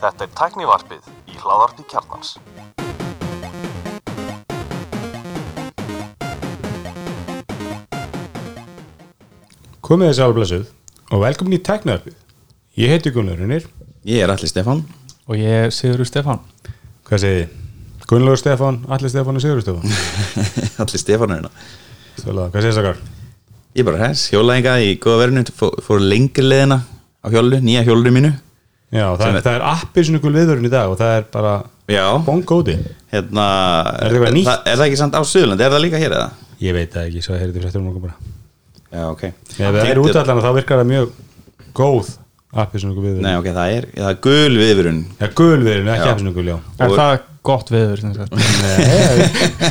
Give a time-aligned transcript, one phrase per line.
[0.00, 2.34] Þetta er tæknivarpið í hláðarpi kjarnans.
[9.80, 10.66] Komið þessi álblessuð
[11.08, 12.20] og velkomin í Tæknaðarpið.
[12.76, 13.64] Ég heiti Gunnar Unir.
[14.04, 14.84] Ég er Alli Stefán
[15.28, 16.38] Og ég er Sigurður Stefán
[17.04, 17.50] Hvað segið þið?
[18.10, 19.84] Gunnlaugur Stefán, Alli Stefán og Sigur Stefán.
[20.84, 21.50] Alli Stefán er hérna
[22.20, 23.04] hvað segið þessakar?
[23.72, 26.82] Ég er bara hess, hjólaðinga í góða verðinu fór, fór lengri leðina
[27.20, 28.32] á hjólu, nýja hjólu mínu
[28.90, 31.26] Já, það, er, er- það er appið svona ykkur viðvörun í dag og það er
[31.32, 31.52] bara
[31.90, 32.74] Já, bongóti.
[33.12, 33.44] hérna
[34.00, 34.48] Er það eitthvað nýtt?
[34.50, 36.30] það, er það ekki samt á Suðurlandi, er það líka hér eða?
[36.60, 38.16] Ég veit það ekki, svo heyrði þið fréttur um okkur bara.
[38.90, 41.12] Já, ok Ef það er Tengt- útallan þá virkar það mjög
[41.78, 42.10] góð
[42.50, 43.22] appið svona ykkur viðvörun.
[43.28, 46.10] Nei, ok, það er, það er gul viðvörun Já, gul viðvörun, ekki Já.
[46.10, 46.58] appið svona ykkur, já.
[46.80, 48.00] Er það gott viður?
[48.00, 48.32] sem sagt?
[48.34, 49.60] Nei,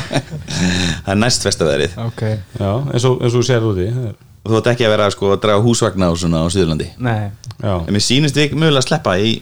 [1.04, 3.86] Það er næst festaverið Ok já, eins og, eins og þú sér úti.
[3.92, 6.46] það er- Og þú ætti ekki að vera sko, að draga húsvagna á svona á
[6.48, 9.34] Suðurlandi Nei Já, En mér sýnist við mögulega að sleppa í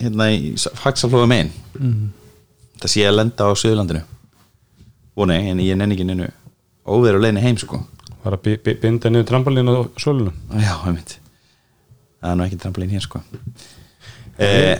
[0.00, 1.52] hérna í Faxaflóða megin.
[1.78, 2.08] Mhm.
[2.82, 4.02] Það sé að lenda á Suðurlandinu.
[5.16, 6.26] Og nei, en ég nenni ekki nennu
[6.86, 7.82] óveru og leiðinni heim sko.
[8.24, 10.32] Bara að bi- bi- binda niður trampolín á sólunum.
[10.58, 11.18] Já, einmitt.
[12.22, 13.20] Það er nú ekki trampolín hér sko.
[14.38, 14.78] Eh,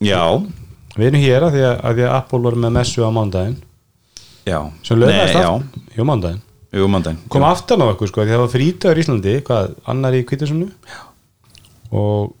[0.00, 0.22] Já.
[0.96, 3.56] Við erum hér að því að, að, því að Apple var með messu á mándaginn
[4.48, 4.58] Já.
[4.82, 6.40] Sem lögðast já, aftur, jú mándaginn
[7.28, 10.68] kom aftan á okkur sko, því það var frítagur í Íslandi hvað, annar í kvítasunnu
[11.90, 12.34] og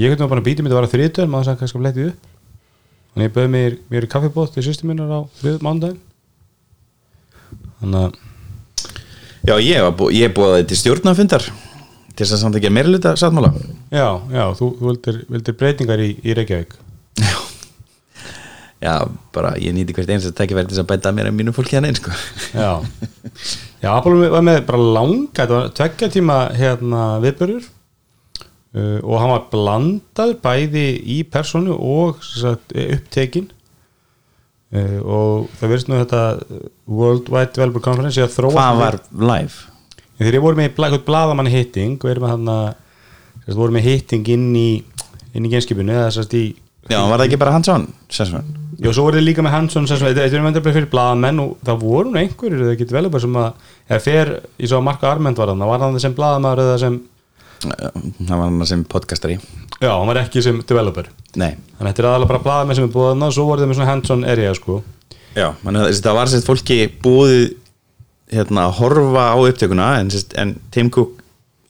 [0.00, 2.30] ég hætti bara að býta mér að vara þrítur maður sagði kannski að fletti upp.
[3.14, 6.00] Þannig ég bauði mér, mér kaffibótt til sýstum minnar á þrið mándaginn
[7.80, 8.22] þannig að
[9.44, 11.44] Já, ég, búið til stjórnafundar
[12.14, 13.50] til þess að samt ekki að meirluta sáttmála.
[13.92, 16.72] Já, já, þú, þú vildir, vildir breytingar í, í Reykjavík.
[17.20, 17.34] Já.
[18.84, 18.94] Já,
[19.36, 21.88] bara ég nýti hvert eins að tekja þess að bæta mér en mínu fólki hann
[21.88, 22.14] einn sko.
[22.56, 22.80] Já,
[23.82, 27.68] já, Apple var með bara langa, þetta var tveggja tíma hérna viðbörður
[28.74, 30.86] uh, og hann var blandaður bæði
[31.16, 33.50] í personu og sagt, upptekin
[34.74, 38.82] uh, og það verðist nú þetta uh, World Wide Developer Conference ég að þróa Hvað
[38.82, 39.70] var live?
[40.18, 44.28] þegar ég voru með eitthvað bladamann hitting og erum með hann að voru með hitting
[44.34, 44.68] inn í
[45.34, 46.44] inn í genskipinu eða að í
[46.84, 47.86] Já, var það ekki bara hands-on?
[48.12, 48.44] Sessman?
[48.82, 51.82] Já, svo voru þið líka með Hansson sem þetta er vendur fyrir blaðamenn og það
[51.84, 55.40] voru nú einhverjir eða ekki developer sem að eða fer, ég svo að Marko Arment
[55.40, 56.98] var þannig var hann sem blaðamæður eða sem
[57.64, 59.38] Það var hann sem podcastari.
[59.80, 61.08] Já, hann var ekki sem developer.
[61.40, 61.54] Nei.
[61.76, 63.70] Þannig að þetta er aðalega bara blaðamenn sem er búið þarna og svo voru þið
[63.70, 64.78] með svona Hansson area sko.
[65.34, 67.38] Já, man, það var sérst fólki búið
[68.34, 71.20] hérna, að horfa á upptökuna en, en Tim Cook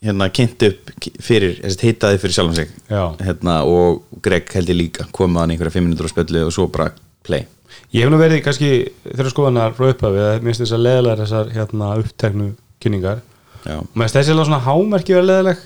[0.05, 2.71] hérna, kynnt upp fyrir, sérst, heitaði fyrir sjálfum sig.
[2.89, 3.03] Já.
[3.25, 6.67] hérna, og Greg held ég líka koma hann einhverja 5 minútur á spöllu og svo
[6.71, 6.91] bara
[7.25, 7.47] play.
[7.93, 8.71] Ég hef nú verið kannski
[9.03, 12.51] þeirra skoðanar frá upphafi að mér finnst þess að leðilega þessar hérna uppteknu
[12.83, 13.23] kynningar.
[13.65, 13.79] Já.
[13.81, 15.63] og mér finnst þessi alveg svona hámerki verið leðileg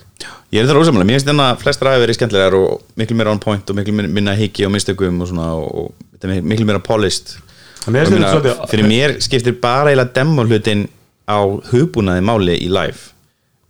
[0.50, 3.30] Ég er það ósamlega, mér finnst þennan að flestra hafi verið skemmtilegar og miklu meira
[3.34, 6.82] on point og miklu minna hiki og mistökum og svona og, og þetta miklu meira
[6.82, 7.36] polished.
[7.86, 10.88] En mér þetta svolítið- fyrir mér skiptir bara eiginlega demo hlutin
[11.30, 11.38] á
[11.70, 12.98] hugbúnaði máli í live.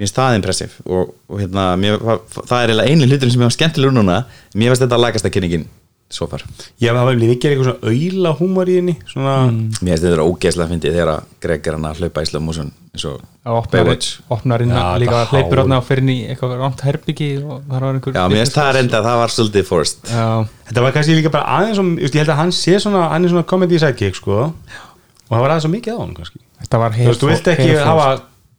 [0.01, 3.51] Mér finnst það impressiv og, og hérna, mér, það er eiginlega einu hlutin sem ég
[3.51, 4.25] var skemmtilegur núna.
[4.57, 5.69] Mér finnst þetta að lagast að kynningin
[6.11, 6.43] svo far.
[6.83, 10.67] Ég hef alveg líka eitthvað svona auðla húmor í henni svona mér finnst þetta ógeðslega
[10.67, 13.85] að fyndi þegar að Greg er hann að hlaupa í motion eins og að opnar,
[13.85, 15.65] Baywatch opnar inn Já, að líka hleypur hár.
[15.65, 19.03] átna inn í eitthvað rámt herbyggi og það var einhver já, mér finnst það reynda,
[19.07, 19.67] það var svolítið
[20.11, 20.27] Já,
[20.71, 23.31] Þetta var kannski líka bara aðeins som, ég held að hann sé svona, hann er
[23.33, 24.37] svona comedy sidekick sko.
[24.51, 26.43] Og það var aðeins svo mikið á hann kannski.
[26.61, 28.09] Þetta var Þú veist, þú vilt ekki hafa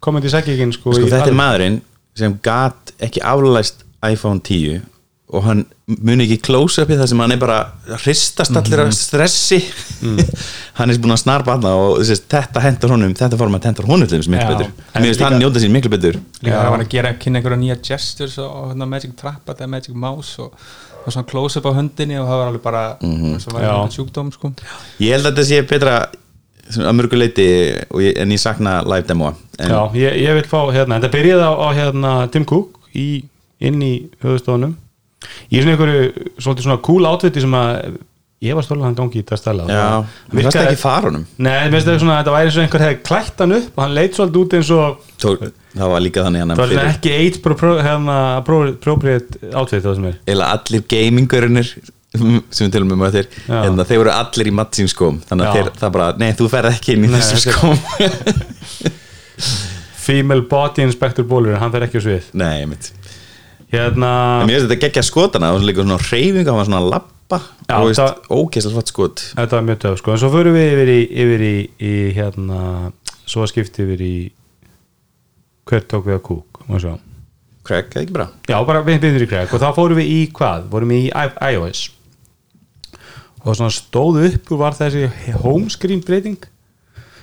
[0.02, 1.06] comedy sidekickin sko, sko,
[5.32, 5.66] í þetta alveg- maðurinn sem gat ekki aflæst iPhone 10 og hann
[6.02, 7.60] muni ekki close-upið það sem hann er bara
[8.04, 8.88] hristast allir Mhm.
[8.88, 9.60] af stressi
[10.78, 14.08] hann er búin að snarpa hann og þess, þetta hendur honum, þetta format hendur honum
[14.08, 14.72] til þess miklu betur.
[14.96, 16.20] Mér finnst hann njóta sín miklu betur.
[16.44, 19.94] Líka það var að gera kynna einhverja nýja gestures og, hérna Magic Trap eða Magic
[19.96, 20.54] Mouse og,
[21.06, 23.40] og svona close-up á höndinni og það var alveg bara Mhm.
[23.40, 23.70] sem var Já.
[23.72, 24.52] einhvern sjúkdóm sko.
[25.00, 26.08] Ég held að þetta sé betra
[26.72, 27.48] að mörgu leiti
[27.92, 29.28] og ég, en ég sakna live demo
[29.60, 33.24] en, Já, ég, ég vil fá hérna, þetta byrjaði á, á hérna Tim Cook í,
[33.60, 34.08] inn í
[35.22, 38.00] höfustofunum í svona einhverju svolítið svona cool átviti sem að
[38.42, 39.82] ég var stólað hann gangi í þetta stæla já,
[40.34, 41.26] mér fannst ekki fara honum.
[41.46, 44.56] Nei, svona, þetta væri svona einhver hefði klætt hann upp og hann leit svolítið út
[44.58, 45.44] eins og Tók,
[45.76, 48.16] það var líka þannig hann það var svona ekki pro, hérna,
[48.48, 50.16] pro, appropriate outfit það sem er.
[50.34, 51.70] Eða allir gamingurinnir
[52.12, 53.28] sem við tilum um að þeir
[53.62, 56.74] en þeir voru allir í mattsín skóm þannig að þeir, það bara, nei þú ferð
[56.74, 57.78] ekki inn í Nei, þessum skóm.
[60.02, 62.34] Female Body Inspector Bólur, hann fer ekki á svið.
[62.42, 62.90] Nei, mitt
[63.72, 64.12] Hérna,
[64.44, 67.38] mér finnst þetta geggja skotana það var líka svona reyfing, það var svona lappa
[67.72, 69.24] ógeðslega flott skot.
[69.38, 70.12] Þetta var mjög töf sko.
[70.12, 72.60] en svo förum við yfir í, yfir í, í hérna,
[73.24, 74.12] svo að skipti yfir í
[75.72, 76.62] hver tók við að kúk.
[77.62, 78.28] Craig, eða ekki bara?
[78.50, 79.56] Já, bara við byrjum í Craig.
[79.56, 80.68] Og þá fórum við í hvað?
[80.74, 81.10] Fórum við í
[81.54, 81.88] iOS.
[83.46, 85.08] Og svona stóð upp og var þessi
[85.46, 86.42] homescreen breyting.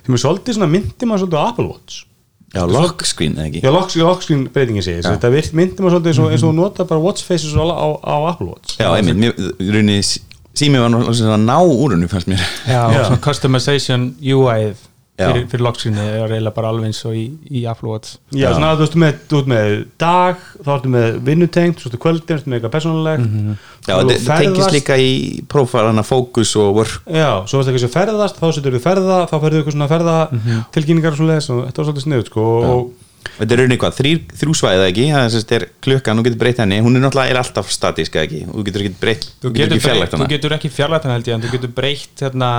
[0.06, 2.07] Sem er svolítið svona myndi maður svolítið á Apple Watch
[2.54, 5.10] Já, lock screen, eða ekki Já, lock, lockscreen breytingin segir Já.
[5.12, 7.60] þetta virt myndi maður svolítið eins og, eins og þú nota bara watch faces á,
[7.60, 10.22] á, á Apple Watch Já, einmitt,
[10.58, 13.02] sími var náttúrulega ná úr hennu fannst mér Já, Já.
[13.22, 14.87] customization UI-ið Já.
[15.18, 18.16] Fyrir, fyrir lockscreenið er eiginlega bara alveg eins og í, í Watch.
[18.30, 18.52] Já, Já.
[18.54, 19.72] svona að þú veist með, þú ert með
[20.04, 23.26] dag þá ertu með vinnutengt, svo ertu kvöldin ertu með eitthvað persónulegt.
[23.88, 25.10] Já, Þú þetta þetta tengist líka í
[25.48, 27.02] prófarana fókus og work.
[27.08, 30.16] Já, svo varst ekki sem ferðast, þá setur þú ferða þá ferðu eitthvað svona ferða
[30.76, 32.90] tilkynningar og svo leiðis og þetta var svolítið sniðut sko og
[33.38, 33.94] Þetta er rauninni hvað,
[34.40, 35.04] þrjú svæðið ekki?
[35.14, 36.78] Það er, er klukkan, þú getur breytt henni.
[36.82, 38.40] Hún er náttúrulega er alltaf statísk ekki?
[38.50, 41.28] Þú getur ekki breytt, Þú ekki getur, fjarlægt breytt, þú getur ekki fjarlægt hann held
[41.30, 42.50] ég en þú getur breytt hérna,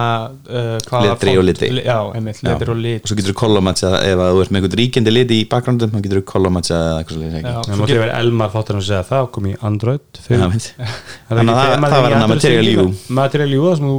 [0.47, 1.67] uh, Letri og liti.
[1.75, 3.03] li- Já, einmitt, letri og lit.
[3.03, 5.91] Og svo getur þú kolomatsa ef að þú ert með einhvern ríkjandi liti í bakgrándum
[5.91, 8.79] þá getur þú kolomatsa eða eitthvað svolítið Já, ekki það mátti get- vera Elmar þáttur
[8.79, 12.63] að segja það kom í Android Þannig að ekki það- var í hana Android Material
[12.65, 12.81] líka?
[12.83, 13.13] U.
[13.19, 13.89] Material U, það sem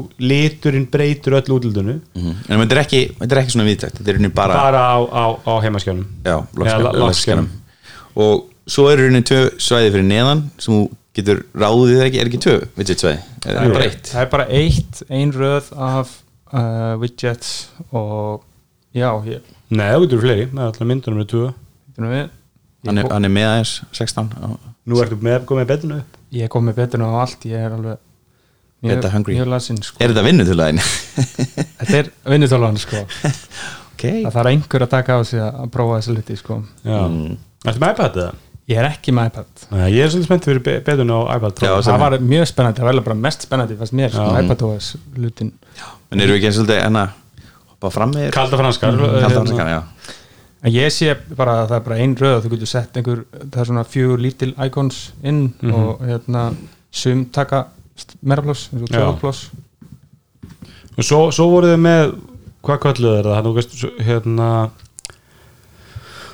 [6.56, 7.48] lockskjánum.
[8.16, 10.82] og svo eru rauninni tvö svæði fyrir neðan sem þú
[11.18, 14.30] getur ráðið ekki, er ekki tvö widget svæði, er Það það bara eitt Það er
[14.34, 16.12] bara eitt, ein röð af
[16.52, 17.54] uh, widgets
[17.90, 18.42] og
[18.94, 21.48] já, ég Nei, það getur fleiri, það er alltaf myndunum með tvö
[21.90, 22.28] Býtum við.
[22.86, 24.58] hann er, hann er með aðeins 16 á-
[24.90, 27.98] Nú ertu með, komið betinu upp Ég kom með betur á allt, ég er alveg
[28.80, 29.34] Beta hungry.
[29.36, 29.98] mjög lasinn sko.
[30.00, 30.78] er þetta vinnutulæðin?
[30.80, 33.02] Þetta er vinnutólan sko.
[34.00, 36.62] ok, Það þarf einhver að taka á sig að að prófa þessu liti sko.
[36.84, 37.36] Mm.
[37.68, 38.32] ertu með iPad eða?
[38.70, 41.58] Ég er ekki með iPad Nei, ég er svolítið spennt fyrir be- betinu á iPad.
[41.60, 44.90] Já, Það var mjög spennandi, það var bara mest spennandi fannst mér, sko, iPad OS
[45.16, 45.52] lutin
[46.12, 47.02] en eru við ekki svolítið enna
[47.72, 49.34] hoppa fram með Kalda franskar Kalda hérna.
[49.40, 49.82] franskar, já
[50.62, 53.60] En ég sé bara að það er bara ein röð þú getur sett einhver, það
[53.62, 55.74] er svona fjögur lítil icons inn Mhm.
[55.74, 56.54] og hérna
[56.92, 59.48] sum taka st- meira pláss, eins og pláss
[60.98, 62.14] Og svo, svo voruð þið með
[62.66, 63.76] hvað kölluð er það, veist
[64.06, 64.48] hérna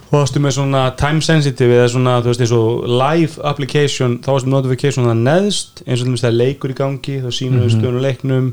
[0.06, 4.30] þú varstu með svona time sensitive eða svona, þú veist, eins og live application, þá
[4.32, 7.74] varstu með notification það neðst, eins og það er leikur í gangi þá sínur við
[7.74, 8.52] stöðun og leiknum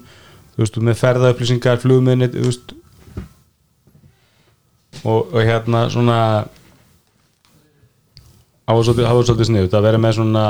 [0.55, 2.75] þú veist, með ferðaupplýsingar, flugminni þú veist.
[5.03, 6.17] Og, og hérna svona
[8.77, 10.43] var svolítið, sniðut að vera með svona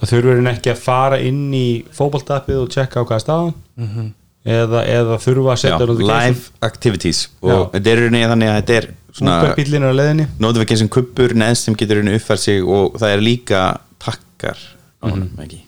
[0.00, 3.54] það þurfur en ekki að fara inn í fótboltappið og checka á hvað er staðan
[4.46, 6.12] eða, eða þurfa að setja notification.
[6.12, 7.20] live activities.
[7.42, 8.88] Og þetta er rauninni þannig að þetta er
[9.26, 10.26] er á leiðinni.
[10.44, 13.62] Notification kuppur neðst sem getur rauninni uppfært sig og það er líka
[14.02, 14.58] takkar
[15.00, 15.62] á honum, ekki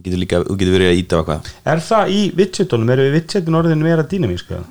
[0.00, 2.94] þú getur líka, þú getur verið að íta á hvað Er það í widgetunum?
[2.94, 4.62] Eru widgetin orðin meira dýnamíska?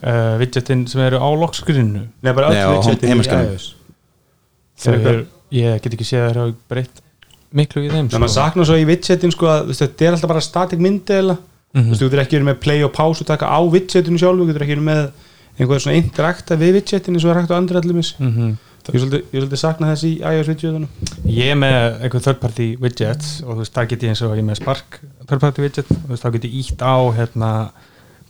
[0.00, 2.06] uh, widgetin sem eru á lockscreenu.
[2.08, 3.68] Nei, bara öll widgetin í iOS.
[4.88, 7.02] Eru, ég get ekki séð að það eru breytt
[7.50, 10.44] miklu í þeim Nei, maður saknar svo í widgetin sko að þetta er alltaf bara
[10.44, 10.80] static
[11.74, 13.58] myndi eða Þú veist, þú getur ekki verið með play og pause og taka á
[13.70, 15.02] widgetinu sjálf, þú getur ekki verið með
[15.60, 18.56] einhvað svona interakta við widgetin eins og er hægt á andri allumis Mhm.
[18.90, 20.88] Ég er svolítið, ég svolítið sakna þess í iOS widgetunum.
[21.28, 24.32] Ég er með einhver third party widgets og þú veist, það get ég eins og
[24.36, 27.50] ég með Spark third party widget og þú veist, þá get ég ítt á hérna,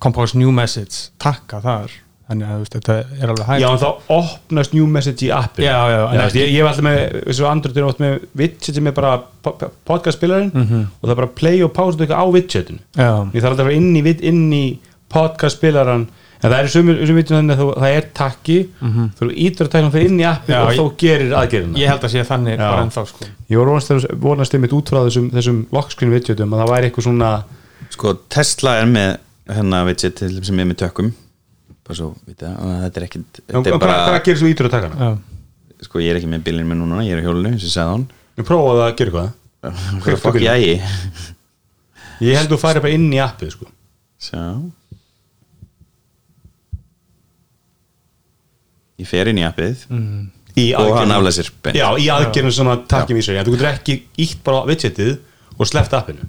[0.00, 1.90] compose new message takka þar
[2.30, 3.60] þannig að þetta er alveg hægt.
[3.60, 5.66] Já, en þá opnast new message í appinu.
[5.66, 8.86] Já, já, en ég, ég hef alltaf með, þessu Android er oft með widget sem
[8.86, 10.87] er bara po- po- podcast-spilarinn Mhm.
[11.02, 12.78] og það er bara play og pause á widgetinu.
[12.96, 14.02] Já, ég þarf alltaf að fara inn í,
[14.54, 14.78] í
[15.10, 16.06] podcast-spilaran
[16.42, 18.58] en það er sumur, widget þannig að það er takki.
[18.80, 21.76] Þú ítur að tækna fyrir inn í appinu Já, og þó gerir aðgerðina.
[21.76, 22.70] ég held að sé þannig Já.
[22.70, 23.25] bara ennþá sko.
[23.50, 27.32] Ég voru vonast, einmitt út frá þessum, þessum lockscreen widgetum að það væri eitthvað svona
[27.90, 29.18] sko Tesla er með
[29.50, 31.12] hérna widget til dæmis sem er með tökum
[31.90, 32.52] bara svo, vita,
[32.87, 33.06] þetta er
[33.75, 35.11] er hvað, gerir þú ítur að taka hana?
[35.85, 37.28] Sko ég er ekki með bílinn með núna, ég er á
[37.59, 38.06] og ég sagði hann
[38.40, 39.30] ég prófaði að gera eitthvað.
[40.04, 40.47] Hvað fokk bílnum.
[40.64, 41.25] ég?
[42.25, 43.68] Ég held þú færi bara inn í appið sko.
[44.20, 44.42] Sjá.
[49.00, 49.87] Ég fer inn í appið.
[50.61, 51.76] Í og hann aðgerðum- aflæsir beint.
[51.78, 55.12] já, í aðgerðinu sem að takki vísir en þú getur ekki ítt bara á widgetið
[55.56, 56.26] og sleppt appinu.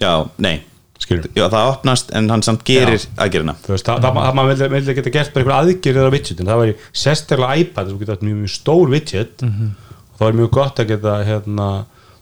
[0.00, 0.60] Já, nei
[1.08, 5.12] Já, það opnast en hann samt gerir aðgerina veist, það, það, það maður vilja geta
[5.14, 8.92] gert bara einhver aðgerðir á widgetin, það væri sérstaklega iPad, getur haft mjög, mjög stór
[8.92, 9.42] widget.
[9.42, 11.68] Og það er mjög gott að geta hérna,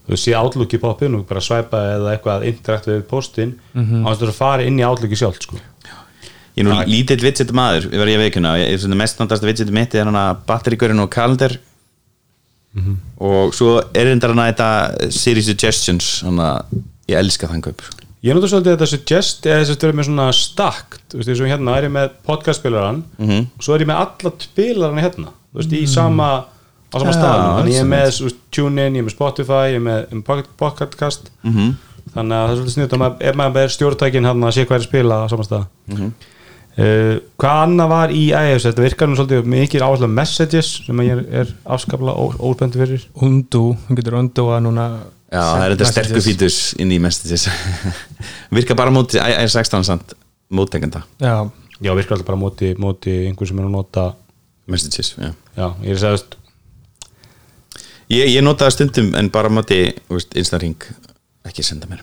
[0.08, 4.06] þú sé Outlook í poppin og bara svæpa eða eitthvað interakt við postin mm -hmm.
[4.06, 5.58] á þess að fara inn í Outlook í sjálf sko.
[6.58, 9.47] Ég er nú lítill widget maður, ég var ég veikuna ég er svona mest náttúrulega
[9.47, 11.58] widget mitt er hann að batterigurinn og kalender.
[13.18, 16.62] Og svo er reyndar hann að þetta Siri Suggestions hann að
[17.08, 18.08] ég elska þann kaup sko.
[18.22, 21.40] Ég notur svolítið þetta suggest eða þess að vera með svona stakt þú veist, eins
[21.44, 23.46] og hérna er ég með podcastspilaran Mhm.
[23.56, 26.28] og svo er ég með alla spilarana hérna þú veist, í sama
[26.88, 29.62] á sama Já, staðnum þannig ég er með þú veist, TuneIn, ég er með Spotify
[29.70, 31.75] ég er með um Pocket- Pocketcast Mhm.
[32.14, 34.64] þannig að það er svolítið sniðt að maður- ef maður er stjórntækin hann að sé
[34.66, 36.12] hvað er að spila á sama stað Mhm.
[36.78, 41.10] uh, hvað annað var í iOS þetta virkar nú svolítið mikið áherslu messages sem ég
[41.12, 44.88] er, er afskaplega óspenntið fyrir Undo, hún getur undo að núna
[45.28, 47.49] Já, það er þetta sterkur fítus inn í messages
[48.56, 50.16] Virka bara móti i16 samt
[50.49, 51.44] móttekenda Já,
[51.82, 54.11] já, virkar alltaf bara á móti, móti einhver sem er að nota
[54.68, 55.32] Messages, já.
[55.56, 56.35] Já, ég er veist,
[58.08, 60.85] Ég, ég notaði stundum en bara móti Instaring
[61.49, 62.02] ekki senda mér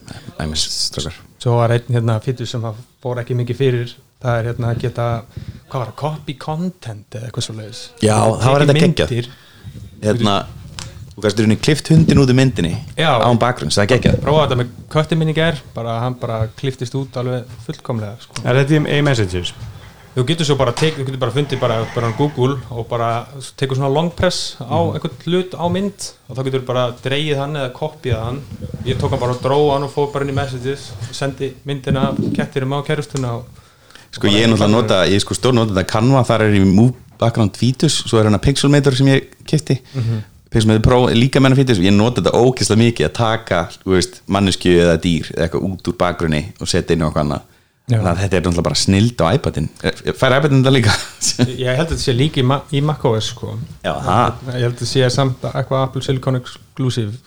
[0.58, 1.17] strákar.
[1.41, 2.63] Svo var einn hérna fítur sem
[3.01, 3.96] fór ekki mikið fyrir.
[4.22, 5.05] Það er hérna að geta
[5.70, 9.29] hvað var það, copy content eða eitthvað svo leiðis Já, það var þetta geggjað.
[10.05, 10.36] Hérna,
[11.15, 13.13] þú gæst rauninni klift hundin út í myndinni Já.
[13.24, 14.19] án bakgrunns, það er geggjað.
[14.25, 18.43] Prófaði þetta með köttin minni ger bara hann bara kliftist út alveg fullkomlega sko.
[18.43, 19.53] er þetta í messages
[20.15, 23.10] þú getur svo bara tek, þú getur bara fundið bara, bara á Google og bara
[23.60, 27.41] tekur svona long press á einhvern hlut á mynd og þá getur þú bara dreigið
[27.41, 28.39] hann eða kopjað hann.
[28.88, 31.51] Ég tók hann bara og dróð hann og fór bara inn í messages og sendi
[31.67, 33.63] myndina af kettirum á kærustuna og
[34.15, 36.53] Sko ég er náttúrulega að nota, ég er sko stór nota þetta Canva, þar er
[36.55, 39.81] í Move Background Fetus svo er hann að Pixelmator sem ég kefti
[40.56, 44.22] Pixelmator Pro er líka menna Fetus ég nota þetta ógeðslega mikið að taka þú veist,
[44.32, 47.52] mannesku eða dýr eða eitthvað út úr bakgrunni og setja inn á eitthvað annað.
[47.86, 49.68] Að þetta er náttúrulega bara snild á iPadin.
[50.16, 50.96] Fær iPadin þetta líka?
[51.60, 53.52] Ég held að þetta sé líka í, Ma- í macOS sko.
[53.84, 57.20] Já, ég held að þetta sé samt eitthvað Apple Silicon Exclusive.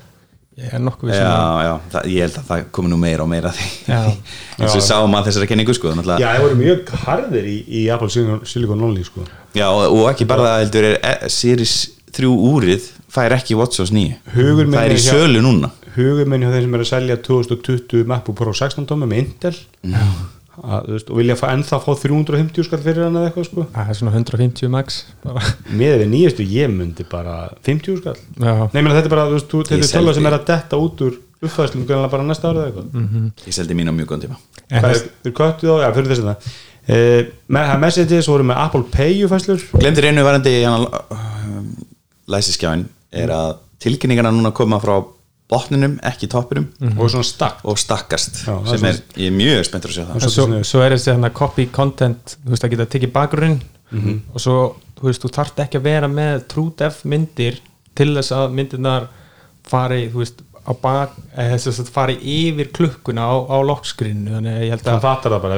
[0.59, 3.53] Ég er nokkuð við já, það, ég held að það komi nú meira og meira
[3.53, 3.69] að því.
[4.59, 8.11] Eins og sáum að þessari kenningu sko já, það voru mjög harðir í, í Apple
[8.11, 9.23] Silicon, Only sko.
[9.55, 11.77] Já, og, og ekki bara það heldur er e- Series
[12.19, 15.71] 3 úrið fær ekki WatchOS 9 Hugur minn það er í er sölu núna.
[15.99, 19.55] Hugum minn hjá þeim sem er að selja 2020 MacBook Pro 16 tómi með Intel.
[20.59, 23.65] Að, þú veist, og vilja fá, ennþá fá 350 skall fyrir hann eða eitthvað sko.
[23.77, 25.43] það er svona 150 max bara.
[25.71, 28.17] með við nýjastu ég myndi bara 50 skall.
[28.43, 30.81] Já, Nei, meni, þetta er bara, veist, þú- þetta er tölva sem er að detta
[30.83, 33.31] út úr uppfæðslum bara næsta árið eða eitthvað.
[33.47, 34.41] Ég seldi mín á mjög góðan tíma.
[34.67, 36.51] Þess- er, köttu þá, já, fyrir þess að það
[36.89, 41.71] uh, með það messages voru með Apple Pay fæslur Glemdir einu varandi um,
[42.35, 44.97] læsiskjáin er að tilkynningarna núna koma frá
[45.49, 46.67] botninum, ekki toppinum.
[46.99, 50.05] Og svona stakk og stakkast Já, það sem er, ég er mjög spenntur að sjá
[50.11, 50.27] það.
[50.35, 53.61] Svo, svo er þessi hérna copy content þú veist að geta tekið bakgrunn
[54.35, 54.57] og svo,
[54.99, 57.57] þú veist, þú þarft ekki að vera með TrueDepth myndir
[57.97, 59.09] til þess að myndirnar
[59.69, 64.53] fari þú veist, á bak eða þess að fari yfir klukkuna á, á lockscreenu, þannig
[64.53, 65.57] að ég held að fattar það bara,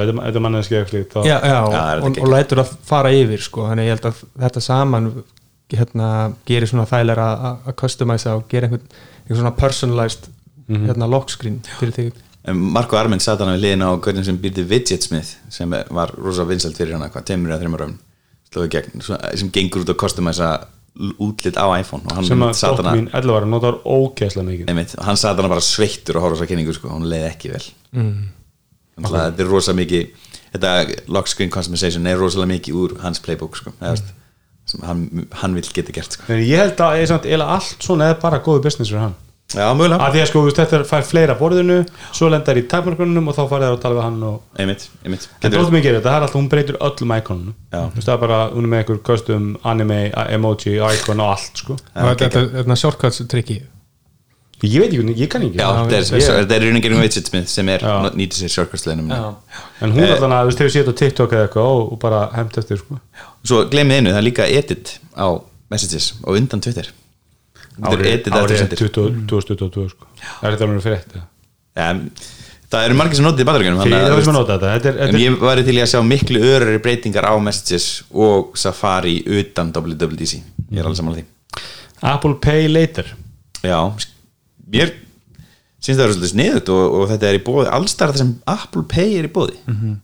[1.43, 4.07] Já, það er og, þetta og lætur að fara yfir sko, þannig að ég held
[4.07, 5.11] að þetta saman
[5.79, 6.09] hérna,
[6.47, 8.83] gerir svona þægilega að að customisa og gera einhvern,
[9.23, 10.29] einhvern svona personalized
[10.71, 12.19] hérna, lockscreen fyrir þig.
[12.49, 16.45] En Marko Armend satt hann við liðin á hvernig sem býrði Widgetsmith sem var rosa
[16.49, 17.97] vinsalt fyrir hana hvað, tveimur eða þreimur öfn
[18.51, 20.49] slóðu gegn, svona- sem gengur út að customisa
[21.21, 24.65] útlit á iPhone og hann sem að dótt mín 11 ára notar ógeðslega mikið.
[24.73, 27.51] Einmitt, hann satt hana bara sveittur og horfa þess að kynningu sko, hún leiði ekki
[27.53, 27.63] vel.
[27.95, 28.17] Mm.
[29.01, 30.09] þetta er rosa mikið
[30.51, 30.71] þetta
[31.07, 34.11] lock screen customization er rosalega mikið úr hans playbook sko, eða, veist,
[34.65, 36.23] sem hann, hann vil geta gert sko.
[36.29, 39.15] en ég held að ég samt, allt svona er bara góðu business fyrir hann.
[39.51, 39.99] Já, mögulega.
[39.99, 43.41] Að því að sko, þetta er- fær fleira borðinu svo lendar í tækmarkunum og þá
[43.51, 45.27] farið það að tala við hann og einmitt, einmitt.
[45.27, 47.53] En Getur- dóttir mín gerir þetta, það er alltaf, hún breytir öllum íkonunum.
[47.73, 47.81] Já.
[47.91, 49.99] þú veist, það er bara, hún er með einhver custom anime,
[50.31, 51.75] emoji, icon og allt sko.
[51.95, 53.61] Þetta er þetta shortcuts trikki
[54.61, 55.57] ég veit ekki, ég kann ekki.
[55.57, 57.79] Já, þetta er- þetta er raunin gegnum Widgetsmith sem er
[58.13, 59.09] nýtið sér shortcuts-leginum
[59.81, 62.77] en hún alltaf, þú veist, hefur séð á TikTok eða eitthvað og, bara heimt eftir
[62.77, 62.99] sko.
[63.43, 65.27] Svo glemið einu, það er líka edit á
[65.71, 66.91] messages og undan Twitter.
[67.81, 67.97] Er
[68.45, 68.77] árið sendir.
[68.77, 70.05] 20 2022 sko.
[70.21, 71.13] Það er þetta alveg fyrir eitt
[72.71, 73.47] það eru margir sem notið í
[73.81, 74.15] þannig það að- að
[74.85, 79.23] er, En er ég væri til að sjá miklu örari breytingar á messages og Safari
[79.25, 80.41] utan WWDC
[80.71, 81.25] ég er alveg samanlega því.
[82.03, 83.05] Apple Pay Later.
[83.63, 83.93] Já,
[84.73, 84.93] mér
[85.81, 88.83] syns það er svolítið sniðut og, og þetta er í bóði allstar það sem Apple
[88.91, 89.95] Pay er í bóði mm -hmm.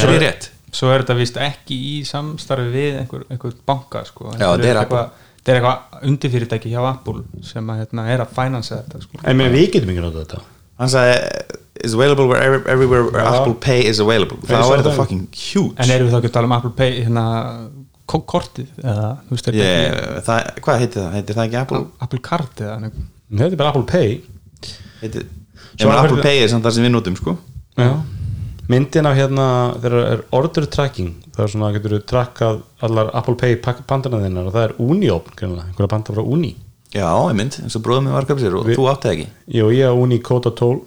[0.00, 4.30] svo er rétt svo er þetta vist ekki í samstarfi við einhver, einhver banka sko.
[4.38, 4.82] Já, þetta er Apple.
[4.82, 5.10] eitthvað,
[5.40, 9.18] þetta er eitthvað undirfyrirtæki hjá Apple sem að, hérna, er að finansa þetta sko.
[9.24, 10.40] en við getum ekki nota þetta
[10.80, 11.16] hann sagði
[11.84, 13.40] is available where, everywhere where Já.
[13.40, 16.30] Apple Pay is available Ég þá er þetta fucking huge en erum við þá ekki
[16.30, 17.24] að tala um Apple Pay hérna,
[18.06, 21.12] ko- kortið eða, veist, þetta ég, ekki- það, hvað heitir það?
[21.18, 21.82] heitir það ekki Apple?
[22.06, 24.20] Apple Card eða einhver- þetta er bara Apple Pay.
[25.00, 27.36] Svo er Apple þetta- Pay er samt það sem við notum sko.
[27.78, 27.90] Já.
[28.70, 29.44] myndin af hérna
[29.82, 34.46] þegar er order tracking það er svona getur þú trakkað allar Apple Pay pandana þinnar
[34.46, 36.52] og það er Uniop greinilega, einhverja panda frá Uni.
[36.94, 39.26] Já, ég mynd, eins og bróðum við var kapsir og þú átti það ekki.
[39.58, 40.80] Jú, ég á Uni Kota 12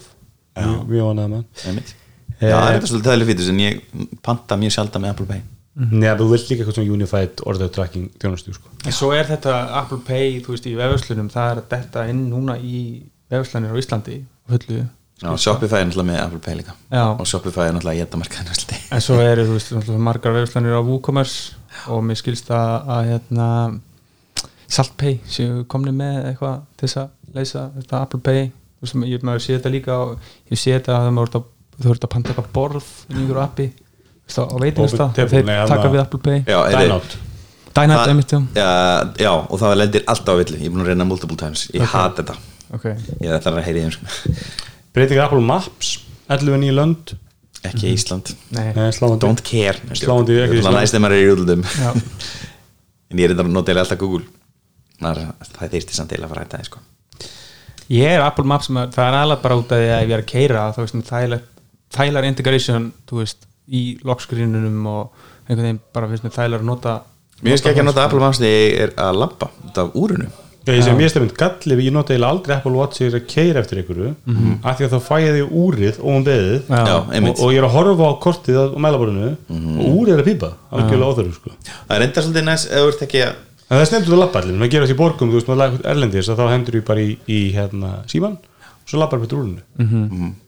[0.55, 1.43] við, við vanaði með.
[1.67, 1.93] Einmitt.
[2.39, 3.81] Eh, Já, það er þetta svolítið þægileg fítur sem ég
[4.21, 5.41] panta mjög sjaldan með Apple Pay
[5.73, 8.73] neða þú vilt líka eitthvað svona unified order tracking þjónustu sko.
[8.85, 12.57] En svo er þetta Apple Pay, þú veist, í vefurslunum það er þetta inn núna
[12.59, 12.81] í
[13.33, 14.19] vefurslunir á Íslandi
[14.51, 14.83] fullu.
[15.23, 16.75] Já, Shopify er náttúrulega með Apple Pay líka.
[16.91, 17.05] Já.
[17.13, 21.87] og Shopify er náttúrulega jættamarkaðin en svo eru, þú veist, náttúrulega margar vefurslunir á WooCommerce
[21.93, 23.47] og mér skilst að, að hérna
[24.73, 28.45] SaltPay séu komni með eitthvað til þess að leysa þetta Apple Pay.
[28.83, 32.11] Þú veist, ég sé þetta líka og ég sé þetta að það þú voru að
[32.13, 33.67] panta eitthvað borð í einhverju appi
[34.27, 34.55] á
[35.15, 36.43] table, þeir taka við Apple Pay.
[36.47, 37.17] Já, er Dynout
[37.73, 38.39] Dynat, Það- einmitt, já.
[38.53, 40.57] Já, já, og það lendir alltaf á villu.
[40.61, 42.35] Ég er búin að reyna multiple times, ég hat þetta.
[42.73, 42.83] Ok,
[43.21, 44.33] Ég ætla að heyri þeim sko.
[44.93, 45.97] breytingar Apple Maps
[46.29, 47.15] 11 nýju lönd.
[47.63, 48.35] Ekki Ísland.
[48.51, 48.73] Nei.
[48.73, 49.79] Don't care.
[49.95, 50.77] Sláandi, ekki Það Ísland.
[50.77, 51.91] næst þegar maður er í útlundum já.
[53.13, 54.25] En ég er þetta að nota alltaf Google.
[55.01, 55.15] Nar,
[55.57, 56.79] Það þyrsti samt eiginlega að fara að hætta sko.
[57.93, 60.21] Ég er Apple Maps, það er alveg bara út af því að ef ég er
[60.23, 61.41] að keira þá veist,
[61.93, 66.95] þægilegar integration þú veist, í lockscreenunum og einhvern veginn bara finnst mér þægilegar að nota
[67.43, 70.29] Mér finnst ekki að nota Apple Maps þegar ég er að labba út af úrunu
[70.63, 73.31] ég sem ég stefnir galli ég nota eiginlega aldrei Apple Watch þegar ég er að
[73.33, 74.11] keira eftir einhverju
[74.63, 76.69] af því að þá fæ ég því úrið og um beðið
[77.31, 79.31] og, og ég er að horfa á kortið á mælaborinu
[79.83, 81.51] og úrið er að pípa algjörlega óþörfu sko.
[81.89, 83.33] Það er enda svolítið næst þú ert ekki að
[83.73, 85.77] en það er snefndur að labba allir, maður gerir þessi í borgum þú veist, maður
[85.93, 89.63] erlendis að þá hendur ég bara í, í hérna, síman og svo labbar betur úrinu.
[89.79, 90.42] Mér finnst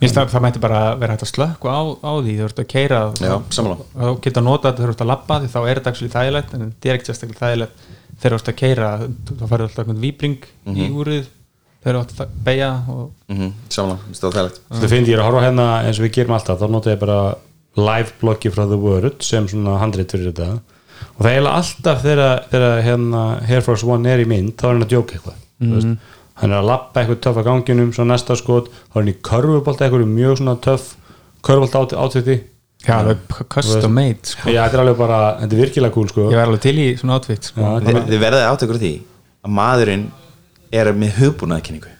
[0.00, 2.34] það, það mætti bara vera hægt að slökku á, á því.
[2.38, 5.58] Þú ert að keira þá geta nota þetta þegar þú ert að labba því þá
[5.62, 7.82] er þetta actually þægilegt en þetta er ekki sérstaklega þægilegt
[8.18, 11.26] þegar þú ert að keira þá færðu alltaf einhvern víbring í úrið
[11.82, 14.62] þegar þú ert að beigja og mm Samanlega, finnst það þægilegt.
[14.78, 17.02] Þú finnst ég er að horfa hérna eins og við gerum alltaf þá nota ég
[17.02, 17.20] bara
[17.78, 20.58] live bloggi frá The Word sem svona handrit fyrir þetta.
[21.18, 24.72] Og það er alltaf þegar, þegar hérna Air Force One er í mynd þá er
[24.72, 25.44] hann að djóka eitthvað.
[25.58, 25.94] Mm -hmm.
[26.40, 29.16] Hann er að lappa eitthvað töff að ganginum svo næsta skot, þá er hann í
[29.28, 30.94] körfubólta eitthvað mjög svona töff
[31.46, 32.38] körfubólta átveiti.
[32.86, 34.52] Já, alveg custom made sko.
[34.54, 36.28] Já, þetta er alveg bara, þetta er virkilega cool sko.
[36.30, 37.58] Ég var alveg til í svona outfit sko.
[37.64, 38.92] Já, Þi, Þið verðið átökur því
[39.48, 40.04] að maðurinn
[40.78, 41.94] er með hugbúnaðkenningu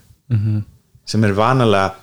[1.08, 1.94] sem er vanalega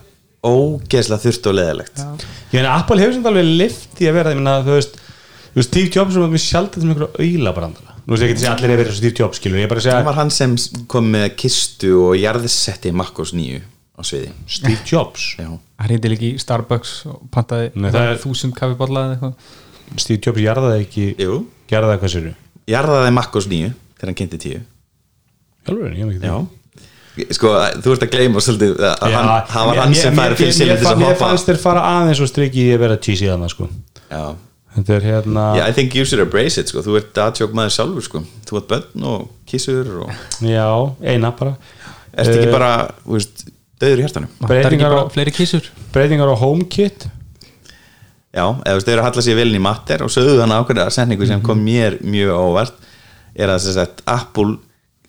[0.46, 4.40] ógeðslega þurft og leðilegt Ég meina, Apple hefur sem alveg lift í að vera, ég
[4.42, 8.14] meina, þú veist þú veist, Steve Jobs var með sjaldið sem einhverja auðla brandara Nú
[8.14, 9.92] veist ég ekki að segja allir er verið Steve Jobs, skilur, ég bara að Það
[9.96, 10.56] segja var hann sem
[10.92, 13.62] kom með kistu og jarðsetti Makkos nýju
[13.98, 14.30] á sviði.
[14.48, 15.24] Steve Jobs?
[15.40, 15.48] Já,
[15.82, 19.34] hann hindi líka í Starbucks og pantaði Nei, það er- þúsund kaffibólla eða eitthvað.
[20.04, 21.40] Steve Jobs jarðaði ekki jú.
[21.72, 22.30] gerði það hvað sér
[22.76, 24.62] Jarðaði Makkos nýju þegar hann kynnti tíu.
[25.66, 26.30] Hjálfur, ég veit ekki.
[26.30, 27.32] Já.
[27.32, 30.74] Sko, þú ert að gleyma svolítið að hann, það var hann sem fær fyrir sinni
[30.76, 31.22] til þess að Mér hoppa.
[31.30, 33.70] fannst þér fara aðeins og striki í að vera cheesy þarna sko.
[34.12, 34.24] Já,
[34.76, 36.82] Þetta er hérna yeah, I think you should embrace it sko.
[36.84, 38.22] Þú ert aðtjók maður sjálfur sko.
[38.50, 40.10] Þú ert börn og kísur og
[40.44, 40.68] Já,
[41.08, 41.56] eina bara.
[42.16, 42.72] Ertu ekki Eh, bara,
[43.06, 43.46] þú veist,
[43.80, 47.08] döður í er ekki Breytingar bara á- fleiri kísur Breytingar á HomeKit
[48.36, 50.60] Já, eða þú veist, þau eru að halla sér velin í matter og sögðu þannig
[50.64, 52.74] ákveða setningu sem kom mér mjög ávart
[53.36, 54.58] er að þess að Apple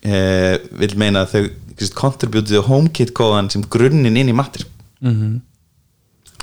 [0.06, 4.62] eh, vil meina að þau kontributið á HomeKit kóðan sem grunninn inn í matter
[5.02, 5.40] mm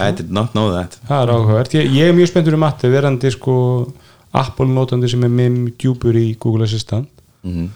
[0.02, 0.98] I did not know that.
[1.08, 3.56] Það er áhugavert, ég, ég er mjög spenntur um Matti verandi sko
[4.34, 7.10] Apple notandi sem er mjög djúpur í Google Assistant.
[7.46, 7.70] Mm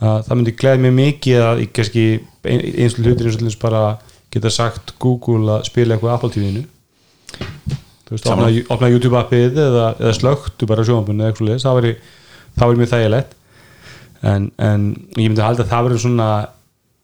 [0.00, 2.02] að það myndi gleði mig mikið að ég kannski
[2.48, 3.80] ein- eins og hlutir eins og hlutir bara
[4.32, 6.62] geta sagt Google að spila eitthvað Apple TV-inu
[7.36, 11.50] þú veist, opna, opna YouTube appið eða, eða slögtu bara sjónabunni eða eitthvað
[12.56, 13.36] það væri mjög þægilegt.
[14.22, 16.30] En, en ég myndi halda að það verður svona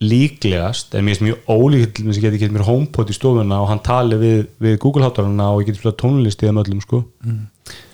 [0.02, 3.14] líklegast, en mér finnst mjög ólíkt til þess að ég geti gett mér HomePod í
[3.16, 6.60] stofuna og hann tali við, við Google hátarana og ég geti spila tónlist í þeim
[6.60, 7.00] öllum sko.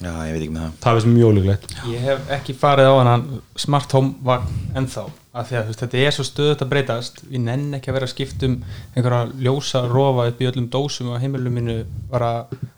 [0.03, 0.73] Já, ég veit ekki með það.
[0.83, 1.75] Það finnst mjög ólíklegt.
[1.93, 3.29] Ég hef ekki farið á hann
[3.63, 7.23] smart home vagn ennþá af því að veist, þetta er svo stöðut að breytast.
[7.31, 8.59] Ég nenn ekki að vera að skipta um
[8.97, 11.79] einhverja ljósa rofa upp í öllum dósum á heimilum mínu
[12.11, 12.33] bara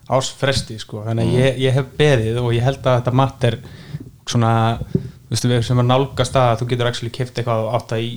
[0.05, 1.01] ásfresti sko.
[1.09, 3.59] þannig að ég, ég hef beðið og ég held að þetta matt er
[4.29, 4.53] svona
[5.29, 8.13] veist, við sem að nálgast að þú getur actually kipt eitthvað átt að í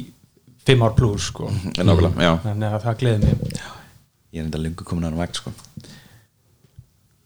[0.68, 1.48] fimm ár plus sko.
[1.50, 2.32] En nákvæmlega, já.
[2.44, 3.60] Þannig að það gleði mig.
[4.32, 5.52] Ég er enda lungu komin á hann vegg sko.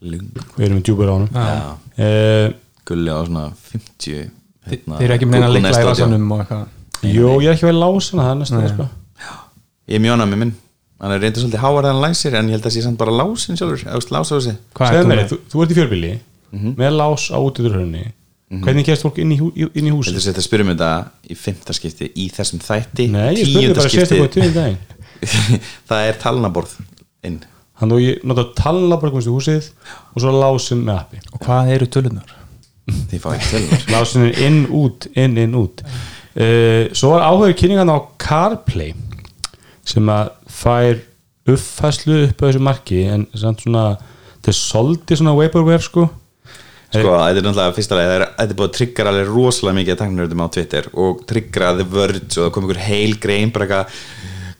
[0.02, 1.74] Lungu við erum djúpur á hann Já,
[2.06, 2.46] uh,
[2.88, 5.82] gulli á svona 50 Þi- hérna, þeir eru ekki með neina Google líkla Nest í
[5.82, 6.66] eitthvað.
[7.12, 8.88] Jó, ég er ekki vel lásana það er næstu sko.
[9.90, 10.52] Ég er mjónað með minn.
[11.02, 13.80] Hann er reyndur svolítið hann læsir En ég held að sé samt bara lásin sjálfur
[13.82, 15.30] Eða þú veist, lása á sig Hvað Segðu ert þú mér, með?
[15.32, 16.10] þú, þú ert í fjörbíli
[18.52, 20.12] útidurhörni hvernig kemst fólk inn í, hú, inn í húsi?
[20.12, 20.90] Þetta að spyrja um þetta
[21.24, 24.78] í fymta skipti í þessum þætti Nei, ég spurði tíunda bara sést eitthvað tíðum daginn
[25.88, 26.76] Það er talnaborð
[27.24, 27.40] inn.
[27.80, 29.68] Þannig að ég nota talna bara komast í húsið
[30.12, 31.22] og svo lásin með appi.
[31.32, 32.34] Og hvað eru tölunar?
[32.90, 35.84] Þið fá ekki til þar Lásin er inn, út, inn, inn, út.
[36.32, 38.92] Uh, Svo var áhugur kynningan á CarPlay
[39.86, 41.00] sem að fær
[41.52, 46.06] uppfæslu upp á þessu marki en samt svona þetta er svolítið svona vaporware sko
[46.92, 50.00] Sko, þetta er náttúrulega fyrsta leið, þetta er- búið að tryggra alveg rosalega mikið að
[50.02, 53.86] tækniröðum á Twitter og tryggra The Verge og það kom einhver heil grein bara eitthvað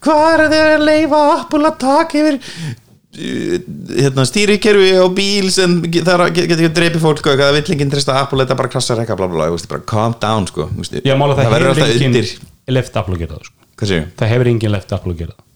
[0.02, 3.58] hvað er þeir að leifa Apple að taka yfir uh,
[3.98, 6.16] hérna, stýrikerfi og bíl sem það geta
[6.46, 9.20] ekki að dreipi fólk og eitthvað, það vill enginn trista Apple, þetta bara krassar eitthvað
[9.20, 10.70] bla bla bla, bara calm down sko,
[11.04, 12.32] Já, mála það, verður hefur alltaf engin undir.
[12.72, 14.00] left Apple að gera það sko.
[14.22, 15.46] það hefur engin left Apple að gera það.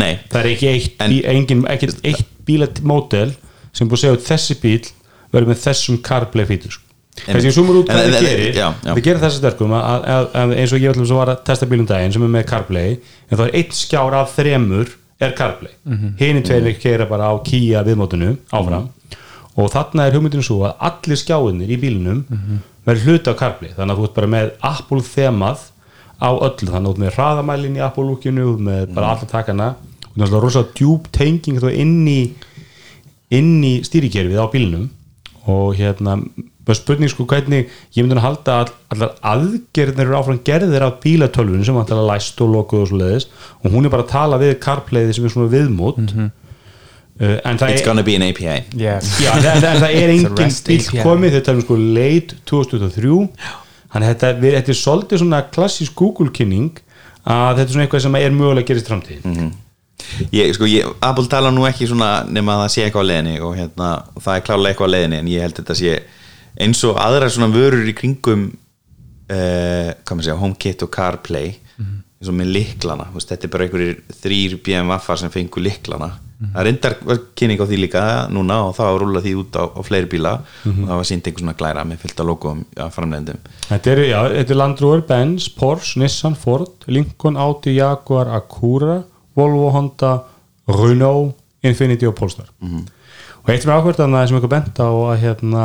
[0.00, 3.34] Nei, það er ekki eitt, En- bí, engin, eitt bílamódel
[3.76, 4.86] sem búið að segja þessi bíl
[5.32, 6.88] verður með þessum CarPlay fítur sko.
[7.26, 10.54] En- þessi zoomur út hvað en- það gerir það gerir þessi sterkum að, að, að
[10.62, 12.96] eins og ég ætlum svo var að testa bílum daginn sem er með CarPlay
[13.28, 15.72] en það er eitt skjár af þremur er CarPlay.
[15.84, 16.12] Mm -hmm.
[16.18, 18.88] hini tveir mm keira bara á Kia viðmótinu áfram.
[19.56, 22.24] Og þarna er hugmyndinu svo að allir skjáinir í bílunum
[22.86, 23.70] verður hluti á CarPlay.
[23.76, 25.58] Þannig að þú ert bara með Apple þemað
[26.22, 26.68] á öllu.
[26.72, 29.68] Þannig að þú ert með hraðamælin í Apple lúkinu með bara alla takana
[30.12, 32.32] og það er svona rosa djúb tenging þá inn í
[33.32, 34.90] inn í stýrikerfið á bílnum
[35.50, 36.18] og hérna
[36.62, 37.64] bara spurning sko hvernig
[37.96, 42.38] ég myndi að halda að allar aðgerðnir eru áfram gerðir af bílatölvun sem að læst
[42.44, 43.26] og lokuð og svo leiðis
[43.62, 46.14] og hún er bara að tala við CarPlayði sem er svona viðmót.
[47.22, 49.10] Uh, en það it's er gonna be an API yes.
[49.20, 51.34] Já, en það, en það er It's a engin REST bíl komið.
[51.36, 53.18] Þetta er sko late 2023
[53.92, 56.80] þannig þetta, við, þetta er svolítið svona klassísk Google kynning
[57.22, 59.28] að þetta er svona eitthvað sem er mögulega að gerist í framtíð
[60.34, 63.36] ég, sko, ég, Apple tala nú ekki svona nema að það sé eitthvað á leiðinni
[63.40, 65.94] og, hérna, það er klálega eitthvað á leiðinni en ég held þetta sé
[66.62, 71.54] eins og aðrar svona vörur í kringum uh, segja, HomeKit og CarPlay
[72.22, 76.12] eins og með liklana veist, þetta er bara einhverjir þrýr BMW-ar sem fengu liklana
[76.42, 76.96] það er endar
[77.38, 80.32] kynning á því líka núna og það rúla því út á, á fleiri bíla.
[80.66, 84.02] Og það var sínt einhver svona glæra með fylgta logoum ja, framlegndum Þetta er,
[84.42, 89.02] er Land Rover, Benz, Porsche, Nissan, Ford, Lincoln, Audi, Jaguar, Acura,
[89.38, 90.12] Volvo, Honda,
[90.68, 91.34] Renault,
[91.66, 92.48] Infiniti og Polestar.
[92.62, 95.64] Og eitt sem er ákveðt að það sem eitthvað bent á að hérna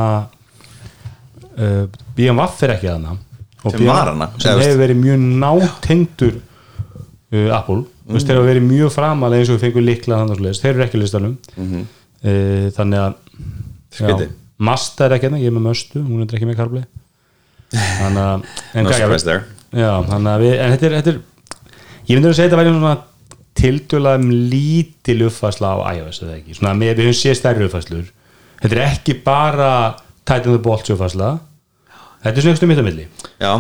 [1.58, 1.84] uh,
[2.18, 3.18] BMW er ekki að hana.
[3.64, 7.84] Og BMW hana, Sem hefur verið mjög nátengdur uh, Apple.
[8.08, 8.16] Mm.
[8.16, 9.60] Veist, þeir hafa verið mjög framalega eins og
[10.32, 10.62] að svoleiðis.
[10.64, 11.38] þeir eru ekki listanum.
[11.58, 13.18] uh, þannig að
[13.98, 14.32] Skrítið.
[14.58, 16.86] Mazda er ekki hérna, ég er með Möstu, hún er ekki með Carplay
[17.74, 18.46] þannig að
[18.80, 19.44] en No surprise there.
[19.76, 21.18] já, þannig að við, en þetta er, þetta er
[22.08, 22.94] ég myndi að segja þetta væri svona
[23.58, 28.08] tildulega um lítil uppfæsla á iOS eða ekki, svona með, við höfum séð stærri uppfæslur
[28.62, 29.72] þetta er ekki bara
[30.28, 31.36] Titan the Bolt uppfæsla
[32.24, 33.06] þetta er svona eitthvað mitt á milli.
[33.42, 33.52] Já,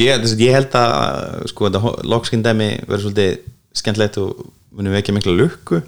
[0.00, 3.36] ég, að ég held að sko þetta lokskin dæmi verður svolítið
[3.80, 5.80] skemmtilegt og munum við ekki mikla lukku.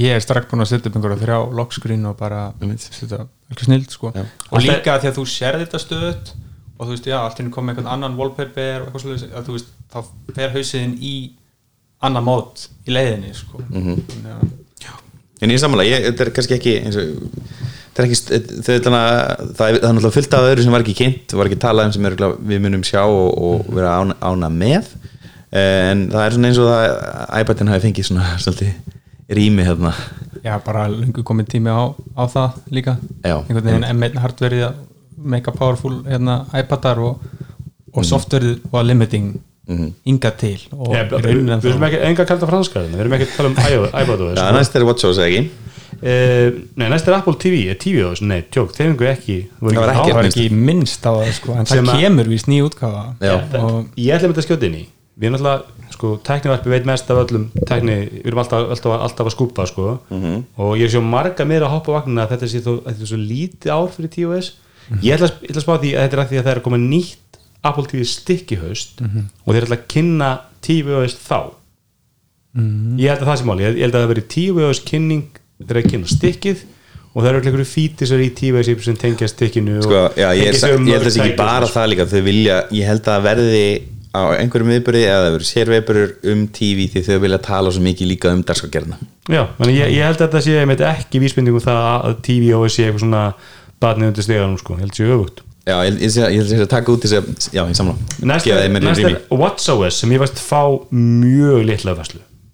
[0.00, 3.68] Ég er strax búin að setja upp einhverja þrjá lockscreen og bara þetta er ekki
[3.68, 4.12] snild sko.
[4.16, 4.26] Já.
[4.50, 6.32] og líka því að þú sér þetta stöðut
[6.76, 9.46] og þú veist, já, allt henni kom með einhvern annan wallpaper og eitthvað svolítið, að
[9.46, 9.98] þú veist, þá
[10.36, 11.14] fer hausiðin í
[12.02, 13.62] annan mót í leiðinni sko.
[13.70, 14.00] Mhm.
[14.12, 14.54] Þannig að-
[15.42, 17.02] En ég ég, þetta er kannski ekki eins og
[17.92, 18.16] þetta er ekki,
[18.64, 21.58] þau, þannig að það er, náttúrulega fullt af öðru sem var ekki kynnt var ekki
[21.60, 24.88] talað um sem er, við munum sjá og, og vera ána, ána með.
[25.52, 28.72] En það er svona eins og það iPadin hafi fengið svona svolítið
[29.36, 29.92] rými hérna.
[30.44, 31.84] Já, bara lengur komið tími á,
[32.16, 32.96] á það líka.
[33.24, 33.36] Já.
[33.44, 34.74] einhvern veginn M1 hardverið að
[35.18, 37.20] make a powerful hérna, iPadar og,
[37.92, 39.34] og softverið var limiting
[39.66, 39.92] Mhm.
[40.06, 43.14] inga til og Ég, í við við erum ekki enga kalda franska hérna, við erum
[43.16, 43.56] ekki að tala um
[44.02, 45.40] iPad og Já, þessu næst er WatchOS ekki?
[45.96, 49.36] Uh, nei, næst er Apple TV, er TV á þessu, nei, tjók, þeir fengu ekki
[49.56, 50.36] Það var minnst.
[50.36, 53.04] ekki minnst á það sko, en það að- kemur víst ný útgáfa.
[53.24, 53.34] Já.
[53.62, 54.84] og ég ætla með þetta skjóti inn í.
[55.16, 55.62] Við erum alltaf,
[55.96, 59.98] sko, teknivarpi veit mest af öllum tekni, við erum alltaf, alltaf, alltaf að skúpa, sko.
[60.60, 63.10] Og ég er svo marga meira að hoppa vagnina að þetta sé þó, þetta er
[63.10, 64.12] svo lítið ár fyrir
[65.16, 66.60] ætla, að- ég ætla að spá því að þetta er að því að það er
[66.60, 67.25] að koma nýtt
[67.68, 70.30] Apple TV stick í haust og þeir ætla að kynna
[70.64, 71.40] TOS þá.
[72.96, 75.82] Ég held að það sé máli, ég ég held að það veri TOS kynning þegar
[75.82, 76.64] að kynna stickið
[77.16, 80.56] og það eru einhverju fítisar í TOS sem tengja stickinu sko, og já, ég, er,
[80.56, 82.08] ég um held að það sé ekki bara það líka.
[82.10, 83.68] Þau vilja, ég held að það verði
[84.16, 88.10] á einhverjum viðbyrði eða það verður sérviðbyrður um TV því þau vilja tala svo mikið
[88.12, 88.98] líka um darskagerna
[89.28, 92.68] Já, menn ég, ég held að þetta sé einmitt ekki vísbendingum það að TV og
[92.72, 93.24] sé eitthvað svona
[93.82, 95.98] barnið undir steganum sko, ég held sé öfugt Já, ég,
[96.38, 97.96] held að að taka út þess að já, ég samla
[98.30, 98.76] Næst Gefa er,
[99.10, 100.62] er WatchOS sem ég veist fá
[100.94, 101.96] mjög litla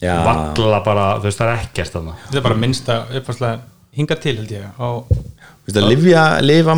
[0.03, 0.17] Já.
[0.27, 2.17] Valla bara, þú veist það er ekkert þarna.
[2.25, 3.61] Þetta er bara minnsta uppfærslega
[3.95, 4.89] hinga til held ég á,
[5.63, 5.85] Þú veist að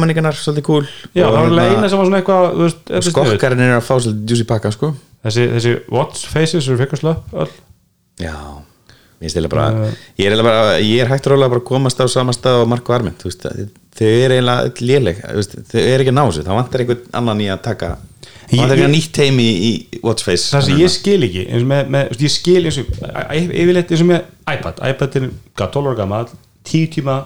[0.03, 0.85] manningarnar svolítið cool.
[1.15, 3.95] Já, Og það var hérna, alveg eina sem var svona eitthvað skokkarinn er að fá
[3.95, 4.91] svolítið juicy pakka sko.
[5.25, 7.55] Þessi, þessi Watch Faces eru fyrir slöpp öll.
[8.21, 8.35] Já,
[9.25, 9.71] ég stila bara
[10.21, 12.69] ég, er bara, ég er hægt og rólega bara að komast á sama stað og
[12.75, 13.65] Marko Armend þú veist, að
[13.99, 17.49] þau eru eiginlega léleg þau eru ekki að ná þessu, þá vantar einhvern annan í
[17.55, 19.71] að taka þá vantar einhvern nýtt heimi í,
[20.05, 20.49] Watchface.
[20.55, 22.91] Það sem ég skil ekki með, með, ég skil eins og
[23.39, 24.83] yf- yfirleitt eins og með iPad.
[24.91, 26.27] iPad er gaf 12 ára gammal
[26.65, 27.21] 10 tíma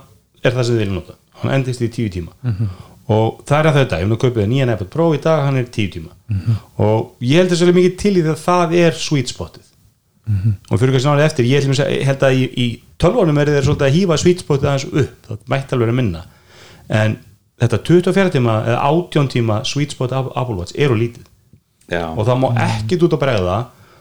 [0.45, 1.17] er það sem þið viljum nota.
[1.43, 2.53] Hann endist í 10 tíma.
[3.09, 5.69] Og það er að þetta, ef þú kaupið nýjan iPad Pro í dag, hann er
[5.73, 6.13] 10 tíma.
[6.85, 9.65] Og ég held þess að mikið til í því að það er sweet spotið.
[10.69, 12.67] Og fyrir kannski nálega eftir, ég held að- í, í
[13.01, 16.25] tölvunum er þeir svolítið að hýfa sweet spotið aðeins upp, það mætti alveg að minna
[16.89, 17.19] en
[17.61, 21.27] þetta 24 tíma eða 18 tíma sweet spot Apple Watch eru lítið.
[21.89, 23.59] Já, og það má ekkit út að bregða.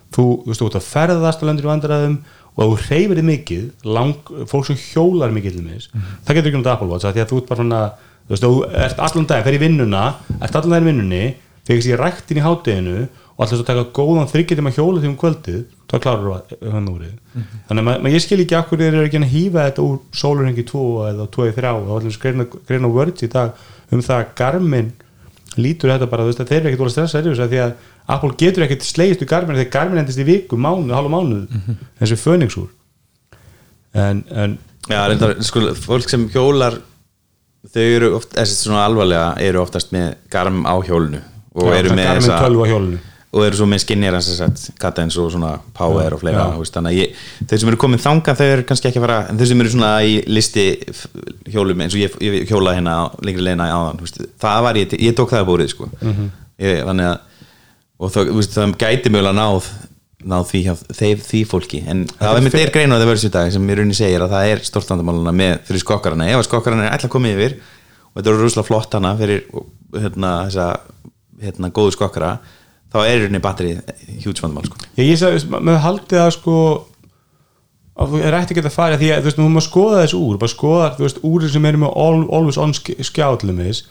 [0.08, 2.13] Þú, þú veist, þú ert að ferðast á lendur í vandræðum
[2.58, 6.63] og þú hreyfir þið mikið lang, fólk sem hjólar mikið mis það getur ekki um
[6.63, 8.54] þetta Apple Watch því að þú ert bara svona þú veist, þú
[8.86, 10.04] ert allan dag, fer í vinnuna
[10.39, 11.21] ert allan daginn í vinnunni,
[11.67, 13.04] þegar sér ræktin í hátteginu
[13.38, 17.04] og alltaf að taka góðan þryggjartíma hjóla því um kvöldið þá klárar þú hann úr
[17.69, 20.86] þannig að ég skil ekki akkur þeir eru ekki að hýfa þetta úr sólurhengi 2
[21.12, 23.62] eða 2 í 3 og allir greina, greina words í dag
[23.93, 24.89] um það að Garmin
[25.58, 27.62] lítur þetta bara, veist að þeir eru ekkert úr að stressa yfir þessu af því
[27.62, 27.76] að
[28.17, 32.19] Apple getur ekkert slegist í Garmin þegar Garmin endist í viku, mánuð, halva mánuð þessi
[32.21, 32.67] föningsúr
[33.93, 36.80] en, en Já, reyndar, sko, fólk sem hjólar
[37.73, 41.21] þau eru oft, þessi svona alvarlega eru oftast með garm á hjólinu
[41.58, 43.02] og eru með Garmin þessa 12 á hjólinu
[43.36, 46.94] og eru svo með skinnir að sagt Cadence og svona Power og fleira veist, þannig
[46.94, 49.50] að ég, þeir sem eru komin þangað þau eru kannski ekki að fara, en þeir
[49.52, 50.66] sem eru svona í listi
[51.52, 55.18] hjólum eins og ég, ég hjóla hérna lengri leina á þann það var ég, ég
[55.18, 55.90] tók það að búrið sko.
[56.58, 57.18] Ég, þannig að
[57.98, 59.70] og það, veist, það gæti mjögulega náð
[60.28, 61.80] náð því hjá þeir, því fólki.
[61.88, 64.24] En það er með þeir greina á það verðs í dag sem ég raunin segir
[64.26, 67.58] að það er stort vandamáluna með fyrir skokkarana, ef að skokkarana er að koma yfir
[67.58, 69.44] og þetta eru rúslega flott hana fyrir
[69.94, 70.68] hérna, þessa
[71.44, 72.32] hérna, góðu skokkara
[72.93, 74.80] þá er í rauninni batterið hjúts vandamál sko.
[75.00, 76.56] ég, ég sagði, með haldið að sko
[77.97, 80.39] að þú er ætti ekki að fara því að þú veist, maður skoða þessu úr
[80.41, 83.84] bara skoða, þú veist, úrir sem eru með all, always on skjáðlumis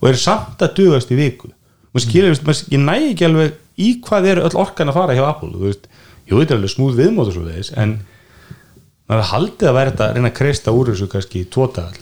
[0.00, 1.48] og eru samt að dugast í viku.
[1.94, 4.98] Maður skilur, þú veist, maður, ég næ ekki alveg í hvað eru öll orkan að
[4.98, 5.88] fara hjá Apple þú veist,
[6.28, 7.96] þetta er alveg smúð viðmót og svo veist, en
[9.10, 12.00] maður haldið að vera þetta að reyna að kreista úr þessu kannski tvo dagar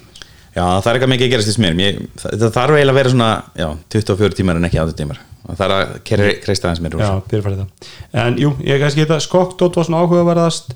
[0.53, 2.99] Já, það er eitthvað mikið að gerast í smér Ég, það, það þarf eiginlega að
[3.01, 5.93] vera svona já, 24 tímar en ekki 8 tímar það þarf að
[6.45, 9.87] kreista aðeins mér úr Já, byrja fyrir þetta En jú, ég kannski þetta skokkt var
[9.89, 10.75] svona áhugaverðast.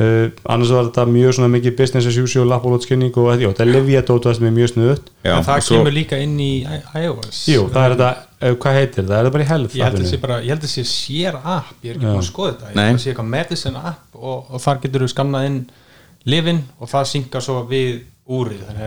[0.00, 2.46] Uh, annars var þetta mjög svona mikið business as usual
[2.86, 3.64] kynning og jú, þetta
[4.38, 6.62] sem er mjög snuðut Já, en það og svo- kemur líka inn í
[6.94, 7.40] iOS.
[7.50, 9.16] Jú, það er þetta, uh, hvað heitir það?
[9.18, 9.74] Er það bara í health?
[9.74, 10.12] ég held að þáttunni?
[10.14, 12.70] sé bara, ég held að sé sér app ég er ekki búin að skoða þetta,
[12.70, 15.60] ég held að sé eitthvað medicine app og, og þar getur þú skannað inn
[16.30, 18.82] lifin og það synkar svo við úrið, þannig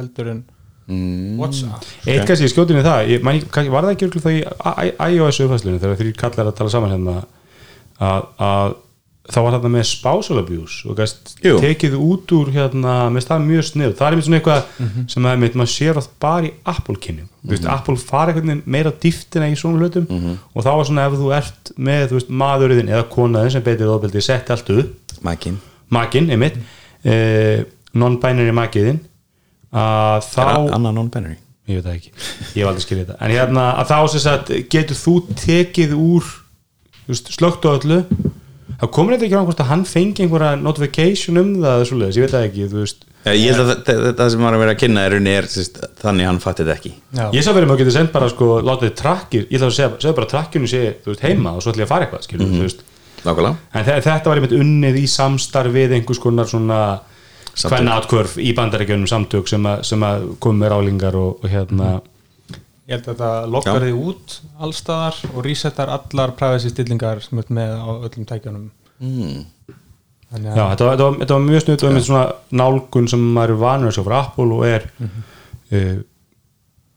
[0.00, 0.44] að
[0.86, 1.38] Mm.
[1.40, 5.14] WhatsApp Eitt kannski í skjótinu það, ég, man, kannski, var það ekki örugglega þá í
[5.16, 7.14] iOS uppfæslunni þegar þrýr kallar að tala saman hérna
[8.04, 8.74] að, að
[9.24, 13.64] þá var þetta með spousal abuse og gæst tekið út úr hérna, með það mjög
[13.70, 15.06] snið það er einmitt svona eitthvað Mhm.
[15.14, 17.96] sem að einmitt, maður sér oft bara í Apple kynning mm veist, Apple
[18.50, 20.36] veginn meira dýftina í svona hlutum Mhm.
[20.54, 23.88] og þá var svona ef þú ert með þú veist, maðurinn eða konaðin sem beitir
[23.88, 25.16] ofbeldi setti allt upp.
[25.88, 26.56] Makinn, einmitt.
[27.04, 29.00] Eh, non-binary makiðin
[29.74, 30.44] að þá
[30.76, 31.36] Anna non-binary?
[31.64, 32.10] Ég veit það ekki,
[32.54, 33.18] ég hef aldrei skiljið þetta.
[33.24, 36.26] En hérna að þá sem sagt getur þú tekið úr
[37.14, 38.02] slögt og öllu?
[38.80, 41.84] Þá komur þetta ekki á hvort að hann fengi einhverja notification um það
[42.18, 42.68] ég veit það ekki
[43.24, 45.78] Já, Ég held að þetta- þetta sem er að vera að kynna er, er sérst,
[46.02, 46.90] þannig hann fatti þetta ekki.
[47.16, 47.30] Já.
[47.32, 50.16] ég sá verið maður getur sendt bara sko, látið trakkir, ég ætla að segja, segja
[50.18, 52.82] bara trakkinu sé, veist, heima og svo ætla ég að fara eitthvað skilur, veist,
[53.24, 53.56] Nákvæmlega.
[53.72, 56.80] En þe- þetta var einmitt unnið í samstarf við einhvers konar svona
[57.54, 60.26] Hvenna átkvörf í bandaríkjunum samtök sem að, sem að
[60.58, 61.92] með rálingar og, og hérna
[62.84, 67.52] ég held að þetta lokkar þig út allstaðar og resetar allar privacy stillingar sem er
[67.56, 68.66] með á öllum tækjunum.
[69.00, 69.44] Mm.
[70.34, 72.24] Já, þetta var, þetta var, þetta var mjög snudd og einmitt svona
[72.58, 75.96] nálgun sem maður er vanur að sjá frá Apple og er uh,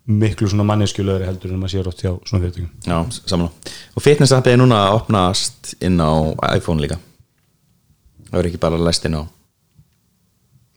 [0.08, 2.98] miklu svona manneskjulegri heldur en maður sér oft hjá svona fyrirtökum Já,
[3.30, 6.98] samanlá Og fitness appið er núna að opnast inn á iPhone líka.
[8.32, 9.24] Það er ekki bara læst inn á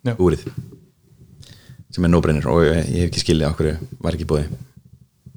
[0.07, 0.15] Já.
[0.17, 0.47] úrið
[1.91, 2.47] sem er no-brainer.
[2.51, 4.51] Og ég, ég hef ekki skilið okkur var ekki búið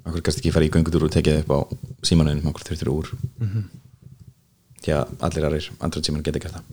[0.04, 1.58] okkur kannski ekki fara í göngutúr og tekið upp á
[2.06, 3.10] símanuðinum okkur þurftur úr?
[3.40, 3.64] Mm -hmm.
[4.84, 6.64] Já, allir aðrir andra símanu geta gert það.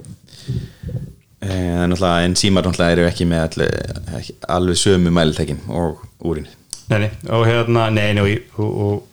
[1.41, 6.47] En, en símar eru ekki með allir, alveg sömu mælitekin og úrin.
[6.89, 9.07] Nei, nei, og hérna, nei, nei og, og, og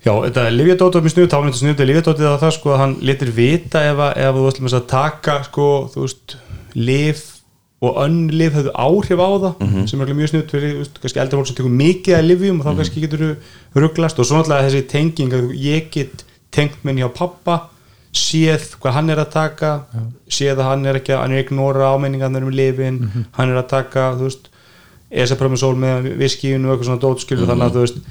[0.00, 2.70] Já, þetta er Livjadótt var mjög snuð, támyndu snuð þetta er Livjadóttið að það sko
[2.72, 6.36] að hann letir vita ef, að, ef þú ætlum að taka sko, þú veist,
[6.74, 7.20] liv
[7.80, 11.48] og önn liv höfðu áhrif á það sem er mjög snuð fyrir, kannski eldra fólk
[11.48, 14.18] sem tekur mikið að livjum og þá kannski getur þú rugglast.
[14.20, 17.56] Og svo náttúrulega þessi tenging að ég get tengt minn hjá pappa
[18.12, 19.70] séð hvað hann er að taka
[20.28, 22.98] séð að hann er ekki að hann er að ignora ámenningarnir um lifin
[23.36, 24.50] hann er að taka, þú veist
[25.10, 28.02] esaprömmusól með viskíun og eitthvað svona dótskilur þannig að þú veist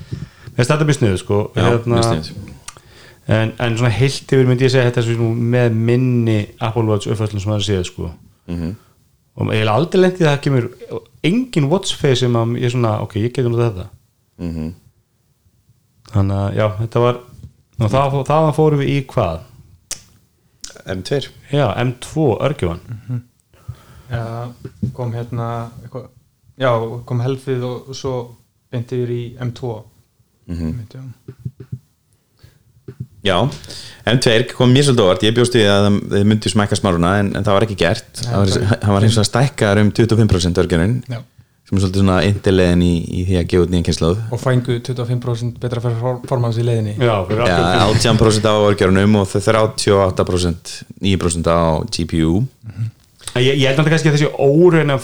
[0.59, 1.41] þetta mjög sniðu sko.
[1.55, 2.31] Já, sniðugt.
[3.27, 7.11] en, en svona heilt yfir myndi ég segja þetta er svona með minni Apple Watch
[7.11, 8.09] uppfæslum sem það séð sko
[8.49, 8.75] mm -hmm.
[9.35, 10.69] og ég hef aldrei lendið að það kemur
[11.23, 13.89] engin watchface sem að ég er svona ok, ég getur náttúrulega þetta
[14.37, 14.73] mm -hmm.
[16.13, 17.15] þannig að já, þetta var
[17.79, 19.39] og það, það fórum við í hvað?
[20.85, 23.21] M2 já, M2 örgjöfan mm -hmm.
[24.11, 24.53] já,
[24.93, 26.09] kom hérna eitthvað,
[26.57, 26.71] já,
[27.05, 28.35] kom helfið og svo
[28.71, 29.83] beinti við í M2
[30.47, 31.48] M2 mhm
[33.29, 33.39] já.
[34.05, 35.23] Já, M2 kom mér svolítið óvart.
[35.27, 38.07] Ég bjóst við að það- þið myndu smækka smáruna en, en það var ekki gert.
[38.23, 41.19] Nei, það var, það- hann var hins vegar stækkar um 25% örgjörun Já.
[41.69, 44.79] sem er svolítið svona indilegin í, í því að gefa út nýjan kynnslóð og fængu
[44.87, 46.95] 25% betra performance í leiðinni.
[46.97, 50.73] Já, fyrir Já, aftur 18% á örgjörunum og þau 38%
[51.05, 51.59] 9% á
[51.93, 52.39] GPU
[53.37, 54.97] ég, ég held að kannski að þessi óreina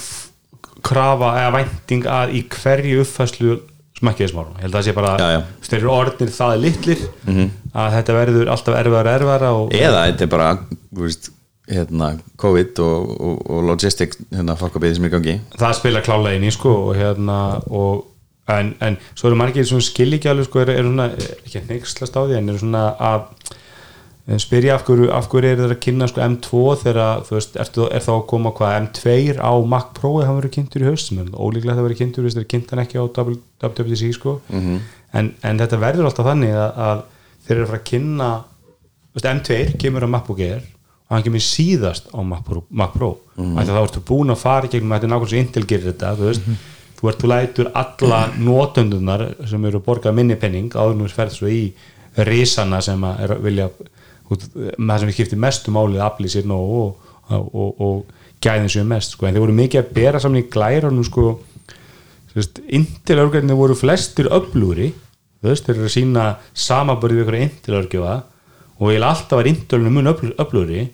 [0.85, 3.59] krafa eða vænting að í hverju uppfæslu
[3.99, 5.77] smakkiði smárum ég held að það sé bara, Já, já.
[5.77, 7.05] eru orðnir það litlir
[7.75, 10.49] að þetta verður alltaf erfara erfara og eða þetta er bara
[10.99, 11.29] veist,
[11.71, 12.10] hérna,
[12.41, 15.38] COVID og, og, og logistic hérna, fólkabíði sem er gangi.
[15.58, 17.39] Það spila klálega inn í sko og hérna
[17.73, 18.03] og
[18.53, 21.62] en, en svo eru margir sem skilja ekki alveg sko eru, eru svona, er ekki
[21.63, 23.63] að neykslast á því en eru svona að eh,
[24.41, 27.83] spyrja af hverju, af hverju eru þeir að kynna sko M2 þegar þú veist, ertu,
[27.93, 31.19] er þá að koma hvað M2 á Mac Pro eða hann verið kynntur í haustum
[31.21, 34.79] en ólíklega það verið kynntur, þú veist, þeir kynnt hann ekki á WWDC sko Mhm.
[35.13, 37.03] en, en þetta verður alltaf þannig að, að
[37.45, 38.29] þeir eru að fara að kynna
[39.13, 40.63] veist, M2 kemur á MacBook Air
[41.05, 43.17] og hann kemur síðast á Mac Pro, Mac Pro.
[43.38, 43.65] Mm -hmm.
[43.69, 46.41] þá ertu búin að fara í gegnum þetta er Intel gerir þetta þú veist,
[46.97, 51.31] þú ert þú lætur alla notöndunar sem eru að borga minni penning áður nú ferð
[51.31, 51.73] svo í
[52.17, 53.69] risana sem að er, að vilja
[54.29, 58.88] það sem við skiptir mestu málið aflið sér nóg og, og, og, og gæðin sér
[58.89, 59.27] mest sko.
[59.27, 61.39] en þeir voru mikið að bera saman í glærunum sko,
[62.35, 64.89] Intel-örgjarnir voru flestir öflúri
[65.39, 68.15] þeir eru að sína samabörði við ykkur Intel-örgjöfa
[68.75, 70.88] og ég alltaf var Intel-örgjarnir mun öflúri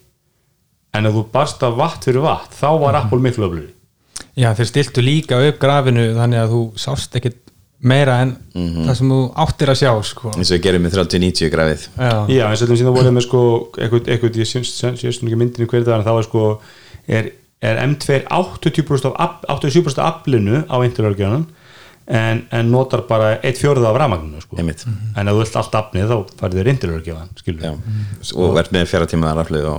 [0.94, 3.72] en ef þú barst af vatn fyrir vatn þá var Apple miklu öflúri
[4.38, 7.41] Já, þeir stiltu líka upp grafinu þannig að þú sást ekkit
[7.82, 10.32] meira en það sem þú áttir að sjá sko.
[10.38, 13.26] eins og við gerum með 3090 grafið Já, Já, eins og þetta síðan voruð með
[13.26, 13.42] sko
[13.78, 16.44] eitthvað, eitthvað ég sést nú ekki myndinni hverju það en þá er sko
[17.08, 17.32] er,
[17.72, 21.48] er M2 80% af af- 87% af aflinu á Intel-örgjarnan
[22.12, 24.58] en, en notar bara eitt fjórða af rafmagninu sko.
[24.60, 24.82] Einmitt.
[25.16, 27.74] en ef þú vilt allt afnið þá farið þér Intel-örgjarnan skilur Já.
[28.36, 29.74] og verð með fjara tíma raflið á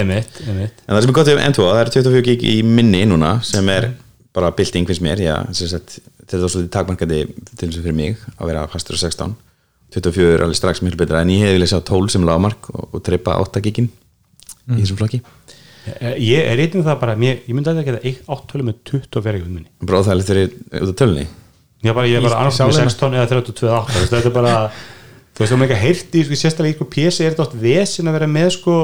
[0.00, 3.36] emitt En það sem er gott um M2, það er 24 gig í minni núna
[3.46, 3.90] sem er
[4.36, 7.22] bara bylting finnst mér, já, sem sagt þetta er svolítið takmarkandi
[7.56, 9.34] til þess að fyrir mig að vera fastur á 16
[9.90, 12.84] 24 er alveg strax mjög betra en ég hef viljað sjá 12 sem lágmark og,
[12.94, 13.90] og treypa 8 gigin
[14.70, 15.18] í þessum flokki.
[15.96, 18.80] Eh, ég er reyndin það bara ég, ég myndi að þetta geta 8 tölu með
[18.92, 21.26] 24 í minni bara óþægilegt þegar út af tölunni?
[21.80, 22.94] Er bara, ég er bara annars með sálina.
[22.94, 24.56] 16 eða 32 8 þú veist, þetta er bara
[25.34, 27.56] þú veist, þú maður ekki heyrt í, sko, sérstaklega í sko, PC er þetta oft
[27.64, 28.76] vesin að vera með sko,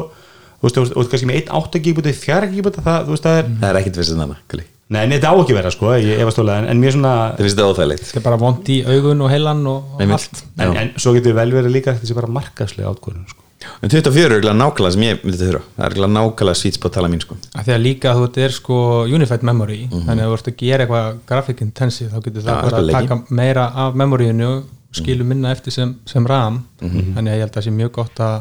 [0.57, 3.43] þú veist, þú veist, kannski með 1 8 gigabúti 4 gigabúti, það, þú veist, það
[3.43, 6.21] er það er ekkit vissið þannig, Kali nei, nei, þetta á ekki vera, sko, ég
[6.23, 8.05] efast tólega en, en mér svona, það finnst þetta óþægilegt?
[8.11, 10.29] Þetta er bara vond í augun og heilan og, og Einmitt.
[10.29, 10.45] allt.
[10.63, 13.43] En, en svo getur vel verið líka þessi bara markaðslega átkvörðun, sko.
[13.83, 16.93] En 24 er eiginlega nákvæmlega sem ég myndi þurfa það er eiginlega nákvæmlega sweet spot
[16.95, 17.37] tala mín sko.
[17.57, 18.77] Af því að líka þú veit, er sko
[19.17, 22.61] unified memory þannig að þú ert að gera eitthvað graphic intensive þá getur það Já,
[22.69, 26.61] bara að eitthvað taka meira af memoryinu og skilur minna eftir sem, sem RAM.
[26.85, 28.37] Þannig að ég held að það sé mjög gott að,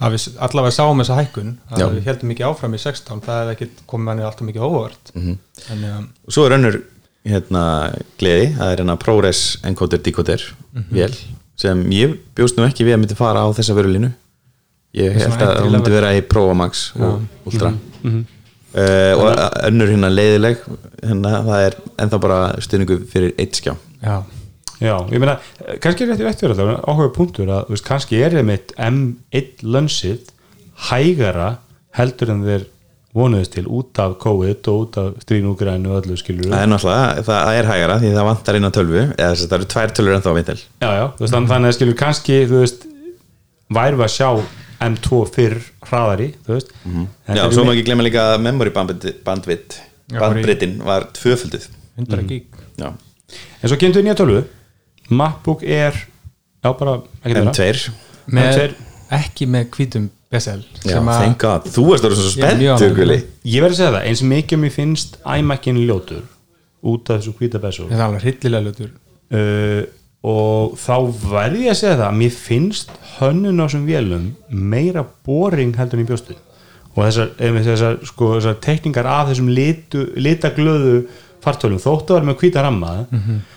[0.00, 1.86] að við allavega sáum þessa hækkun að Já.
[1.92, 5.12] við heldum ekki áfram í 16 það hefði ekki komið manni alltaf mikið óvart.
[5.66, 6.80] Þannig að og svo er önnur
[7.30, 7.64] hérna
[8.20, 10.46] gleði, það er hérna ProRes encoder decoder
[10.88, 11.12] vél
[11.60, 14.12] sem ég bjóst nú ekki við að myndi fara á þessa vörulínu.
[14.96, 19.92] Ég held að það myndi vera í Pro og Max og Ultra uh, og önnur
[19.92, 20.64] hérna leiðileg
[21.04, 23.74] hérna það er ennþá bara stuðningu fyrir eitt skjá.
[24.00, 24.22] Já,
[24.80, 25.34] Já, ég meina,
[25.84, 29.64] kannski er þetta rétt fyrir þetta áhuga punktur að, þú veist, kannski er þeim M1
[29.74, 30.30] lönsið
[30.90, 31.48] hægara
[31.98, 32.64] heldur en þeir
[33.18, 37.24] vonuðist til út af COVID og út af stríðnúgrænu og öllu skilur það er náttúrulega,
[37.26, 39.94] það er hægara því það vantar inn á tölvu eða þess að það eru tvær
[39.98, 42.86] tölvur ennþá á vitil Já, já, þú veist, þannig að skilur kannski, þú veist
[43.98, 44.28] við að sjá
[44.80, 45.58] M2 fyrr
[45.90, 46.70] hraðari, þú veist.
[46.86, 47.36] Mm Mhm.
[47.36, 49.12] já, svo má ekki glemma líka að memory í-
[50.16, 51.66] bandbreitin var tvöfölduð.
[51.98, 52.46] 100 gig.
[52.78, 52.92] Já,
[53.62, 54.44] En svo kemur við nýja tölvu
[55.10, 55.98] MacBook Air
[56.60, 57.52] Já, bara, ekki meira.
[57.52, 57.92] M2
[58.30, 58.88] með, M2.
[59.16, 62.90] ekki með hvítum BSL já, sem að thank god, þú varst að vera svo.
[62.98, 63.16] Gulli
[63.48, 66.26] Ég verði að segja það, eins mikið mér finnst iMac-in ljótur
[66.90, 69.80] út af þessu hvíta besu það er alveg hryllilega lutur uh,
[70.30, 70.94] og þá
[71.32, 76.00] verði ég að segja það að mér finnst hönnun á þessum vélum meira boring heldur
[76.00, 76.36] en í bjóstu
[76.90, 80.94] og þessar, þessar, sko, þessar tekningar af þessum litu, litaglöðu
[81.44, 83.06] fartölum, þóttu vera með hvíta ramma.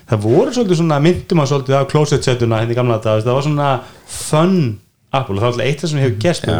[0.09, 3.47] Það voru svolítið svona myndum að svolítið af closet setuna henni gamla þetta það var
[3.47, 3.71] svona
[4.05, 4.79] fun
[5.13, 6.19] Apple og það var alltaf eitt það sem hefur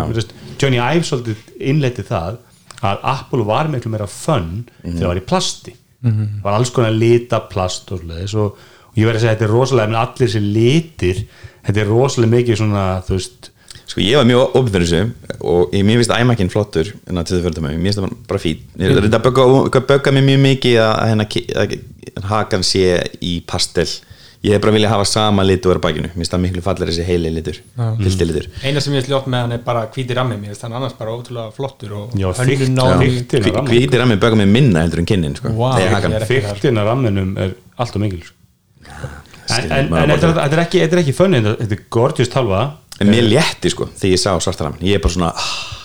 [0.10, 2.38] þú veist, Johnny Ive svolítið innleiti það
[2.84, 5.76] að Apple var miklu meira fun þegar það var í plasti.
[6.44, 8.04] Var alls konar lita plast og
[8.36, 8.58] og,
[8.96, 11.24] ég verði að segja þetta er rosalega en allir þessi litir
[11.64, 13.53] þetta er rosalega mikið svona þú veist
[13.84, 17.44] Sko ég var mjög opið fyrir þessu og ég, finnst æmakinn flottur en að tíðu
[17.44, 20.42] fyrir það mér finnst það bara fín ég er þetta að bögga, bögga mér mjög
[20.48, 21.78] mikið að, að, hennar, að,
[22.32, 22.86] hakan sé
[23.20, 23.88] í pastel
[24.44, 26.64] ég hef bara viljað hafa sama lit og vera á bakinu mér finnst það miklu
[26.66, 27.60] fallir þessi heili litur
[28.00, 30.76] pilti litur eina sem ég sljótt með hann er bara hvíti rammi mér finnst hann
[30.80, 31.94] annars bara ótrúlega flottur.
[33.32, 35.54] Til að mér bögga mér minna heldur en kinnin sko.
[35.56, 35.78] Vá.
[35.78, 36.16] Nei, hakan.
[36.16, 36.58] Ég er ekki þar.
[36.60, 38.36] fyrtin af ramminum er alltaf mikil sko.
[39.54, 42.66] en, þetta er- ekki, þetta er ekki fönni þetta er gorgeous talva
[43.02, 45.84] en mér létti sko þegar ég sá svartaramin ég er bara svona ah,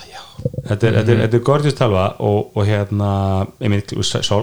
[0.69, 3.11] þetta er, þetta er, þetta er gorgeous talva og, og hérna
[3.63, 3.85] ég minn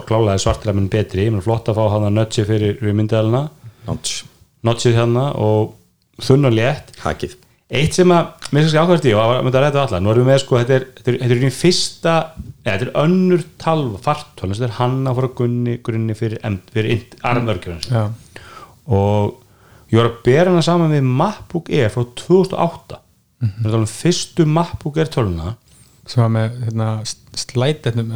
[0.09, 1.27] klálaði svartiraminn betri.
[1.27, 2.79] Ég minn flott að fá hann að nötsi fyrir
[3.85, 4.23] Notch.
[4.65, 5.75] nötsið hérna og
[6.25, 6.95] þunn og létt.
[7.03, 7.35] Hakið.
[7.75, 10.27] Eitt sem að, mér skal ákvæmst í og að mynda að ræða allar, nú erum
[10.27, 12.11] við með sko þetta er, þetta er, þetta er í fyrsta,
[12.61, 16.43] eða þetta er önnur talva, fartól, þetta er hanna frá gunni, grunni fyrir,
[16.75, 18.03] fyrir armörgjörðans Já.
[18.85, 19.39] og
[19.91, 23.01] ég var að bera hana saman við MacBook Air frá 2008
[23.41, 23.63] Mhm.
[23.65, 25.55] við erum að fyrstu MacBook Air töluna
[26.07, 26.87] sem var með hérna,
[27.35, 28.13] slætetnum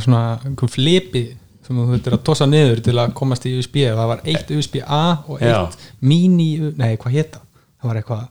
[0.00, 1.24] svona einhver flipi
[1.66, 5.00] sem þú þurftir að tossa niður til að komast í USB það var eitt USB-A
[5.26, 5.90] og eitt Já.
[6.00, 7.40] mini, nei hvað hétta
[7.82, 8.24] það var eitthvað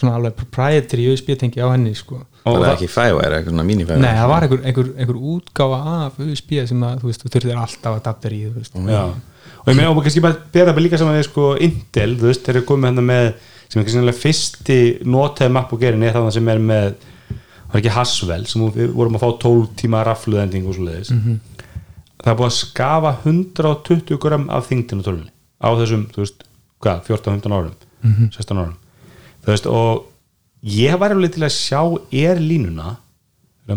[0.00, 3.52] svona alveg proprietary USB tengi á henni sko og það er það, ekki fæværi, eitthvað
[3.54, 7.22] svona mini-fæværi Nei, það var einhver, einhver, einhver útgáfa af USB sem að, þú veist,
[7.24, 8.74] þú þurftir alltaf að adapter í, þú veist.
[8.90, 9.02] já.
[9.60, 12.44] Og ég meina og kannski bara bera það líka saman við sko Intel, þú veist,
[12.46, 13.28] þeir eru komið hérna með
[13.70, 17.80] sem er kannski sannlega fyrsti notaði MacBook Airin er það sem er með það var
[17.82, 21.12] ekki Haswell sem við vorum að fá 12 tíma rafluðending og svo leiðis
[22.20, 25.30] það er búið að skafa 120 gram af þingdinu tölunni
[25.60, 26.44] á þessum, þú veist,
[26.80, 27.76] hvað, 14-15 árum
[28.32, 28.76] 16 árum.
[29.44, 30.06] Þú veist, og
[30.64, 31.80] ég var alveg til að sjá
[32.12, 32.96] er línuna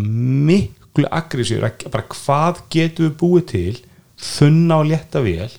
[0.00, 3.74] miklu aggressíður bara hvað getum við búið til
[4.20, 5.52] þunna og létta vél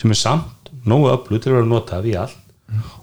[0.00, 2.38] sem er samt nógu öflug til að vera notað í allt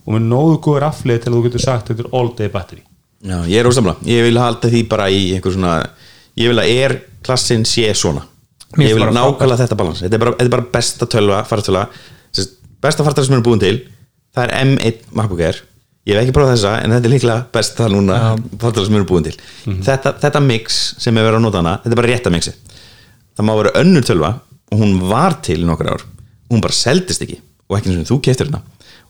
[0.08, 2.84] og með nógu góður aflið til að þú getur sagt þetta er all day battery.
[3.28, 5.74] Já, ég er ósamla, ég vil halda því bara í einhver svona,
[6.38, 6.96] ég vil að er
[7.26, 8.24] klassin sé svona,
[8.78, 11.86] Mér ég vil nákvæmlega þetta balans, þetta er bara, þetta er bara besta tölva, fartöla,
[12.84, 13.80] besta fartöla sem er búin til,
[14.36, 15.60] það er M1 MacBook Air,
[16.08, 18.20] ég hef ekki prófað þessa en þetta er líklega besta núna
[18.62, 19.36] fartöla sem er búin til,
[19.88, 22.54] þetta, þetta mix sem er verið að nota hana, þetta er bara rétta mixi
[23.38, 24.32] það má vera önnur tölva
[24.72, 26.06] og hún var til í nokkur ár,
[26.52, 27.40] hún bara seldist ekki
[27.70, 28.62] og ekki eins og þú keftir hérna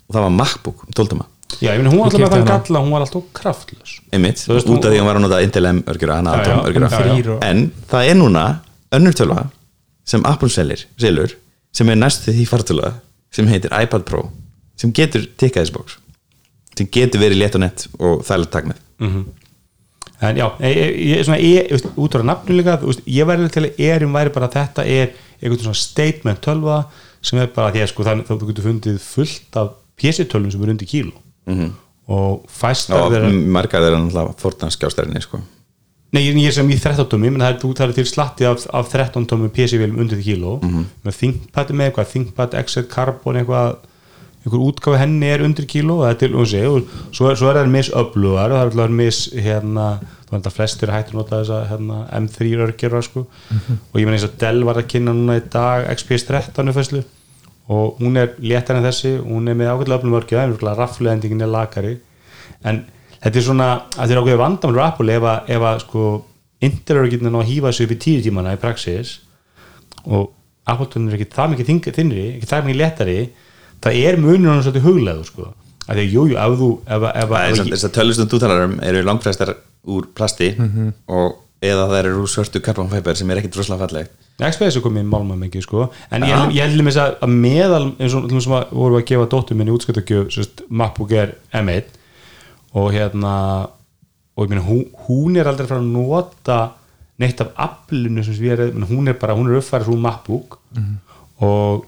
[0.07, 1.25] og það var MacBook, 12 tuma
[1.63, 2.55] Já, ég meina hún var alltaf með þann hana.
[2.67, 5.15] galla hún var alltaf kraftlaus einmitt, Þú veist, út af hún- því að hann var
[5.15, 8.43] að nota Intel M örgjura, já, Atom örgjura en það er núna
[8.91, 9.45] önnur tölva
[10.05, 11.31] sem Apple selir, selur
[11.73, 12.93] sem er næstu því fartöla
[13.31, 14.29] sem heitir iPad Pro
[14.75, 15.97] sem getur tikkað þessi bóks
[16.77, 19.25] sem getur verið létt og nett og þærlega takk með.
[20.19, 23.27] En já, ég, ég, ég, svona, ég, veist, út á nafnu líka þú veist, ég
[23.29, 25.11] væri til að erum væri bara að þetta er
[25.41, 26.77] einhvern svona statement tölva
[27.27, 30.63] sem er bara því að sko þannig þá þú getur fundið fullt af PC-tölvum sem
[30.63, 31.15] er undir kíló.
[31.47, 31.71] -hmm.
[32.07, 35.41] og fæstar og þeirra margar þeirra náttúrulega fortanskjástærinni sko.
[36.15, 38.87] Nei, ég, er sem í 13 tómi, menn það er, er til slatti af, af
[38.93, 40.53] 13 tómi PC-vélum undir því kíló
[41.03, 43.75] með ThinkPad með eitthvað, ThinkPad XL Carbon eitthvað,
[44.45, 47.51] einhver útgáfi henni er undir kíló, það er til, og sé og svo er, svo
[47.51, 49.89] er það misöflugar og það er alltaf mis, hérna,
[50.31, 53.27] veist að flestir hættur nota þessa, hérna, M3 örgjörra sko,
[53.91, 57.03] og ég menn eins og Dell var að kynna núna í dag XPS 13 uppfæslu
[57.69, 60.15] og hún er léttar en þessi, hún er með ágætlega öflum
[60.71, 61.97] en rafleðendingin er lakari.
[62.63, 62.85] En
[63.21, 66.03] þetta er svona að þetta er ákveðið vandamál á Apple ef að, ef að sko
[66.61, 69.19] Intel eru ekki að hýfa sig upp í tíu tímana í praxis
[70.07, 70.31] og
[70.65, 73.17] Apple er ekki það mikið þing- þynnri ekki það mikið léttari
[73.83, 75.53] það er munur hann svolítið huglegur sko.
[75.87, 78.29] Að því að jújú, jú, ef þú ef, að- ef, að- ef, þess að tölvustum
[78.31, 79.53] þú talar um eru langfræstar
[79.87, 80.49] úr plasti
[81.07, 81.35] og
[81.65, 85.33] eða það eru svörtu karbonfæber sem er ekkit droslega fallegt XPS er komið í málma
[85.41, 85.87] mikið sko.
[86.13, 89.01] En ég, held- ég heldur mér að meðal eins og til sem að vorum við
[89.01, 91.87] að gefa dóttur minni útskjöldagjöf MacBook Air M1
[92.77, 93.31] og hérna
[94.37, 96.59] og ég meina hún, hún er aldrei fara að nota
[97.17, 100.59] neitt af aflinu sem við erum, hún er bara, hún er uppfærið úr MacBook.
[101.41, 101.85] Og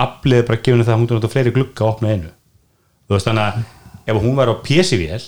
[0.00, 2.14] aflið er bara að gefa henni það að hún er nota fleiri glugga að opna
[2.16, 2.30] einu.
[3.04, 5.26] Þú veist þannig að ef hún var á PC-vél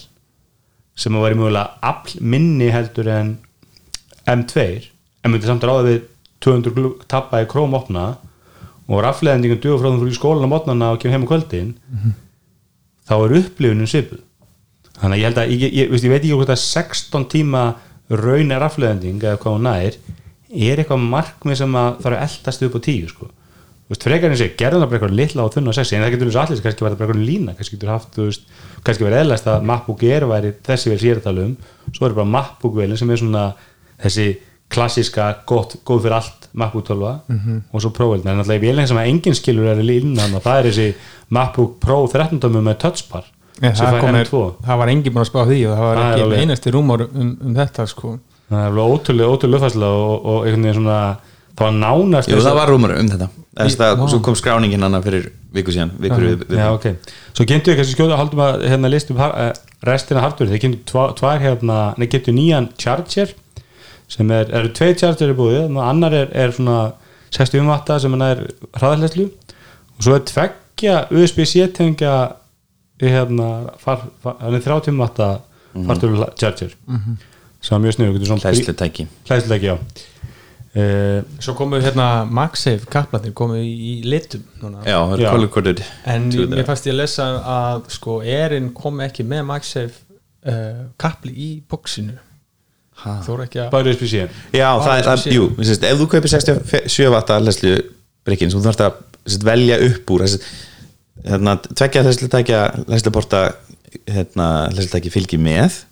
[0.97, 3.35] sem að væri mögulega afl minni heldur en
[4.31, 4.67] M2
[5.25, 6.03] en myndi samt ráða við
[6.45, 8.15] 200 glugg tappa í króm opna
[8.89, 11.71] og rafleðendingum duga frá fyrir skólan á mótnana og kemur heim á kvöldin
[13.09, 14.21] þá er upplifunin svipuð.
[14.95, 17.63] Þannig að ég held að, ég, ég, veist, ég veit ekki hvort að 16 tíma
[18.13, 19.97] raun er rafleðending eða hvað hún nær
[20.55, 23.31] er eitthvað markmið sem að þarf að eldast upp á tíu sko.
[23.91, 26.05] Veist, frekar eins og ég gerði það bara eitthvað litla og þunna og sexi en
[26.05, 28.47] það getur og allir, kannski var það bara eitthvað lína kannski getur haft, veist,
[28.87, 31.57] kannski verið eðlæst að MacBook Air væri þessi vel sér að tala um
[31.91, 33.43] svo er bara MacBook velin sem er svona
[34.05, 34.27] þessi
[34.75, 37.11] klassíska, gott, góð fyrir allt MacBook 12
[37.75, 40.61] og svo Pro en náttúrulega í vélinn sem að enginn skilur er innan og það
[40.61, 40.89] er þessi
[41.35, 43.29] MacBook Pro 13 dömu með touchbar
[43.63, 46.09] Ég, sem það, M2 það var engin búin að spá því og það var Það
[46.09, 48.15] ekki alveg- einasti rúmor um, um þetta sko.
[48.51, 50.97] Það er alveg ótrúlega, ótrúlega uppfærsla og, og einhvern veginn svona
[51.55, 53.29] það var nánast Jú, það var rúmur um þetta.
[53.55, 54.05] Þess að Vá.
[54.11, 57.15] svo kom skráningin hana fyrir viku síðan vikur við, við, Já, ok.
[57.31, 59.47] Svo kynntu við kannski skjóta haldum að hérna listu uh,
[59.87, 63.37] restina hardware, þeir kynntu tva, tvær hérna, nei kynntu nýjan charger
[64.11, 66.95] sem er, eru tvei charger í búið annar er, er svona
[67.35, 68.43] 60 watta sem hann er
[68.77, 72.15] hraðarleyslu og svo er tveggja USB-C tengja
[73.03, 73.51] í hérna
[73.81, 75.31] far, far, hann er 30 watta
[75.75, 76.75] fartur charger
[77.65, 79.79] sem er mjög sniður hlæslutæki hlæðsluleiki, já.
[80.75, 84.81] Uh, Svo komu hérna MagSafe kaplandir komu í, í litum núna.
[84.83, 85.83] Já, það er coded.
[86.11, 90.19] En mér fannst ég að lesa að sko Erin kom ekki með MagSafe
[90.51, 92.17] uh, kapli í bóksinu
[93.27, 94.21] Voru ekki að bara USB-C
[94.55, 97.73] Já, það er, það, jú, sést, ef þú kaupir 67 vatta hlæslu
[98.25, 100.25] breykin, þú þarfst að sést, velja upp úr
[101.25, 103.43] hérna, tvekja hlæslutækja hlæsluporta
[104.11, 105.83] hérna, hlæslutæki fylgir með.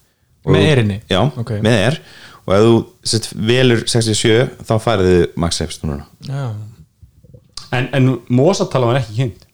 [0.45, 1.01] Og- Með Erinni?
[1.11, 1.51] Já, Ok.
[1.63, 1.99] með er.
[2.47, 6.55] Og ef þú sést, velur 67 þá færðu MagSafe snúruna Já,
[7.73, 9.45] en, en Mosatalan var ekki kynnt.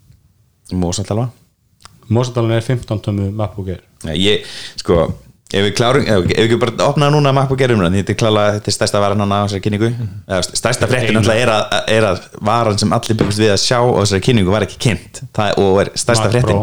[0.73, 1.29] Mósatalva
[2.09, 3.83] Mosatalan er 15 tómu MacBook Air.
[4.05, 4.47] Nei, ég,
[4.81, 5.15] sko
[5.49, 8.47] ef við klárum, ef, við ekki bara opnaði núna MacBook Air umræðan, þetta er klála
[8.59, 9.89] þetta er stærsta varan á þessari kynningu.
[10.29, 11.15] Eða, stærsta Eina.
[11.17, 14.53] náttúrulega er að, er að varan sem allir byggust við að sjá á þessari kynningu
[14.53, 15.23] var ekki kynnt.
[15.39, 16.59] Það, og er stærsta Pro.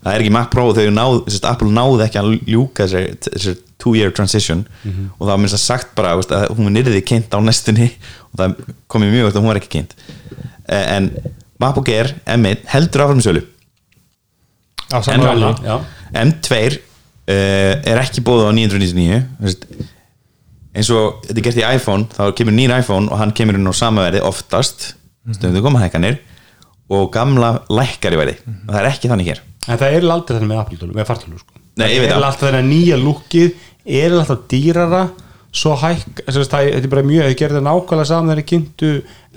[0.00, 3.92] það er ekki Mac Pro þau náð, sérst, Apple náði ekki að ljúka þessari, two
[3.98, 4.64] year transition.
[5.18, 7.90] Og það var minnst að sagt bara veist, að hún nýrði kynnt á næstunni.
[8.32, 8.56] Og það
[8.88, 9.92] komið mjög veist að hún var ekki kynnt.
[10.72, 11.12] Eh, en
[11.60, 13.44] MacBook Air M1 heldur áfram í sölu.
[14.88, 15.68] Á En saman hana, verði.
[15.68, 15.76] Já.
[16.22, 16.76] M2 uh,
[17.26, 19.66] er ekki bóðið á 999 þú veist,
[20.76, 23.66] eins og þetta er gert í iPhone þá kemur nýr iPhone og hann kemur inn
[23.68, 24.92] á sama verði oftast.
[25.34, 26.20] Stundum koma hækkanir.
[26.92, 28.36] Og gamla lækkar í verði.
[28.46, 29.44] Og það er ekki þannig hér.
[29.66, 31.62] En það er aldrei þannig með Apple-tölu, með fartölu sko.
[31.76, 33.64] Það er alltaf þannig að nýja lukkið
[33.96, 35.02] er alltaf dýrara
[35.56, 38.90] svo hækk, þetta er bara mjög þau gerði nákvæmlega saman þegar þeir kynntu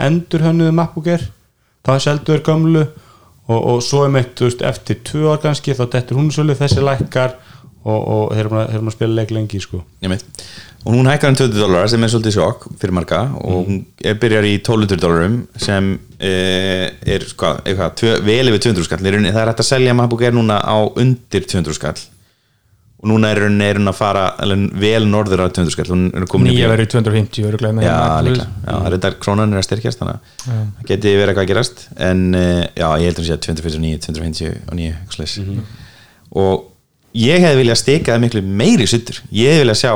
[0.06, 1.26] endur hönnuðu MacBook Air
[1.88, 6.20] það seldu er gömlu og, og svo er meitt, eftir tvö ár kannski þá dettur
[6.20, 7.38] hún sölu þessi lækkar
[7.86, 9.84] og, og þeir eru að- spila leik lengi sko.
[10.86, 14.14] Og hún hækkar um 20 dólar sem er svolítið sjokk fyrir marga og hún er
[14.16, 19.12] byrjar í 1200 dólarum sem eh, er sko, eitthvað, tvö, vel yfir 200 skall Í
[19.12, 22.00] rauninni, það er hægt að selja MacBook Air núna á undir 200 skall.
[23.00, 25.88] Og núna er hún, er hún að fara alveg vel norður á 200 skall.
[25.92, 28.40] Hún er Nýja verið 250 örugglega með Já, Plus.
[28.40, 31.52] já, það er þetta krónan er að styrkjast þannig að það geti verið eitthvað að
[31.54, 31.86] gerast.
[32.10, 35.40] En uh, já, ég heldur að sé að 249, 259 eitthvað slags
[36.40, 36.68] og
[37.20, 39.94] ég hefði viljað stika það miklu meiri suttur, ég hefði viljað sjá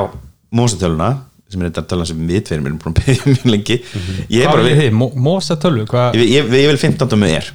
[0.54, 1.10] mósatöluna,
[1.50, 4.48] sem er þetta töluna sem við tverum erum búin að byggja mjög lengi ég, er
[4.50, 4.96] Hvað við, þið?
[5.02, 5.84] Mo- Mosa tölvu?
[5.90, 6.18] Hvað?
[6.18, 7.52] ég, ég, ég vil 15 með er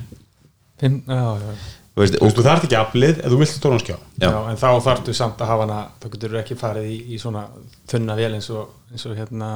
[0.80, 1.52] Fimm- Já, já
[2.00, 4.30] þú veist, Þú og, þú þarft ekki aflið ef þú vilt stóran skjá Já.
[4.30, 7.20] Já, en þá þarftu samt að hafa hana þá getur þú ekki farið í, í
[7.20, 7.42] svona
[7.92, 9.50] þunna vel eins og, eins og hérna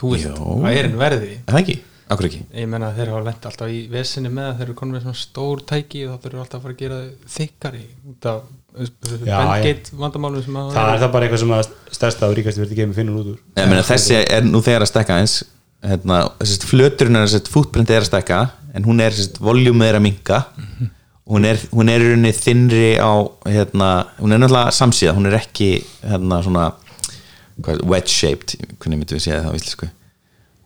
[0.00, 0.46] þú veist, Jó.
[0.62, 1.76] það er en verði er það ekki,
[2.14, 4.78] akkur ekki ég menna að þeir hafa lent alltaf í vesinni með að þeir eru
[4.80, 7.84] konum með svona stór tæki og þá þurfur alltaf að fara að gera þau þykkari
[8.14, 8.40] út af
[8.78, 12.78] bandgate vandamálum sem að það er það bara eitthvað sem að stærsta og ríkasti verði
[12.78, 13.40] geimi finnur út úr.
[13.58, 15.40] Ég meina, þessi er nú þegar að stekka eins
[15.84, 16.20] hérna,
[16.68, 18.40] flöturinn er þessi fútprint er að stekka
[18.74, 20.40] en hún er voljúmið er að minka
[21.28, 23.12] hún er, hún er í rauninni þinnri á
[23.46, 25.70] hérna, hún er náttúrulega samsíða hún er ekki
[26.02, 26.66] hérna svona
[27.62, 29.90] hvað, wedge shaped, hvernig myndum við segja það á íslensku?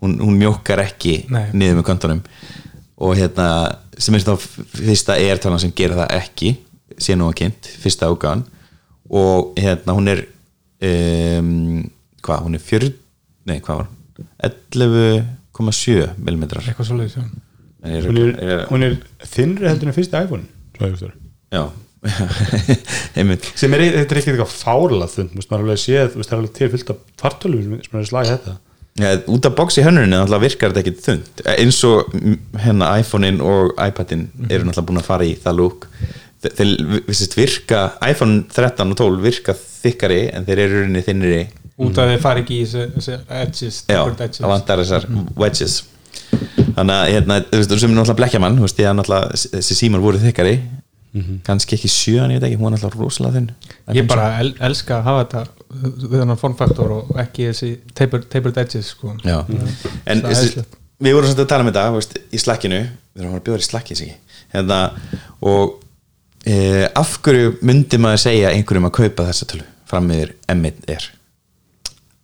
[0.03, 1.47] Hún, hún mjókar ekki Nei.
[1.55, 2.23] niður með kontunum
[3.03, 3.49] og hérna
[3.99, 4.35] sem er þá
[4.79, 6.55] fyrsta airtalan sem gerir það ekki
[7.05, 8.45] sé nú að kynnt, fyrsta ágáðan.
[9.13, 10.25] Og hérna hún er
[10.83, 11.83] um,
[12.23, 12.89] hvað, hún er fjör
[13.49, 13.99] nei, hvað var hún?
[14.73, 17.31] 11,7 mm eitthvað svolítið sem
[17.83, 20.47] hún er, hún er þinnri heldur en fyrsti iPhone
[20.99, 21.11] svo
[21.53, 21.65] já.
[23.13, 26.35] Sem er, þetta er ekki eitthvað fárlega þund maður er alveg séð, þú veist, það
[26.35, 28.55] er alveg til fullt af fartölu sem sem er að slagi þetta.
[28.99, 32.17] Já, út af boxi hönnurinn náttúrulega virkar þetta ekki þund eins og
[32.65, 35.87] hérna iPhone-in og iPad-in eru náttúrulega búin að fara í það lúk
[36.43, 41.43] þeir vissist, virka iPhone 13 og 12 virka þykkari en þeir eru rauninni þinnri
[41.83, 45.81] út af þeir fari ekki í þessi edges, já, það vantar þessar wedges.
[46.73, 49.41] Þannig að hérna, þú veist, sem er náttúrulega blekkja mann, þú veist, ég að náttúrulega
[49.57, 50.55] þessi símar voru þykkari.
[51.45, 54.97] Kannski ekki sjöan, ég veit ekki, hún var náttúrulega rosalega þinn ég bara el, elska
[54.97, 55.43] að hafa þetta
[55.83, 59.13] við þennan formfaktor og ekki þessi tapered, tapered edges sko.
[59.21, 60.65] Já, en Það er þessi,
[61.05, 62.81] við vorum svolítið að tala um þetta veist, í slakkinu,
[63.13, 64.09] við erum að bjóða í slakki.
[64.53, 64.81] Hérna,
[65.53, 65.77] og
[66.47, 69.65] e, af hverju myndi maður segja einhverjum að kaupa þessa tölu?
[69.93, 71.09] Fram meður M1 er.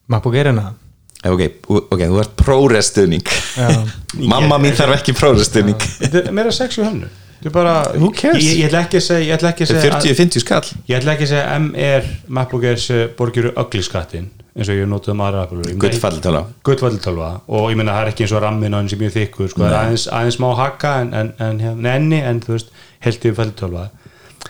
[0.09, 0.71] MacBook Air hérna
[1.19, 3.27] Eh, ok, ok, þú ert prórestuðning
[3.59, 3.73] Já.
[4.33, 7.09] mamma mín þarf ekki prórestuðning þetta er meira sex við hennu
[7.39, 8.43] Þetta er bara, Who cares?
[8.43, 10.71] Ég, ég ætla ekki að segja Ég ætla ekki að segja að- 40-50 skall.
[10.91, 12.09] Ég ætla ekki að segja MR
[12.39, 15.45] MacBook Airs eh, borgiru ögli skattin eins og ég notuð um aðra
[15.79, 19.15] Gullfalli tölva og ég meina það er ekki eins og rammin á henni sem mjög
[19.15, 22.57] þykkur sko, það er aðeins, aðeins má hakka en, en, en hérna, enni en þú
[22.57, 22.73] veist
[23.07, 23.85] held yfir falli tölva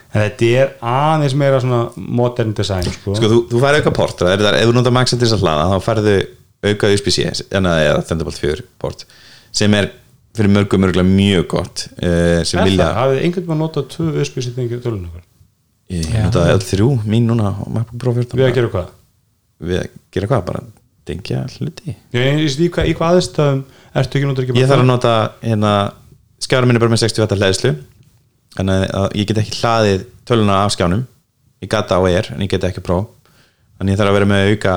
[0.08, 3.14] en þetta er aðeins meira svona modern design sko.
[3.18, 5.46] sko, þú, þú færði auka port það það ef þú notar Maxa til þess að
[5.46, 6.18] hlaða þá færðu
[6.68, 9.04] auka USB-C en það er Thunderbolt 4 port
[9.54, 9.90] sem er
[10.38, 14.08] fyrir mörgum mörgulega mjög gott uh, sem Er vilja það, hafið einhvern veginn notað tvö
[14.22, 15.24] USB-sittingi tölunum ykkur?
[15.88, 18.90] ég notaði öll þrjú mín núna á MacBook Pro 14 Við að gera hvað?
[19.58, 20.64] við að gera hvað, bara
[21.08, 23.62] dengja hluti Ég veist í hvað, í hvað aðstæðum
[23.98, 25.72] ertu ekki bara ég þarf að nota hérna
[26.44, 27.72] skjára minni bara með 60 watt hlæðslu
[28.58, 31.06] þannig að ég get ekki hlaðið töluna af skjánum.
[31.62, 33.00] Ég gata á er en ég get ekki pró
[33.78, 34.76] þannig ég þarf að vera með auka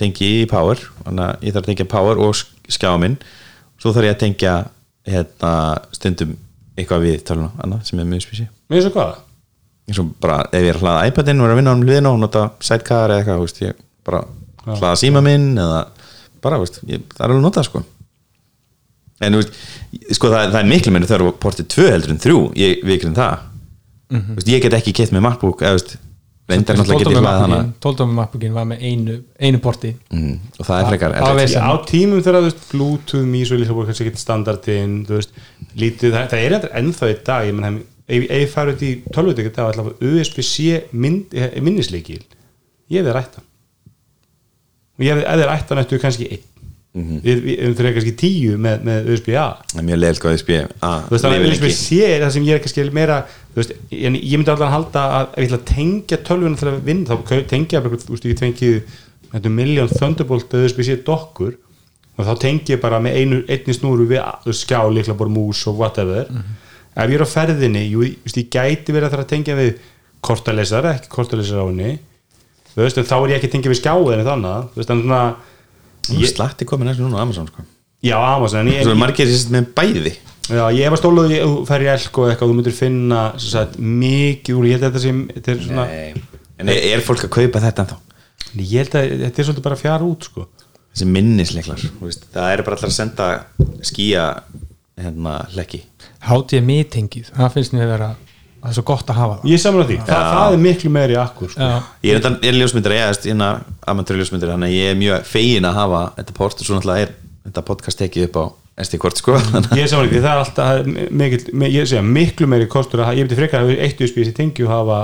[0.00, 0.80] tengi í power.
[1.02, 2.40] Þannig að ég þarf að tengja power og
[2.72, 3.18] skjá minn
[3.80, 4.54] svo þarf ég að tengja
[5.08, 5.52] hérna,
[5.92, 6.36] stundum
[6.74, 9.16] eitthvað við töluna annað sem er með USB-C Með þessu hvað?
[9.84, 11.82] eins og bara ef ég er að hlaða iPadin og er að vinna á um
[11.84, 14.22] hliðina og nota sidecar eða eitthvað ég bara
[14.64, 15.82] hlaða síma minn eða
[16.44, 17.82] bara, ég, það er alveg að nota það, sko
[19.20, 19.60] en þú veist,
[20.16, 23.46] sko það, það er miklu meina þegar portið 2 heldur en 3 ég vikrin það.
[24.10, 24.26] Mhm.
[24.32, 25.62] þú veist, ég get ekki kett með MacBook
[27.80, 29.94] 12 mappbookin var með einu, einu porti.
[30.12, 34.10] Mm, og það er frekar á tímum þegar þú veist Bluetooth, MIS og líka kannski
[34.10, 34.20] ekki
[35.08, 35.32] veist,
[35.80, 38.92] lítið, það, það er ennþá í dag, ég menn ef ef ég fari út í
[39.14, 42.20] tölvutik í dag og ætla að fá USB-C mynd, eh, minnisleikil.
[42.92, 43.46] Ég hefði rætt hann.
[44.98, 46.44] Og ég hefði, ef þið rætt hann eftir kannski einn
[46.94, 50.52] við, við, við fyrir kannski tíu með, með USB-A það er mjög leiðilegt hvað USB
[50.54, 53.16] þú veist, þannig að USB-C er það sem ég er kannski meira
[53.56, 56.78] veist, ég myndi alltaf að halda að ef ég ætla að tengja tölvuna til að
[56.86, 61.56] vinna þá tengja ég bara, þú veist, ég tengið miljón Thunderbolt eða USB-C dokkur
[62.14, 64.22] og þá tengi ég bara með einu, einni snúru við
[64.54, 66.28] skjá, líkla bara mús og whatever.
[66.94, 69.72] Ef ég er á ferðinni, jú, veist, ég gæti verið að það að tengja við
[70.24, 71.96] kortalesara, ekki kortalesara á henni.
[72.74, 74.84] Þá er ég ekki að tengja við skjáið en þannig, þú
[76.04, 77.64] slatti komið næstu núna á Amazon sko.
[78.04, 81.38] já, Amazon, en ég, svo er margir sérst með bæði Já, ég var stóluð að
[81.40, 84.84] þú fer í elk og eitthvað þú myndir finna sem sagt, mikið úr, ég held
[84.84, 86.42] að þetta sem þetta er svona, Nei.
[86.60, 87.96] en er, er fólk að kaupa þetta ennþá?
[88.60, 90.44] ég held að þetta er svolítið bara fjara út sko.
[90.92, 93.30] þessi minnisleiklar þú veist, það er bara allar að senda
[93.88, 94.26] skýja
[95.00, 95.80] hérna lekki
[96.28, 98.10] HDMI tengið, það finnst mér vera
[98.64, 99.46] það er svo gott að hafa það.
[99.52, 101.70] Ég samar því, Þa, það er miklu meiri akkur sko.
[102.04, 103.48] Ég er, þetta, ég er ljósmyndir, ég er hérna
[103.92, 106.60] amatúri ljósmyndir, þannig að ég er mjög fegin að hafa þetta port.
[106.64, 108.44] Og svo náttúrulega er þetta podcast tekið upp á
[108.84, 111.86] SD-kort sko þannig að- ég samar því, það er alltaf það er mikil, mi- ég
[111.86, 114.96] segja, miklu meiri kostur að, ég myndi frekar að eitt USB í tengju hafa,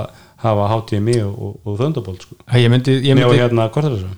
[0.43, 2.39] hafa HDMI og, og, og Thunderbolt sko.
[2.57, 3.69] ég myndi, ég og myndi, hérna,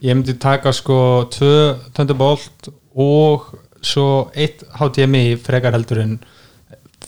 [0.06, 0.96] ég myndi taka sko
[1.34, 1.52] tvö
[1.92, 3.50] Thunderbolt og
[3.84, 4.06] svo
[4.38, 6.16] eitt HDMI frekar heldur en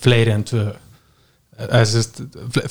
[0.05, 0.67] fleiri en tvö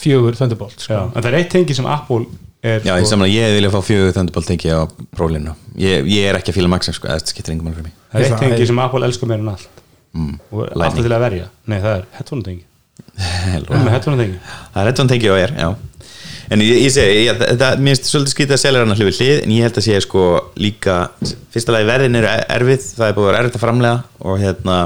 [0.02, 0.98] fjögur Thunderbolt Já, sko.
[1.14, 2.26] en það er eitt tengi sem Apple
[2.64, 4.82] er já, ég saman að ég vilja fá fjögur Thunderbolt tengi á
[5.16, 7.96] prólinu ég, ég er ekki að fíla Maxa sko, það skiptir engum alveg fyrir mig.
[8.12, 9.82] Það er eitt Það tengi er- sem Apple elskar meira en allt.
[10.14, 10.36] Mm.
[10.52, 11.48] og er alltaf til að verja.
[11.66, 12.66] Nei, það er headphone tengi.
[13.54, 15.72] Headphone það er þetta tengi og er, já.
[16.54, 19.38] En ég, ég segi, ég, þetta mér finnst svolítið skrítið að selja hann hlifið hlið,
[19.46, 20.24] en ég held að sé sko
[20.60, 20.98] líka,
[21.56, 24.78] fyrsta lagi verðin eru erfið, það er búið að vera erfitt að framlega og hérna,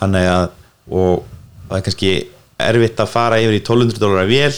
[0.00, 0.46] hann er að
[0.92, 1.24] og
[1.68, 2.12] það er kannski
[2.70, 4.52] erfitt að fara yfir í 1200 dólar vél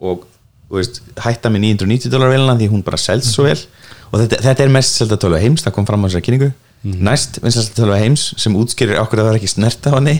[0.00, 0.26] og
[0.70, 3.58] þú veist, hætta með 990 dólar vélina því hún bara selst svo vel.
[4.10, 6.50] Og þetta, þetta er mest selta tölva heims, það kom fram á þessari kynningu.
[6.80, 10.14] Næst vinsast tölva heims sem útskýrir okkur að það er ekki snert á henni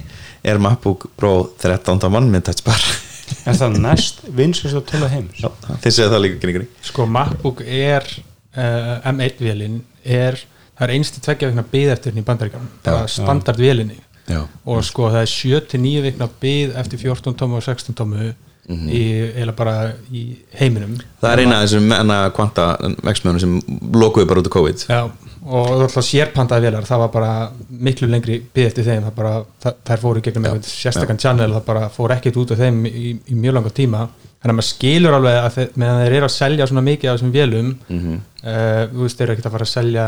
[0.45, 1.33] er MacBook Pro
[1.63, 2.03] 13.
[2.13, 2.83] mann með touchbar
[3.49, 5.41] Er það næst vinsast að tala heims?
[5.41, 5.49] Já,
[5.85, 6.69] þeir segja það líka kynningunni.
[6.85, 10.37] Sko MacBook er uh, M1 vélin er
[10.81, 13.99] það er einstu tveggja vikna byð eftir henni í bandaríkjum bara standard vélinni
[14.31, 14.45] Já.
[14.65, 18.31] og sko það er 7-9 vikna byð eftir 14 tómu og 16 tómu
[18.71, 19.03] í,
[19.41, 19.75] eða bara
[20.15, 20.23] í
[20.61, 20.95] heiminum.
[21.21, 22.67] Það er eina af þessum menna kvanta
[23.07, 23.57] vexmjónum sem
[23.97, 24.85] lokuðu bara út á COVID.
[24.91, 25.01] Já,
[25.43, 26.87] og alltaf sérpantaði vélar.
[26.89, 27.33] Það var bara
[27.69, 29.07] miklu lengri byð eftir þeim.
[29.09, 32.63] Það bara, það, þær fóru gegnum einhvern sérstakann channel, það bara fór ekkert út af
[32.63, 34.05] þeim í, í mjög langa tíma.
[34.41, 37.19] Þannig að maður skilur alveg að þeir, meðan þeir eru að selja svona mikið af
[37.19, 40.05] þessum vélum mm þú veist, þeir eru ekkert að fara að selja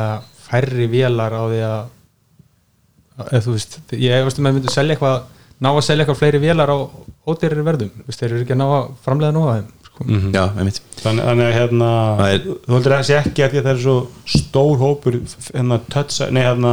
[0.46, 1.82] færri vélar á því að
[3.30, 5.22] eða þú veist, ég veist um að myndu selja eitthvað
[5.62, 6.76] ná að selja eitthvað fleiri vélar á
[7.30, 10.06] ódýrari verðum, þú veist, þeir eru ekki að ná að framlega nú að þeim sko.
[10.32, 10.80] Já, einmitt.
[11.02, 13.82] Þannig, þannig að hérna Það er- þú heldur að það sé ekki að það er
[13.82, 13.96] svo
[14.36, 15.18] stór hópur
[15.52, 16.72] hérna touch, nei hérna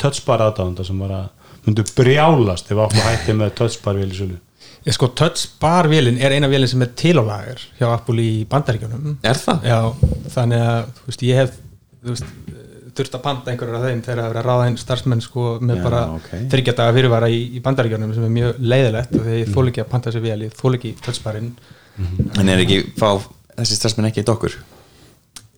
[0.00, 1.28] touchbar aðdánda sem var að
[1.66, 4.40] myndu brjálast ef Apple hætti með touchbar vél í sölu.
[4.84, 9.14] Ég sko, Touch Bar vélin er eina vélin sem er tilálagur hjá Apple í bandaríkjunum.
[9.24, 9.62] Er það?
[9.64, 9.78] Já,
[10.34, 11.54] þannig að þú veist, ég hef
[12.04, 12.26] þú veist,
[12.98, 15.80] þurft að panta einhverjar af þeim þegar það er að ráða einn starfsmenn sko með
[15.80, 16.28] Já, bara ok.
[16.52, 19.82] þryggja daga fyrirvara í, í bandaríkjörnum sem er mjög leiðilegt og þegar ég þól ekki
[19.84, 21.50] að panta sér vel ég þól ekki touchbarinn.
[22.38, 23.08] En er ekki, fá
[23.58, 24.56] þessi starfsmenn ekki eitt okkur?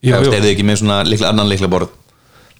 [0.05, 1.95] Jú, Jú, er þið ekki með svona líkla, annan líkla borð?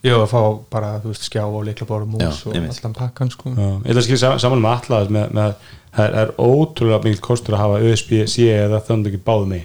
[0.05, 3.53] Jú, að fá bara, þú veist, skjá og leiklaborð mús Já, og allan pakkan sko.
[3.57, 7.57] Já, ég ætla að skilja saman, með alla með, með, það er, ótrúlega mikil kostur
[7.57, 9.65] að hafa USB-C eða þannig ekki báðu mig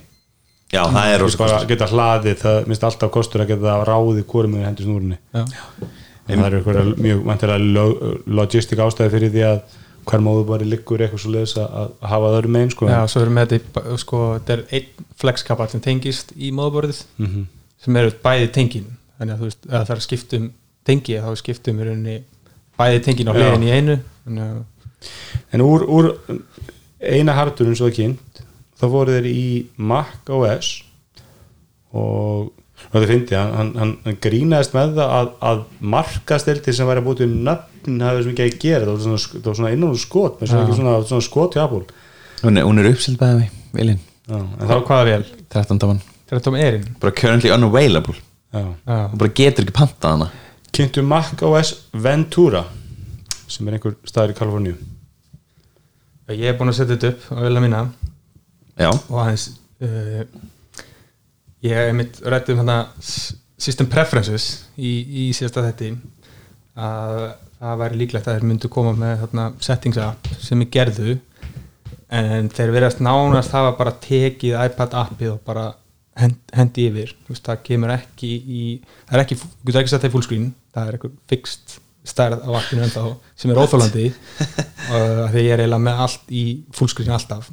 [0.71, 1.69] já, það er rosa bara kostur.
[1.71, 5.17] geta hlaðið, það minnst alltaf kostur að geta ráðið hvori með hendur snúrunni.
[5.33, 5.43] Já,
[6.31, 7.85] það eru eitthvað mjög vantilega lo,
[8.39, 9.61] logistik ástæði fyrir því að
[10.11, 12.87] hver móðu bara liggur eitthvað svo leiðis að, hafa það öðru megin sko.
[12.89, 17.43] Já svo erum við þetta, sko, þetta er einn flexkapall sem tengist í móðborðið Mhm.
[17.83, 18.87] sem eru bæði tengin.
[19.19, 20.51] Þannig að þú veist, að það er að skiptum
[20.85, 22.15] tengi þá skiptum í rauninni
[22.79, 23.99] bæði tengin á hliðin í einu.
[25.53, 26.09] En úr, úr
[27.01, 28.41] eina hardurinn svo kynnt
[28.81, 29.45] þá voru þeir í
[29.77, 30.73] Mac OS
[31.93, 32.49] og
[32.81, 35.59] og það fyndi, hann, hann, hann, hann grínaðist með það að, að
[35.93, 38.87] markasteltir sem væri að búið til nöfn hafði sem ekki að gera.
[38.87, 41.83] Það var svona, það var svona innan úr skot svona, svona, svona skot hjá Apple
[42.41, 43.99] hún er, hún er uppsild bæði en
[44.31, 45.23] þá þá, hvaða vel,
[45.53, 48.17] 13 daman, þetta er Tom Erin bara currently unavailable.
[48.51, 48.63] Já.
[48.63, 50.29] Já, og bara getur ekki pantað hana.
[50.75, 52.65] Kynntu Mac OS Ventura
[53.51, 54.75] sem er einhver staður í Kaliforníu.
[56.31, 57.81] Ég er búin að setja þetta upp á vilja mína
[58.77, 59.47] já, og aðeins
[59.83, 60.23] uh,
[61.65, 62.71] ég hef mitt rætt um
[63.61, 65.91] system preferences í, í síðasta þetti
[66.81, 67.17] að
[67.61, 71.17] það væri líklegt að þeir myndu koma með þarna, settings app sem er gerðu
[72.11, 75.67] en þeir verðast nánast hafa bara tekið iPad appið og bara
[76.19, 77.13] hend, hendi yfir.
[77.29, 78.63] Veist, það kemur ekki í
[79.05, 81.77] það er ekki, þú getur ekki sett það í fullscreen það er eitthvað fixt
[82.11, 83.05] stærð á appinu ennþá
[83.37, 84.07] sem er óþólandi
[85.31, 87.51] því ég er eiginlega með allt í fullscreen alltaf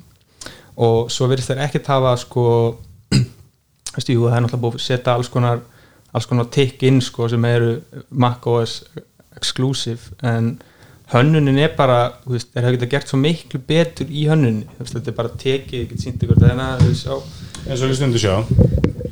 [0.78, 2.44] og svo verðist þeir ekkert hafa sko
[3.94, 5.64] veistu, jú, það er náttúrulega búið að setja alls konar
[6.14, 7.74] alls konar tikk inn sko sem eru
[8.10, 8.80] macOS
[9.36, 10.14] exclusive.
[10.24, 10.56] En
[11.12, 15.12] hönnunin er bara þú veist, þeir hafa getað gert svo miklu betur í hönnunin, þetta
[15.12, 17.34] er bara tekið ég get sínt ykkur þetta þú veist,
[17.66, 18.34] eins og hlustundu sjá.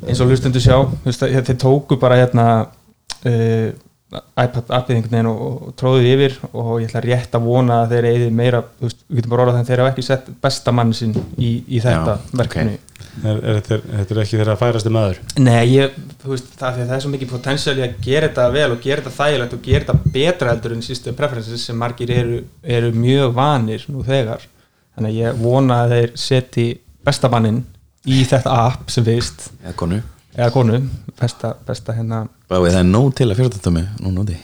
[0.07, 3.69] Eins og hlustundu sjá þú veist, þeir tóku bara hérna uh,
[4.15, 7.95] iPad appið einhvern veginn og, og tróðið yfir og ég ætla rétt að vona að
[7.97, 10.29] þeir eigi meira, þú veist, við getum bara orðað þannig að þeir hafa ekki sett
[10.45, 12.77] besta mann sinn í, í þetta Já, verkefni.
[13.17, 15.19] Er, er, þetta, er, þetta er ekki þeirra færasti maður?
[15.43, 18.69] Nei, ég, þú veist, það, það er svo mikið potensial í að gera þetta vel
[18.77, 22.41] og gera þetta þægilegt og gera þetta betra heldur en system preferences sem margir eru,
[22.63, 24.47] eru mjög vanir nú þegar.
[24.95, 26.69] Þannig að ég vona að þeir seti
[27.07, 27.65] bestamannin
[28.07, 30.01] í þetta app sem veist, eða konu.
[30.37, 30.81] Eða konu
[31.19, 34.37] besta, besta hérna bæði það er nóg til að 14 tómi nú nóti,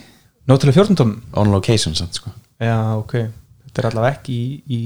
[0.50, 1.18] Nótilega 14 tómum?
[1.38, 2.32] on location samt sko
[2.62, 3.18] Já, ok,
[3.66, 4.82] þetta er allavega ekki í, í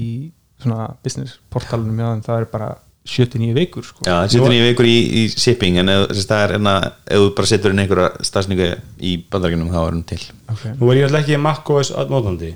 [0.61, 2.69] svona business portalunum já, en það er bara
[3.07, 4.03] 79 vikur sko.
[4.03, 6.75] Já, það setur nýja vikur í, í shipping en ef, þess, það er enna,
[7.07, 10.19] ef þú bara setur inn einhverja stafsningu í bandarækjunum þá er hún til
[10.51, 10.73] okay.
[10.75, 12.53] nú er ég alltaf ekki MacOS mótandi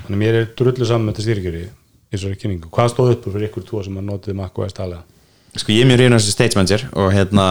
[0.00, 3.28] þannig að mér er drullu saman með þetta styrkjöri í svo kynningu, hvað stóð upp
[3.28, 5.04] úr fyrir ykkur tvo sem að notið MacOS talega
[5.54, 7.46] Sko ég er mjög reyna þessu stage manager og hérna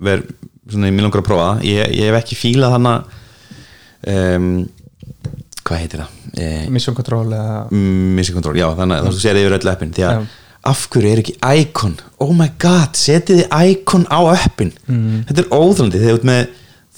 [0.00, 0.30] verð
[0.70, 2.92] svona í mjög langar að prófa það ég, ég hef ekki fílað hana
[4.10, 4.50] um,
[5.66, 6.18] hvað heitir það?
[6.40, 10.04] Eh, Mission Control eða Mission Control, já, þannig að þú sér yfir öll appin því
[10.06, 10.26] að Já.
[10.70, 15.24] af hverju er ekki icon oh my god, setið þið icon á appin Mm.
[15.28, 16.42] þetta er óþólandi þegar ert með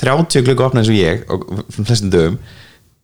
[0.02, 2.38] 30 glögg opnað eins og ég og flestum dögum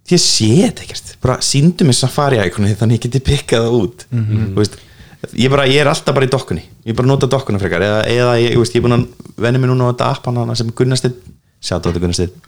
[0.09, 3.67] því að sé þetta ekkert bara síndu mig safari iconi þannig að ég geti pikkað
[3.67, 4.47] það út Mhm.
[4.55, 4.79] þú veist,
[5.33, 6.65] ég, bara, ég er alltaf bara í dokkunni.
[6.89, 7.85] Ég bara nota dokkuna frekar.
[7.85, 9.09] Eða, eða ég, ég, veist, ég er búin að
[9.45, 11.19] venni mig núna á þetta app hana sem Gunnarstid,
[11.61, 12.39] sjá þetta Gunnarstid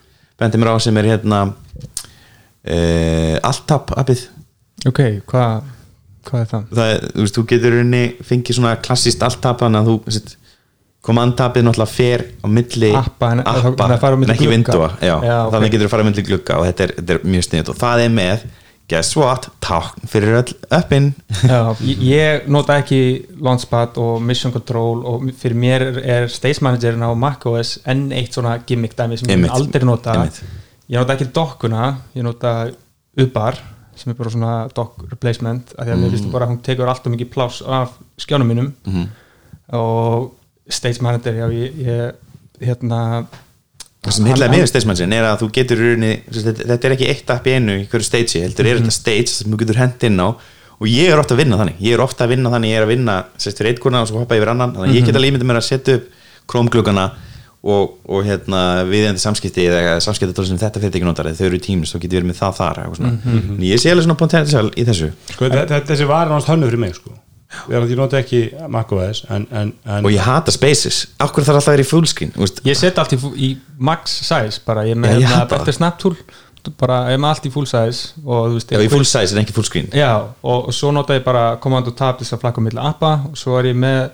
[0.40, 4.24] bendi mér á sem er hérna uh, Alltap appið.
[4.88, 5.68] Ok, hvað
[6.30, 6.64] hva er það?
[6.76, 10.34] það, er, þú veist, þú getur rauninni fengið svona klassist alltap að þú veist,
[11.06, 15.72] komandtapið náttúrulega fer á milli Appa, en- appa að á milli en ekki vindua þannig
[15.72, 18.02] getur þú fara á milli glugga og þetta er, þetta er mjög sniðt og það
[18.04, 18.44] er með
[18.90, 21.12] guess what, tákn fyrir öll uppin
[21.46, 23.00] Já, ég, nota ekki
[23.40, 28.56] Launchpad og Mission Control og fyrir mér er, Stage Managerin á macOS enn eitt svona
[28.66, 30.40] gimmick dæmi sem ég aldrei nota Einmitt.
[30.90, 32.54] ég nota ekki dokkuna, ég nota
[33.20, 33.58] Ubar
[34.00, 36.02] sem er bara svona dock replacement af því að Mm.
[36.04, 39.06] mér finnst bara að hún tekur alltaf mikið pláss af skjánum mínum Mhm.
[39.72, 40.32] og
[40.68, 42.14] Stage Manager, já, ég, ég
[42.66, 43.26] hérna
[44.00, 47.48] það sem heitlega með stagemansin er að þú getur rauninni, þetta, er ekki eitt app
[47.48, 50.28] í einu í hverju stage, heldur er þetta stage sem þú getur hent inn á.
[50.80, 51.80] Og ég er ofta að vinna þannig.
[51.84, 54.22] Ég er ofta að vinna þannig, ég er að vinna sérst fyrir konar og svo
[54.22, 56.06] hoppa yfir annan, þannig að ég get alveg ímyndið mér að setja upp
[56.48, 57.04] krómglugana
[57.60, 61.92] og, og hérna viðendi samskipti eða samskipti sem þetta fyrirtæki notar, þau eru í Teams
[61.92, 63.34] þá getur verið með það þar, eitthvað svona.
[63.58, 65.10] En ég sé alveg svona potential í þessu.
[65.34, 67.12] Sko, þessi var náttúrulega hönnu fyrir mig sko.
[67.70, 71.72] Ég, ég nota ekki macOS en, en, en og ég hata spaces, okkur þarf alltaf
[71.72, 71.90] að vera í
[72.36, 75.56] veist, ég set allt í, í max size bara, ég með hérna hata það.
[75.56, 76.16] better snap tool
[76.78, 79.42] bara, ég með allt í full size og þú veist, já, í full size en
[79.42, 82.42] ekki fullscreen Já, og, og svo nota ég bara command og tab til þess að
[82.44, 84.12] flakka á milli appa og svo er ég með,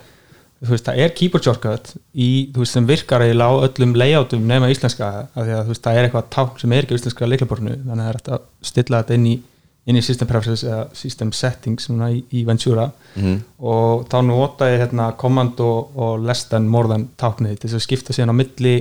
[0.62, 4.46] þú veist, það er keyboard shortcut í, þú veist, sem virkar eiginlega á öllum layoutum
[4.48, 7.30] nema íslenska af því að þú veist, það er eitthvað tákn sem er ekki íslenska
[7.32, 9.36] leiklaborinu, þannig að það er að stilla þetta inn í,
[9.86, 12.88] inn í system preferences eða system settings í, í Ventura.
[13.62, 17.80] Og þá nota ég hérna command og, og less than more than táknið til þess
[17.80, 18.76] að skipta síðan á milli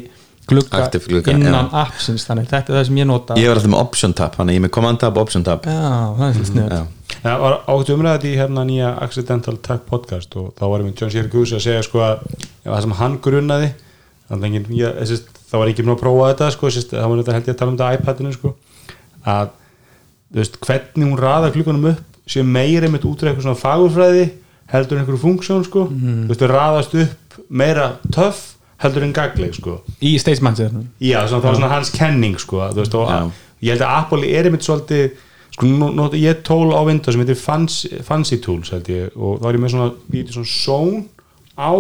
[0.45, 1.77] glugga glugga, innan já.
[1.81, 3.37] appsins, þannig þetta er það sem ég nota.
[3.41, 5.65] Ég var alltaf með option tab, þannig að ég er með command tab, option tab.
[5.65, 5.87] Já,
[6.19, 6.93] það er svolítið já, sniðut
[7.25, 11.01] Það var áttu umræðið í hérna nýja Accidental Tech podcast og þá var ég með
[11.01, 12.25] John Syracuse að segja sko að
[12.65, 13.69] það sem hann grunnaði
[14.29, 17.21] þannig engin, ég, sést, það var ekki mér að prófa þetta sko, sést, það var
[17.21, 18.53] þetta held ég að tala um þetta iPadinu sko,
[19.33, 19.53] að
[20.34, 24.26] veist, hvernig hún raða klukkanum upp sé meira með út úr eitthvað svona fagurfræði
[24.71, 25.84] heldur einhverju funksjón sko.
[25.91, 29.78] Þú veist, raðast upp meira töff heldur en gagleg sko.
[30.01, 33.19] Í stage manager Já, svona, það var svona hans kenning sko, þú veist, og Já.
[33.61, 35.05] ég held að Apple er einmitt svolítið
[35.55, 39.13] sko, nú, nú, ég er tól á Windows sem heitir Fancy, fancy Tools held ég
[39.15, 41.03] og þá er ég með svona, ég heitir svona zone
[41.55, 41.71] á,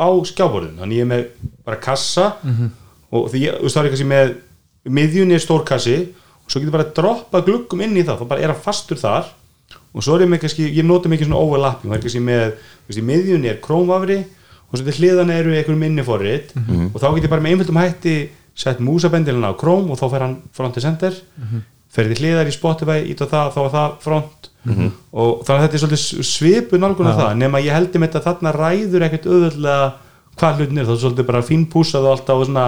[0.00, 1.26] á skjáborðin þannig ég er með
[1.68, 2.30] bara kassa
[3.12, 4.34] og því ég, þú veist, þá er ég kannski með
[4.90, 8.28] miðjunni er stór kassi og svo getur bara að droppa gluggum inn í það, þá
[8.32, 9.30] bara er hann fastur þar.
[9.94, 13.00] Og svo er ég með kannski, ég nota mikið svona overlapping, það er kannski með
[13.00, 14.18] í miðjunni er krómvafri
[14.70, 16.52] og svo til hliðan eru einhverjum minniforrit
[16.94, 18.14] og þá get ég bara með einföldum hætti
[18.60, 21.14] sett músabendilina á króm og þá fer hann front to center.
[21.90, 24.50] Fer til hliðar í Spotify, ít á það, þá er það front.
[25.10, 28.26] Og þannig að þetta er svolítið svipu nálgun af það, nema ég heldur með þetta
[28.28, 29.88] þarna ræður ekkert auðvöldlega
[30.38, 32.66] hvað hlutin er, þá er svolítið bara fínpúsað og alltaf og svona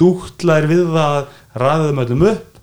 [0.00, 1.20] dúktlaðir við það
[1.62, 2.44] ræðum öllum upp.
[2.44, 2.53] og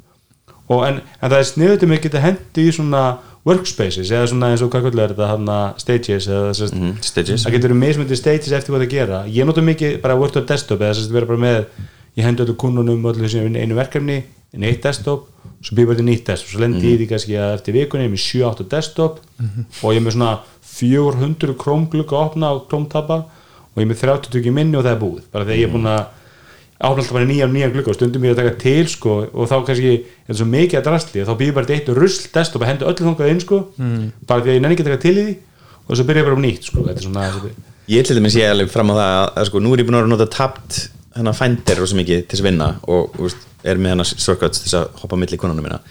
[0.88, 3.04] en, en það er sniðut um að geta hendi í svona
[3.46, 7.46] workspaces eða svona eins og hvað kvöldur er þetta hana, stages eða sest, Mhm, stages.
[7.46, 9.24] það getur mismöndi stages eftir hvað það gera.
[9.28, 11.66] Ég nota mikið bara Word on desktop eða sest, vera bara með
[12.18, 15.28] ég hendi öllu kunnunum einu verkefni inn í eitt desktop
[15.64, 16.50] svo býr bara til nýtt desktop.
[16.54, 19.20] Svo lendi ég í því kannski að eftir vikunni ég er með 7-8 desktop
[19.84, 20.40] og ég er með svona
[20.82, 24.78] 400 Chrome glugga að opna og Chrome tabba og ég er með 30 tukki minni
[24.78, 25.22] og það er búið.
[25.32, 26.06] Bara þegar ég er búin að
[26.82, 29.50] áfna alltaf bara nýja og nýja glugga og stundum ég að taka til sko og
[29.50, 32.66] þá kannski er það svo mikið að drastli þá býr bara til eitt rusl desktop
[32.66, 33.60] að henda öllu þangað inn sko
[34.28, 35.36] bara því að ég nenni ekki að taka til í því
[35.86, 37.54] og svo byrja ég bara um nýtt sko þetta er svona
[37.92, 40.00] ég til dæmis ég alveg fram á það að, að sko, nú er ég búin
[40.00, 40.82] að vera að nota tapt
[41.18, 44.70] hennar fændir rosa mikið til þess að vinna og veist, er með hennar shortcuts til
[44.70, 45.82] þess að hoppa milli konunum minna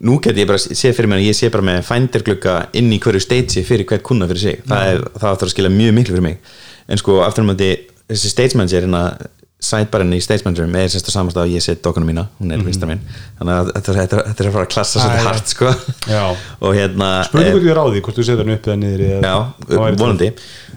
[0.00, 2.98] nú get ég bara sé fyrir mér að ég sé bara með fændirglugga inn í
[3.02, 4.62] hverju stage fyrir hvert kuna fyrir sig.
[4.68, 6.52] Það, er, það áttur að skilja mjög miklu fyrir mig.
[6.88, 7.64] En sko aftur um að
[8.10, 9.02] þessi stage manager hérna
[9.62, 12.66] sidebarinn í Stage Manager með sérstu samastað að ég set dokkunum mína, hún er mm
[12.66, 12.88] -hmm.
[12.90, 13.02] minn
[13.38, 15.66] þannig að þetta, þetta, þetta er að fara að klassa svolítið hart sko.
[16.66, 19.36] Og hérna spurning eh, hvort ég ráði hvort þú setur hann upp eða niður Já,
[19.68, 20.32] það- vonandi.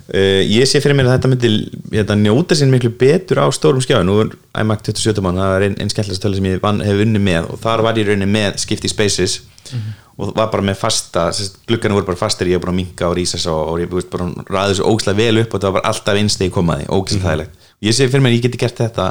[0.06, 1.50] Uh, Ég sé fyrir mér að þetta myndi
[1.90, 4.30] hérna, njóta sín miklu betur á stórum skjáin Nú er
[4.62, 7.50] iMac 27 mann, það er einn ein skemmtilegast tölu sem ég vann, hef unni með.
[7.50, 9.42] Og þar var ég rauninni með skipti spaces.
[10.16, 11.32] Og var bara með fasta
[11.66, 14.14] gluggarnir voru bara fastir, ég var bara að minka og rísa svo og ég veist,
[14.14, 14.30] bara
[17.86, 19.08] Ég sé fyrir mér ég geti gert þetta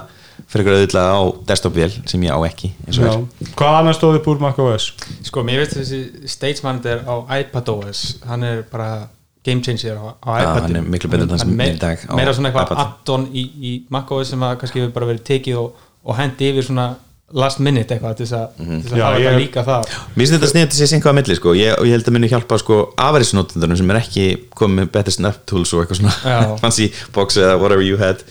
[0.50, 3.12] fyrir ykkur auðvitað á desktop-vél sem ég á ekki eins og Já.
[3.54, 4.88] hvað annars stóði upp úr macOS
[5.28, 6.00] Sko, mér veist þessi
[6.30, 9.06] Stage Manager á iPadOS hann er bara
[9.46, 11.82] game changer á, á iPad hann er miklu betur en það sem me, er í
[11.84, 12.82] dag á meira svona eitthvað iPad.
[12.84, 16.66] add-on í, í macOS sem að kannski hefur bara verið tekið og, og hendi yfir
[16.66, 16.88] svona
[17.34, 20.32] last minute eitthvað til þess að, að Já, hafa ég- þetta líka það Mér finnst
[20.34, 21.54] þetta sniðið til að sé einhvað að milli sko.
[21.56, 24.26] ég, og ég held að muni hjálpa sko, afærisnotendunum sem er ekki
[24.60, 26.52] komið með better snap tools og eitthvað svona Já.
[26.62, 28.22] fancy box eða whatever you had.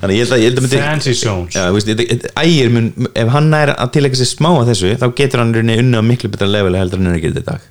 [0.00, 1.54] Þannig ég held að, ég held að myndi fancy zones.
[1.54, 5.44] Þetta- þetta- ægir mun, ef hann er að tilægja sér smá að þessu þá getur
[5.44, 7.70] hann á miklu betra level heldur en hann er ekki þetta í dag.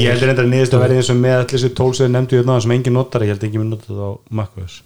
[0.00, 2.14] Ég heldur reyndar að niðurstu að verði eins og með allir þessu tól sem þið
[2.16, 4.80] nefndu hérna sem engin notar, ég held ekki með nota það á macOS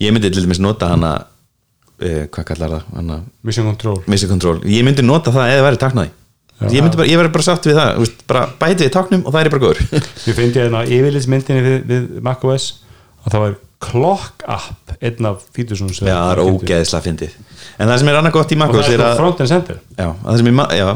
[0.00, 1.10] ég myndi til dæmis nota hana
[2.02, 3.98] uh, hvað kallar það, hana Mission Control.
[4.10, 6.14] Mission Control, ég myndi nota það eða væri taknaði
[6.64, 9.22] ég, myndi bara, ég væri bara sátt við það, þú veist, bara bæti við taknum
[9.26, 10.02] og það er ég bara góður.
[10.28, 12.68] Ég fyndi hérna yfirlitsmyndinni við, við macOS
[13.26, 17.34] og það var Clock App einn af fítusons Já, það er ógeðislega fyndið.
[17.76, 19.50] En það sem er annað gott í og MacOS það er er að front and
[19.50, 19.80] center.
[19.98, 20.86] Já, það sem, er, ma- já,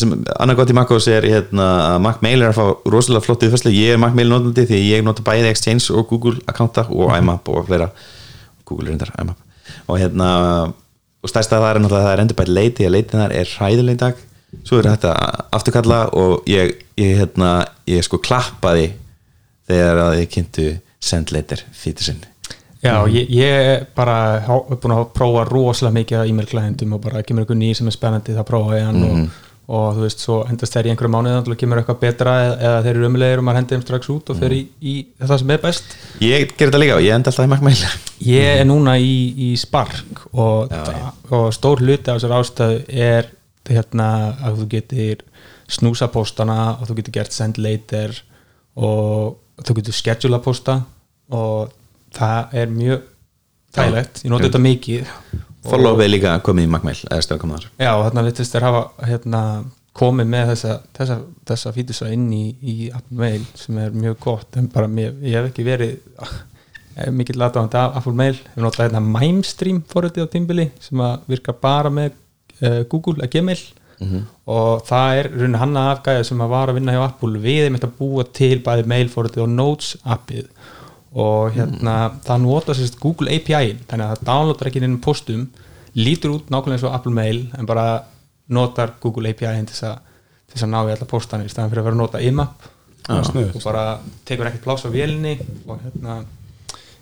[0.00, 3.44] sem annað gott í MacOS er hérna, að Mac Mail er að fá rosalega flott
[3.44, 7.12] uppfæslu ég er Mac Mail notandi því ég nota bæði Exchange og Google akkánta og
[7.20, 7.90] IMAP og fleira.
[8.64, 9.49] Google er reyndar IMAP
[9.86, 10.28] og hérna
[11.20, 13.50] og stærsta það er náttúrulega að það er endur bæði leiti að leitin þar er
[13.56, 14.14] hræðileg dag
[14.66, 15.12] svo er þetta
[15.52, 17.50] afturkalla og ég, ég, hérna,
[17.86, 18.88] ég sko klappaði
[19.70, 20.64] þegar að ég kynntu
[21.00, 22.24] send later fítur sinn
[22.80, 27.44] Já, ég, ég bara há- búin að prófa rosalega mikið e-mail klæðendum og bara kemur
[27.44, 29.24] einhver nýr sem er spennandi þá prófa ég hann Mhm.
[29.26, 32.54] og, og þú veist, svo endast þeir í einhverju mánuð og kemur eitthvað betra eða,
[32.58, 35.42] eða þeir eru umlegir og maður hendur þeim strax út og fer í, í það
[35.42, 35.92] sem er best.
[36.26, 37.74] Ég ger þetta líka, ég enda alltaf í makkmæl
[38.26, 39.12] Ég er núna í,
[39.46, 40.74] í Spark og,
[41.30, 43.30] og stór hluti af þessar ástöðu er
[43.70, 44.08] hérna
[44.42, 45.22] að þú getur
[45.70, 48.16] snúsa póstana og þú getur gert send later
[48.80, 50.80] og þú getur schedula pósta
[51.30, 51.70] og
[52.16, 53.06] það er mjög
[53.76, 55.14] þægilegt, ég noti þetta mikið
[55.68, 57.66] Follow við líka komið í makkmæl eða stöða koma þar.
[57.76, 59.40] Já, og þarna vitist þér hafa hérna,
[60.00, 61.16] komið með þessa, þessa,
[61.50, 65.36] þessa fítusa inn í, í Apple Mail sem er mjög gott en bara mér, ég
[65.36, 68.38] hef ekki verið eh, mikill aðdáðandi af Apple Mail.
[68.54, 72.16] Við notaði hérna MimeStream fóröldið á tímbili sem að virka bara með
[72.62, 73.60] uh, Google að Gmail.
[74.48, 77.66] Og það er raunin hann að afgæða sem að var að vinna hjá Apple við
[77.66, 80.46] erum að búa til bæði mail fóröldið og Notes appið
[81.10, 85.48] og hérna það nota sérst Google API þannig að það downloadar ekki inn postum
[85.98, 87.86] lítur út nákvæmlega eins og Apple Mail en bara
[88.54, 89.96] notar Google API til þess að,
[90.46, 92.68] til þess að ná í alla postanir í staðan fyrir að vera að nota IMAP
[93.26, 93.56] sniðugt.
[93.58, 93.84] og bara
[94.28, 95.34] tekur ekkert pláss á vélinni
[95.66, 96.20] og hérna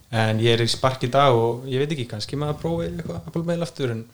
[0.09, 3.29] en ég er í spark í dag og ég veit ekki kannski maður prófi eitthvað
[3.29, 4.05] Apple Mail aftur en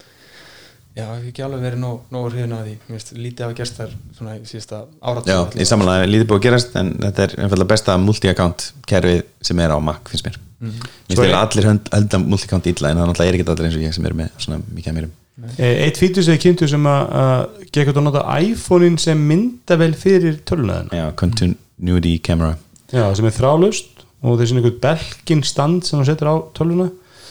[0.95, 3.55] já, ég hef ekki alveg verið nóg, nóg hrifin að því, mér finnst lítið af
[3.59, 5.67] gerst þar svona í síðasta áratug Já, ég.
[5.71, 9.21] samanlega lítið búið að gerast en þetta er einfalda besta multi-account kerfið
[9.51, 10.39] sem er á Mac, finnst mér.
[10.61, 10.79] Mhm.
[11.11, 13.85] Mér finnst allir hönd hölda multi-account illa en það náttúrulega er ekki allir eins og
[13.89, 15.13] ég sem er með svona mikið að mérum
[15.59, 19.91] Eh, Eitt fítur sem þið kynntu sem að, að gekk að nota iPhone-in sem myndavel
[19.99, 22.53] fyrir tölunaðina Já, continuity camera.
[22.95, 26.87] Já, sem er þrálust og þessi einhvern belgin stand sem það setur á töluna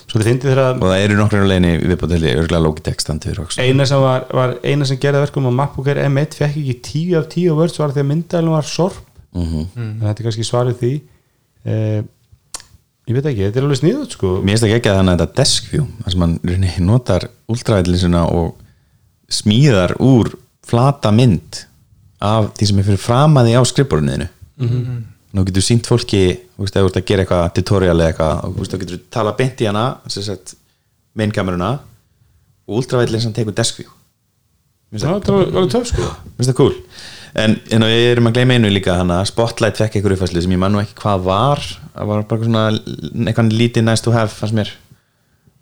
[0.07, 3.41] svo þið fyndið þegar að og það eru nokkrar á leiðinni viðbútið örgulega Logitech standur
[3.43, 6.75] også eina sem var, var eina sem gerði verkum á MacBook Air M1 fekk ekki
[6.89, 8.99] 10 af 10 vörd var því að myndalinn var sorp.
[9.33, 9.63] Mhm.
[9.75, 10.93] en þetta er kannski svarið því
[11.65, 12.03] eh,
[13.09, 14.33] ég veit ekki, þetta er alveg sniðut sko.
[14.43, 18.27] Mér finnst ekki ekki að þannig að þetta desk view þar sem rauninni notar ultravætlisuna
[18.29, 18.53] og
[19.33, 20.35] smíðar úr
[20.67, 21.63] flata mynd
[22.23, 25.01] af því sem er fyrir framaði á skrifborunniðinu mm -hmm.
[25.34, 26.23] Nú getur sínt fólki
[26.55, 28.81] þú veist, ef þú ert að gera eitthvað tutorial eða eitthvað og þú veist, þá
[28.84, 30.53] getur þú tala beint í hana sem sagt,
[31.17, 31.71] mainkameruna
[32.67, 33.89] og ultravætlisan tekur desk view.
[34.93, 36.01] Mér finnst Já, það- var alveg töf sko.
[36.05, 36.75] Mér finnst það cool.
[37.34, 40.59] En, en við erum að gleyma einu líka hana, Spotlight fekk einhver uppfæslu sem ég
[40.61, 41.63] man nú ekki hvað var.
[41.95, 42.65] Það var bara svona
[43.25, 44.69] eitthvað lítið nice to have fannst mér.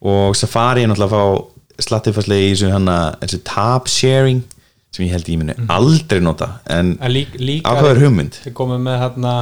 [0.03, 4.43] Og Safari er náttúrulega að fá slatt uppfæslu í þessu, hana, þessu tab sharing
[4.91, 8.39] sem ég held ég muni aldrei nota en lík, líka ákveður hugmynd.
[8.43, 9.35] við komum með hérna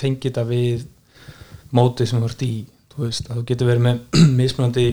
[0.00, 0.86] tengið það við
[1.78, 2.52] mótið sem þú ert í
[2.94, 4.00] þú veist, að þú getur verið með
[4.40, 4.86] mismunandi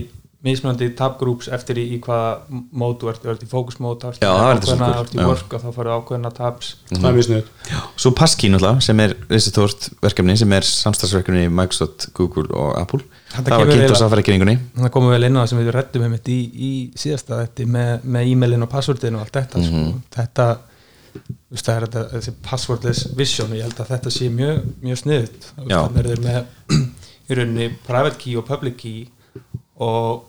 [0.44, 4.20] mismunandi tabgrúps eftir í, í hvaða mót þú ert, þú ert í fókusmót þú ert
[4.22, 5.26] Já, það er þetta svo ákveðna, þú ert í Já.
[5.30, 7.48] work og þá farið ákveðna tabs það mjög sniðut
[8.04, 13.00] svo Passkey náttúrulega sem er þessi tórt verkefni sem er samstagsverkefni Microsoft, Google og Apple.
[13.32, 16.06] Þetta það var kynnt á Safari-kynningunni það komum vel inn á það sem við rættum
[16.06, 19.88] einmitt í, í síðasta þetta með, með e-mailin og passwordin og allt þetta Mhm.
[19.90, 20.00] sko.
[20.20, 20.46] þetta
[21.16, 24.62] þú veist, það er þetta, þessi passwordless vision og ég held að þetta sé mjög,
[24.84, 26.40] mjög sniðut þannig er þeir með
[27.26, 29.06] í rauninni private key og public key
[29.82, 30.26] og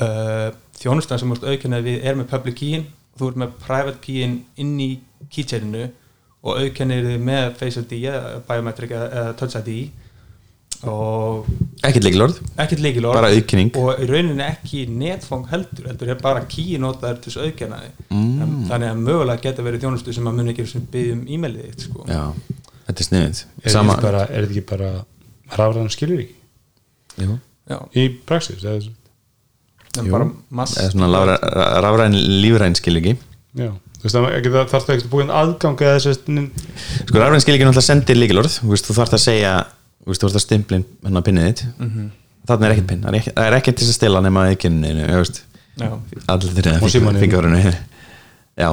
[0.00, 0.48] uh,
[0.80, 4.40] þjónustan sem úrst aukennið við er með public keyin og þú ert með private keyin
[4.60, 4.90] inn í
[5.32, 5.86] keychaininu
[6.46, 9.78] og aukennið þið með face ID eða biometric eða, touch ID.
[10.86, 11.46] Og
[11.86, 16.42] ekkert leikilorð, ekkert leikilorð bara auðkynning og í rauninni ekki netfang heldur heldur er bara
[16.52, 18.02] key notaður til þess að auðkenna þig.
[18.12, 18.58] Mm.
[18.68, 22.04] þannig að mögulega geta verið þjónustu sem að muni ekki sem byggjum e-mailið þitt sko.
[22.12, 22.20] já,
[22.90, 24.90] þetta er sniðið er þetta ekki bara, er þetta ekki bara
[25.56, 27.38] rafræðan skilur ekki Jú.
[27.66, 28.92] Já, í praxis eða,
[30.12, 31.36] bara mass eða svona
[31.82, 33.14] rafræn lífræn skil ekki
[33.56, 33.70] já,
[34.02, 36.20] þú það það þarf það ekki að búin aðgang eða þess að
[37.08, 39.54] sko rafræn skil ekki náttúrulega sendir líkilorð þú þú þarft að segja,
[40.04, 41.64] þú þú þarft að stimplin hennar pinnið þitt.
[41.80, 42.06] Mhm.
[42.46, 44.70] þarna er ekkert pinn, það er það er ekkert til þess að stela nema ekki
[46.78, 47.20] þú allir símanum.
[47.24, 47.62] fingurinu
[48.62, 48.68] já,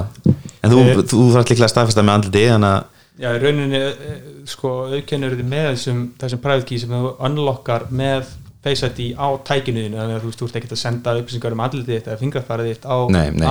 [0.63, 1.01] en þú, Eh.
[1.09, 5.35] þú þarft líklega að staðfesta með andliti þannig að Já, í rauninni eh, sko, aukennur
[5.37, 8.31] þið með þessum, þessum private key sem þú unlockar með
[8.63, 11.63] Face ID á tækinuðinu þannig að þú veist, þú ert ekkert að senda upplýsingar um
[11.65, 12.95] andlitið þitt eða fingrafærið þitt á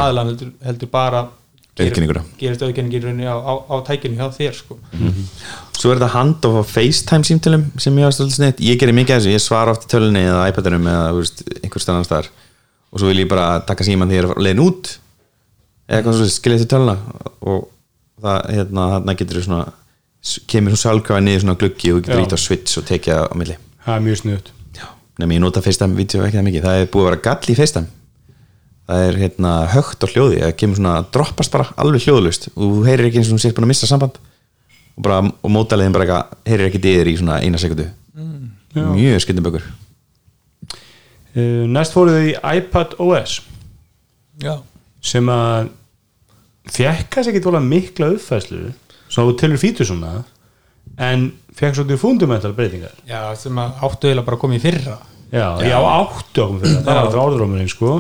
[0.07, 1.27] aðlan heldur, heldur bara
[1.73, 4.77] gerist auðkenning í rauninni á, á, á tækinu hjá þér sko.
[5.73, 9.23] svo er þetta handoff á FaceTime símtölum sem ég stoltið snitt, ég gerir mikið af
[9.23, 9.33] þessu.
[9.33, 12.29] Ég svara oft í tölunni eða iPadinum eða veist, einhver stannan staðar.
[12.93, 14.95] Og svo vil ég bara taka síman þegar ég er leiðin út.
[15.89, 16.99] Eða svo skilja til töluna.
[17.41, 17.71] Og
[18.21, 19.63] það, hérna, þarna getur svona
[20.53, 23.57] kemur þú sjálfkvæða niður svona gluggi og getur ít á switch og tekja á milli.
[23.87, 24.59] Það er mjög sniðut
[25.19, 26.67] Nefnum ég nota FaceTime vídeo ekki það mikið.
[26.67, 27.91] Það er búið að vera gall í FaceTime.
[28.89, 30.39] Það er hérna högt á hljóði.
[30.43, 33.57] Það kemur svona, droppast bara alveg hljóðlust og þú heyrir ekki eins og þú sér
[33.57, 34.17] búin að missa samband.
[34.93, 37.89] Og, bara, og mótaliðin bara eitthvað, heyrir ekki dyrir í svona eina sekundu.
[38.73, 38.89] Já.
[38.89, 39.65] mjög skildum bökur.
[41.33, 43.39] Uh, næst fóruð þið í iPad OS
[44.41, 44.59] Já,
[45.05, 45.71] sem að
[46.73, 48.71] kannski ekki tóla mikla uppfæslu
[49.13, 50.23] svo þú telur fítur svona.
[50.97, 52.95] En fekk svolítið fundamental breytingar.
[53.09, 54.99] Já, sem áttu eiginlega bara í fyrra.
[55.33, 56.85] Já, já, áttu okkur fyrir það.
[56.85, 57.95] Það var alltaf orðrómurinn sko.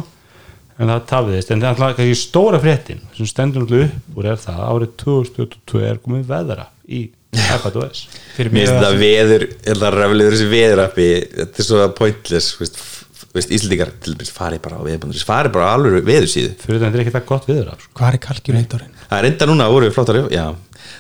[0.83, 4.29] En það tafiðist, en það er alltaf kannski stóra fréttin sem stendur alltaf upp úr
[4.33, 10.35] er það árið 2022 er komið veðra í Fyrir Mér finnst þetta veður, að raflegur
[10.35, 11.07] þessi veðurappi
[11.39, 12.81] Þetta er svo pointless veist,
[13.33, 16.51] Íslendingar til dæmis farið bara á veðbundur farið bara á alveg veðursíðu.
[16.61, 17.93] Fyrir þetta er ekki það gott viður af sko.
[17.97, 18.99] Hvað er kalkulatorinn?
[19.09, 20.45] Það er enda núna voru flottar upp Já,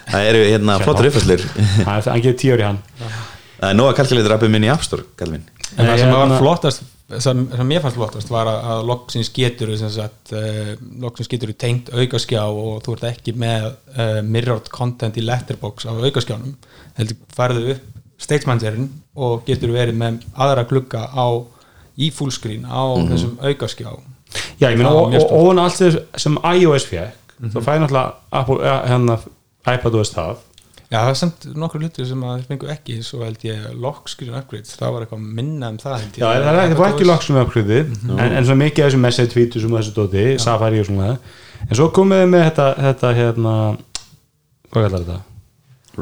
[0.09, 1.45] það eru hérna flottar uppfæslur
[1.89, 2.80] hann hann gefur tíu ári hann.
[3.03, 5.45] Það er nóga kalkulator appið minn í App Store kall minn
[5.76, 6.83] En það sem var hérna- flottast
[7.20, 10.72] sem, sem mér fannst flottast var að, að loksins getur sem sagt, uh,
[11.05, 15.93] loksins getur tengt aukaskjá og þú ert ekki með uh, mirrored content í letterbox á
[15.93, 16.55] aukaskjánum.
[16.97, 17.89] Heldur farðu upp
[18.22, 21.26] stage managerinn og getur verið með aðra glugga á
[21.99, 23.90] í fullscreen á þessum aukaskjá.
[24.61, 28.57] Já, ég Það var og, og allt þess sem iOS fekk þá fæði náttúrulega Apple,
[28.64, 29.18] ja, hérna,
[29.68, 30.40] iPadOS það.
[30.93, 34.34] Já, það er samt nokkur hlutir sem að fengu ekki svo held ég lock screen
[34.36, 36.20] upgrades það var eitthvað minna um það held ég.
[36.20, 38.90] Já, það er ekki, það var ekki loksum með uppröði en, en svo mikið af
[38.90, 41.09] þessum message tweetus og þessu dóti, Safari og svona.
[41.68, 43.55] En svo komið þið með þetta, þetta hérna,
[44.68, 45.18] hvað kallar þetta?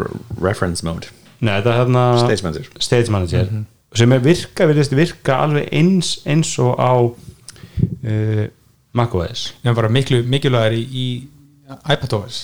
[0.01, 1.11] Re- Reference mode.
[1.41, 2.73] Nei, þetta hérna Stage manager.
[2.83, 3.53] Stage Manager
[3.97, 8.47] sem er virka, virðist virka alveg eins, eins og á uh,
[8.97, 11.07] macOS en bara miklu mikilvægir í, í
[11.91, 12.41] iPadOS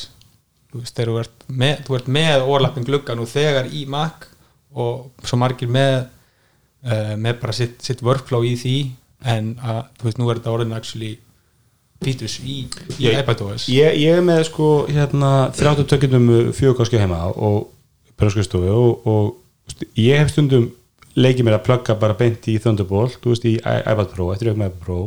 [0.70, 4.26] þú veist, þegar þú ert með, þú ert með overlapping glugga nú þegar í Mac
[4.76, 8.76] og svo margir með uh, með bara sitt, sitt workflow í því
[9.26, 11.14] en að, þú veist, nú er þetta orðin actually
[12.04, 12.66] features í,
[13.00, 17.72] í iPadOS ég, ég er með sko hérna 30 tökjum fjögurkáski heima og
[18.16, 20.68] og, og ég hef stundum
[21.16, 24.60] leikið mér að plugga bara beint í Thunderbolt þú veist í iPad Pro, eftir ykkur
[24.60, 24.98] með iPad Pro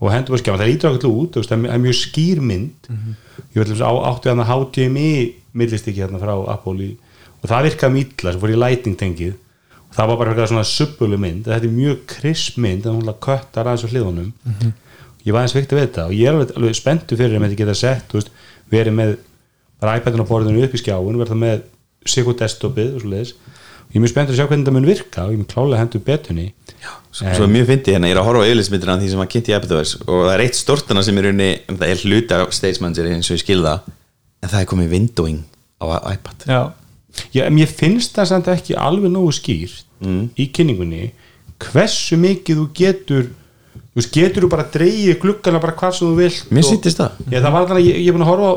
[0.00, 1.84] og hendur bara skjáma, það lítur okkur út þú veist, það er mjög- það er
[1.84, 2.88] mjög skýr mynd.
[3.54, 5.10] Ég veit að áttu hérna HDMI
[5.60, 6.88] millistikki hérna frá Apple
[7.42, 9.34] og það virkaði illa, sem fór í lighting tengið.
[9.90, 13.12] Og það var bara eitthvað svona subbulu mynd þetta er mjög krisp mynd, þannig að
[13.12, 14.32] hún köttar aðeins á hliðunum.
[15.26, 17.60] Ég var eins veikt að vita og ég er alveg, alveg spenntu fyrir að þetta
[17.60, 18.30] geta sett þú veist,
[18.72, 19.16] verið með
[19.80, 21.62] bara iPadin á borðinu upp í skjáin verða með
[22.08, 23.34] sikur desktopið og svo leiðis
[23.90, 26.02] ég er mjög spenntur að sjá hvernig þetta mun virka og ég mun klálega hendur
[26.06, 26.46] betunni.
[27.10, 29.30] Svo, svo mjög fyndi hérna, ég er að horfa á yfirlitsmyndir af því sem var
[29.32, 32.52] kynnt í iPadOS og það er eitt stortana sem er unni, það er hluta af
[32.54, 33.72] Stage Manager eins og ég skilða
[34.40, 35.40] en það er komið windowing
[35.82, 35.84] á
[36.14, 36.46] iPad.
[36.46, 36.60] Já,
[37.34, 39.82] Já, en ég finnst það samt ekki alveg nógu skýrt
[40.38, 41.10] í kynningunni
[41.60, 43.24] hversu mikið þú getur
[43.90, 47.00] þú veist, getur þú bara að dreigja gluggana bara hvað sem þú vilt Mér sýndist
[47.02, 47.18] það.
[47.26, 48.50] Já, það var alltaf, ég, ég er búin að horfa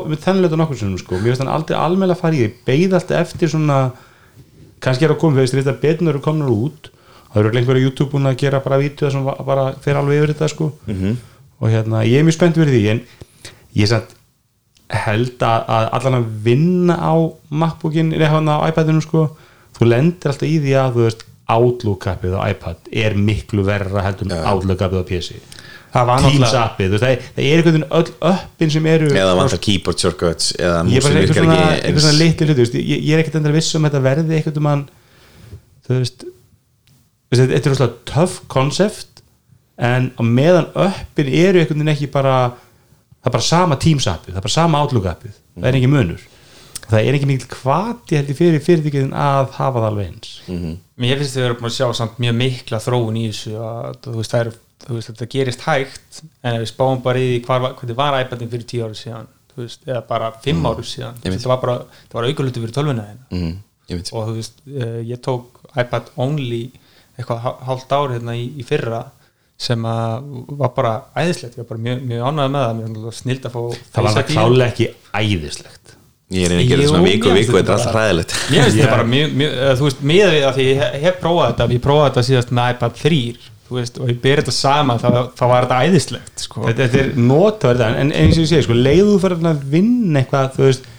[4.82, 6.90] kannski er að koma, þegar þetta betunar eru komnar út,
[7.32, 10.50] það eru einhverju YouTube búin að gera bara vídeo sem bara fer alveg yfir þetta,
[10.52, 10.72] sko.
[10.86, 11.16] -hmm.
[11.60, 13.00] og hérna, ég er mjög spennt fyrir því, en
[13.74, 14.16] ég samt
[14.88, 17.14] held að, að allan að vinna á
[17.50, 19.28] MacBookin, eða hérna á iPadinu, sko,
[19.78, 24.30] þú lendir alltaf í því að þú veist, Outlook-appið á iPad er miklu verra heldur
[24.30, 25.34] en Outlook-appið á PC
[25.94, 29.10] það var Teams náttúrulega appið, það er, það er einhvern veginn öll öppin sem eru
[29.14, 32.04] eða vantar keyboard shortcuts eða ég er músin virkar svona, ekki eins.
[32.04, 34.84] svona litli hluti, ég, ég er ekkert endur viss um þetta verði veginn
[35.84, 39.24] þú veist, þú veist þetta er rosalega töff konsept
[39.78, 44.34] en á meðan öppin eru einhvern veginn ekki bara það er bara sama Teams appið,
[44.34, 46.30] það er bara sama Outlook appið það er ekki munur.
[46.84, 50.32] Það er ekki mikil hvati heldur fyrir fyrirtækiðin að hafa það alveg eins.
[51.00, 53.98] Mér finnst þið að vera búin að sjá samt mjög mikla þróun í þessu að
[54.04, 54.50] þú veist, það er,
[54.84, 57.96] þú veist þetta gerist hægt en ef við spáum bara í því hvar, var- hvernig
[57.96, 60.66] var iPadin fyrir tíu ári síðan þú veist, eða bara fimm mm.
[60.72, 61.38] ári síðan Einmitt.
[61.40, 61.76] þetta var bara,
[62.10, 63.52] það var aukalutu fyrir tölvuna hérna Mhm,
[63.88, 64.10] ég veit.
[64.12, 66.62] og þú veist, uh, ég tók iPad only
[67.18, 69.04] eitthvað hál- hálft ár hérna í, í fyrra
[69.56, 73.44] sem að var bara æðislegt, ég var bara mjög, mjög ánægð með það mér snild
[73.46, 73.60] að fá
[73.94, 75.92] það var það klálega ekki æðislegt
[76.34, 78.32] ég er einnig að gera þetta svona viku og viku þetta er þetta alltaf hræðilegt
[78.50, 78.82] Mér finnst Já.
[78.82, 81.66] þetta bara mjög, mjög, eða, þú veist, miðað við að því ég hef, prófað þetta,
[81.76, 85.08] ég prófaði þetta síðast með iPad 3 þú veist, og ég ber þetta saman þá,
[85.34, 86.64] þá var þetta æðislegt sko.
[86.66, 90.20] þetta, þetta er notaverð en en eins og ég segi, sko, leiðu fyrir að vinna
[90.20, 90.90] eitthvað, þú veist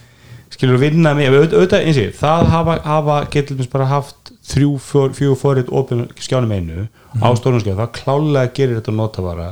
[0.56, 4.72] skilur vinna með, auðvitað, eins og ég það hafa, hafa getur við bara haft þrjú,
[5.18, 6.88] fjögur fórið opin skjánum einu
[7.20, 9.48] á stórum skjánum, það klálega gerir þetta notavara.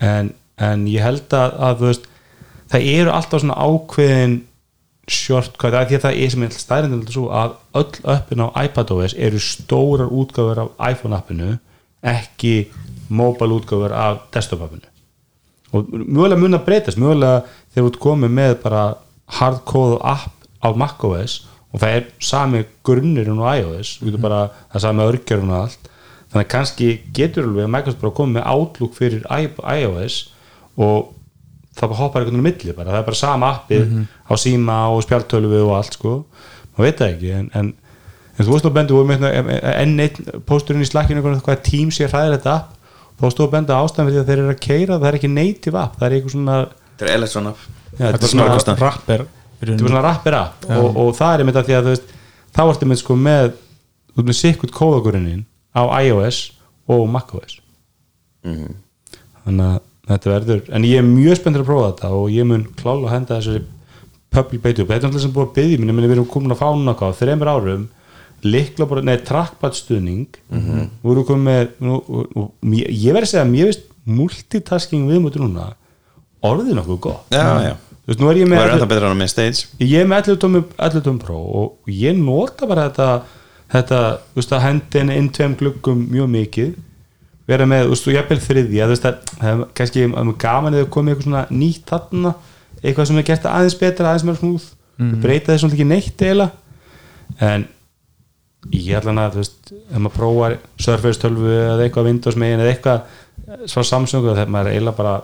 [0.00, 0.32] En,
[0.62, 2.10] en ég held að, að þú veist,
[2.72, 4.36] það eru alltaf svona ákveðin
[5.06, 9.42] shortcut, því að það er sem er stærindin svo að öll öppin á iPadOS eru
[9.42, 11.52] stórar útgáfur af iPhone appinu
[12.06, 12.54] ekki
[13.08, 14.86] mobile útgáfur af desktop appinu
[15.74, 17.42] og mögulega mun að breytast mögulega
[17.74, 18.84] þegar ert komið með bara
[19.40, 21.40] hardcode app á macOS
[21.72, 25.60] og það er sami grunnirinn á iOS, við getum bara það er sami örgjörun og
[25.64, 25.90] allt
[26.30, 30.18] þannig að kannski getur alveg að Microsoft bara komið með Outlook fyrir iOS
[30.76, 31.12] og
[31.76, 33.96] það bara hoppar einhvern veginn á milli bara, það er bara sama appið
[34.26, 36.14] á síma og spjaltölvu og allt sko.
[36.76, 37.72] Maður veit það ekki en, en,
[38.36, 39.52] en þú veist voru með hérna,
[39.82, 42.74] enn einn pósturinn í slakkinu hvað tím sé hræðir þetta app
[43.16, 45.96] þá stóð bendu ástæðan fyrir að þeir eru að keira það er ekki native app,
[45.96, 46.58] það er eitthvað svona
[46.96, 47.64] Þetta er Electron app.
[47.96, 49.24] Þetta er svona rapper
[49.60, 50.64] þetta er svona rappir app.
[50.76, 52.14] Og, og það er einmitt að því að veist
[52.56, 53.50] þá ertu með sko með
[54.16, 55.44] með sikkut kóðagurinn
[55.76, 56.38] á iOS
[56.88, 57.58] og macOS
[58.46, 62.64] þannig að þetta verður en ég er mjög spenntur að prófa þetta og ég mun
[62.78, 63.64] klála að henda þessari
[64.36, 66.60] public beta upp, þetta er alltaf sem búið að byggja minni við erum komin að
[66.62, 67.86] fá núna hvað, þreymur árum
[68.44, 70.88] likla bara, neða trackpad stuðning mm -hmm.
[71.02, 75.08] við erum komin með nú, og, og, ég verði að segja að mér veist multitasking
[75.08, 75.72] viðmóti núna
[76.46, 77.26] orðið nokkuð gott.
[77.30, 77.74] Já, já.
[77.74, 79.66] þú veist, nú er ég Það með er allir- enda betra en með stage.
[79.80, 83.22] Ég er með 11 tómi 11 tómi Pro og ég nota bara þetta
[83.72, 84.00] þetta,
[84.30, 86.74] þú veist að hendin inn tveim gluggum mjög mikið.
[87.46, 90.38] Vera með, þú veist, og jafnvel þriðja þú veist að, það er kannski það er
[90.38, 92.34] gaman eða komið eitthvað svona nýtt þarna
[92.82, 94.66] eitthvað sem er gert aðeins betra, aðeins meira smúð
[94.98, 95.14] mm.
[95.22, 96.50] breyta þessum ekki neitt eila
[97.42, 97.66] en
[98.72, 102.74] ég ætla að, þú veist, ef maður prófar Surface 12 eða eitthvað Windows megin eða
[102.74, 105.16] eitthvað svo Samsung þegar maður er eiginlega bara,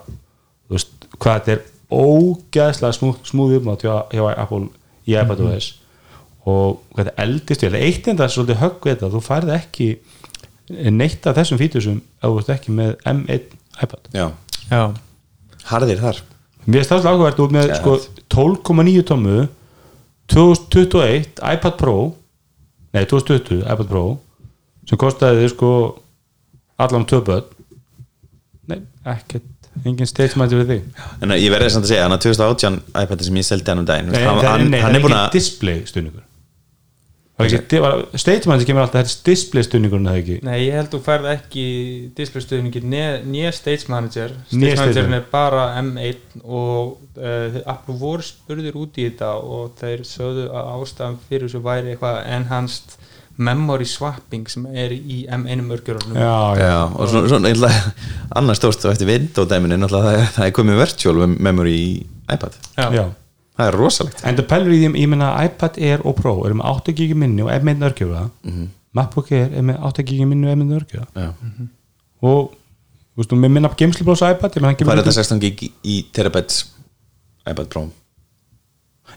[0.68, 4.68] þú veist, hvað þetta er ógæðslega smúð, smúð uppmátt hjá, hjá Apple
[5.08, 5.72] í iPad OS
[6.48, 7.78] og hvað þetta eldist vel.
[7.78, 9.88] Eitt enda er svolítið högg við þetta þú færð ekki
[10.90, 14.08] neitt af þessum fítusum ef þú ert ekki með M1 iPad.
[14.14, 14.26] Já,
[14.70, 14.82] já,
[15.70, 16.22] harðir þar.
[16.64, 17.96] Mér finnst það áhugavert út með sko,
[18.32, 19.38] 12,9 tómu
[20.32, 21.96] 2021 iPad Pro
[22.92, 24.04] nei 2020 iPad Pro
[24.88, 25.72] sem kostaði þér sko
[26.82, 27.44] allan börn.
[28.70, 28.80] Nei,
[29.12, 29.46] ekkert,
[29.84, 33.40] engin statementi við þig En ég verði samt að segja, hann að 2018 iPad sem
[33.40, 36.22] ég seldi hann um daginn nei, hann, hann, hann er búin að display stuðningur
[38.20, 40.34] statementi kemur alltaf þetta display stuðningurinn það ekki?
[40.46, 41.64] Nei ég held þú færð ekki
[42.18, 42.84] displaystöðningir
[43.24, 44.34] nýja stage manager.
[44.50, 45.14] Stage managerin manager.
[45.16, 50.68] er bara M1 og uh, Apple voru spurðir út í þetta og þeir sögðu að
[50.76, 52.98] ástæðan fyrir þessu væri eitthvað enhanced
[53.42, 56.18] memory swapping sem er í M1 mörgjörunum.
[56.20, 57.78] Já, já, Já, og svona, svona eitthvað,
[58.36, 59.08] annars stórst eftir
[59.80, 61.90] náttúrulega það, er- það er komið virtual memory í
[62.36, 62.60] iPad.
[62.76, 63.06] Já.
[63.58, 64.22] Það er rosalegt.
[64.26, 67.18] En það pælur í því, ég menna iPad Air og Pro eru með 8 GB
[67.22, 68.26] minni og M1 örgjöfa
[68.96, 71.30] MacBook Air er með 8 GB minni og M1 örgjöfa Já.
[72.28, 76.62] og þú veist, með minna geimslublósa iPad Hvað er þetta 16 gig í, terabytes
[77.48, 77.88] iPad Pro?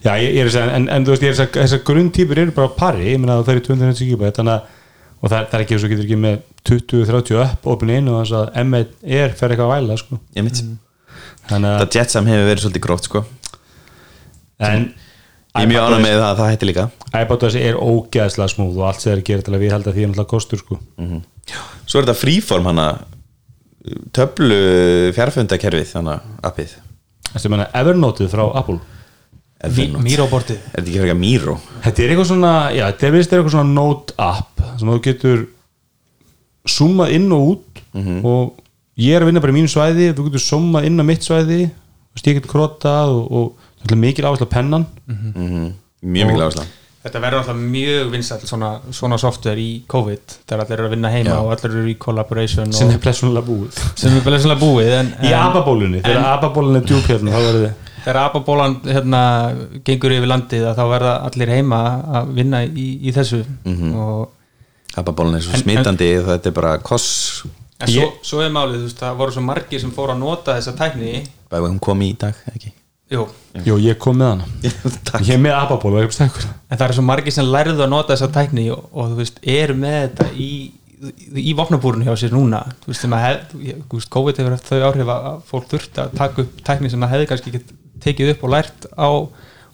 [0.03, 2.55] Já, ég, ég er að segja, en, en þú veist, er að þessar grunntýpur eru
[2.55, 4.73] bara pari, ég meina það er 250 GB þannig að,
[5.21, 8.35] og það, það er ekki, svo getur ekki með 20-30 upp, opin inn og þess
[8.41, 8.89] að M1
[9.21, 10.19] er fer eitthvað að væla, sko.
[10.43, 10.61] Mitt,
[11.47, 13.23] þannig að, það Jetsam hefur verið svolítið gróft sko
[14.59, 14.87] en
[15.55, 16.83] Ég er mjög ánað með það að það hætti líka.
[17.15, 19.85] iPad OS er ógeðslega smúð og allt sem þeir að gera til að við held
[19.87, 20.79] að því er náttúrulega kostur, sko.
[21.85, 22.87] Svo er þetta freeform hana
[24.15, 24.57] töflu
[25.15, 26.75] fjárfundakerfið þannig að appið
[27.35, 28.77] Þessi meina Evernote frá Apple?
[29.65, 30.03] Evernote.
[30.03, 30.59] Miro-bortið.
[30.59, 31.55] Er þetta ekki fyrir Miro?
[31.85, 35.45] Þetta er eitthvað svona, já, þetta er er eitthvað svona note app sem þú getur
[36.75, 38.59] zoomað inn og út og
[38.99, 41.61] ég er að vinna bara í mínu svæði þú getur zoomað inn á mitt svæði
[42.15, 43.64] ég getur krotað og, og er
[43.95, 44.85] mikil áherslu á pennan.
[45.07, 45.73] Mm
[46.05, 46.65] Mjög mikil áhersla.
[47.05, 51.09] Þetta verður alltaf mjög vinsælt svona, svona software í COVID þegar allir eru að vinna
[51.13, 51.37] heima Já.
[51.37, 53.81] og allir eru í collaboration sem er blessunlega búið.
[53.95, 57.67] Sem er svona búið en, í en ababólunni, þegar ababólunni er djúp hérna þá verður
[57.67, 57.73] þið
[58.05, 59.21] þegar ababólan hérna,
[59.85, 61.81] gengur yfir landið að þá verða allir heima
[62.19, 63.41] að vinna í, í þessu.
[63.65, 64.33] Og
[64.95, 67.43] Appabólun er svo og þetta er bara koss.
[67.83, 70.55] En svo, svo er málið, þú veist, það voru svo margir sem fóru að nota
[70.55, 71.25] þessa tækni.
[71.51, 72.71] Bæði hún kom í dag, ekki?
[73.11, 73.27] Jú,
[73.65, 74.47] Jú, ég kom með hana.
[74.65, 75.53] Ég er með
[76.01, 76.47] er sterkur?
[76.69, 79.37] En það eru svo margir sem lærðu að nota þessa tækni og, og þú veist,
[79.55, 80.49] eru með þetta í
[81.35, 82.61] í vopnabúrun hjá sér núna.
[82.83, 83.53] Þú veist, hef,
[83.99, 87.13] veist, COVID hefur haft þau áhrif að fólk þurft að taka upp tækni sem það
[87.13, 89.09] hefði kannski ekki tekið upp og lært á.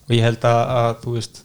[0.02, 1.42] Og ég held að, að þú veist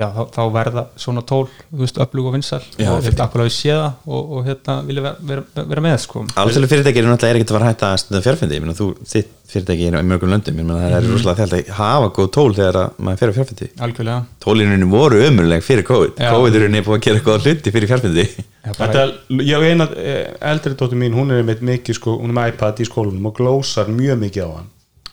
[0.00, 1.44] já, þá, þá verða svona tól
[1.82, 5.18] öflug og vinsal Já, og þetta akkur hafi séð það og, og hérna vilja vera,
[5.30, 6.24] vera, vera með sko.
[6.42, 9.30] Alþjóðlega fyrirtæki er náttúrulega ekkert að að hætta að stunda fjárfundi Ég meina þú, þitt
[9.52, 10.58] fyrirtæki er í mörgum löndum.
[10.62, 13.36] Ég meina það er rosalega þjált að hafa góð tól þegar að maður fer á
[13.36, 14.20] fjárfundi algjörlega.
[14.42, 16.14] Tólinu voru ömurleg fyrir COVID.
[16.16, 16.30] Já.
[16.32, 19.88] COVID er búið að gera góða hluti fyrir fjárfundi Já, bara- Þetta, ég og eina
[19.98, 23.26] eh, eldri dóttir mín, hún er með mikið sko, hún er með iPad í skólanum
[23.28, 24.70] og glósar mjög mikið á hann.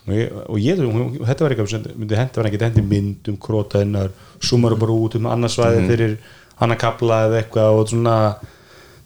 [0.10, 1.18] Og, ég, og ég, hún,
[4.40, 6.16] sem sumar bara út um annars svæði fyrir
[6.60, 8.16] hann að kapla eða eitthvað og svona,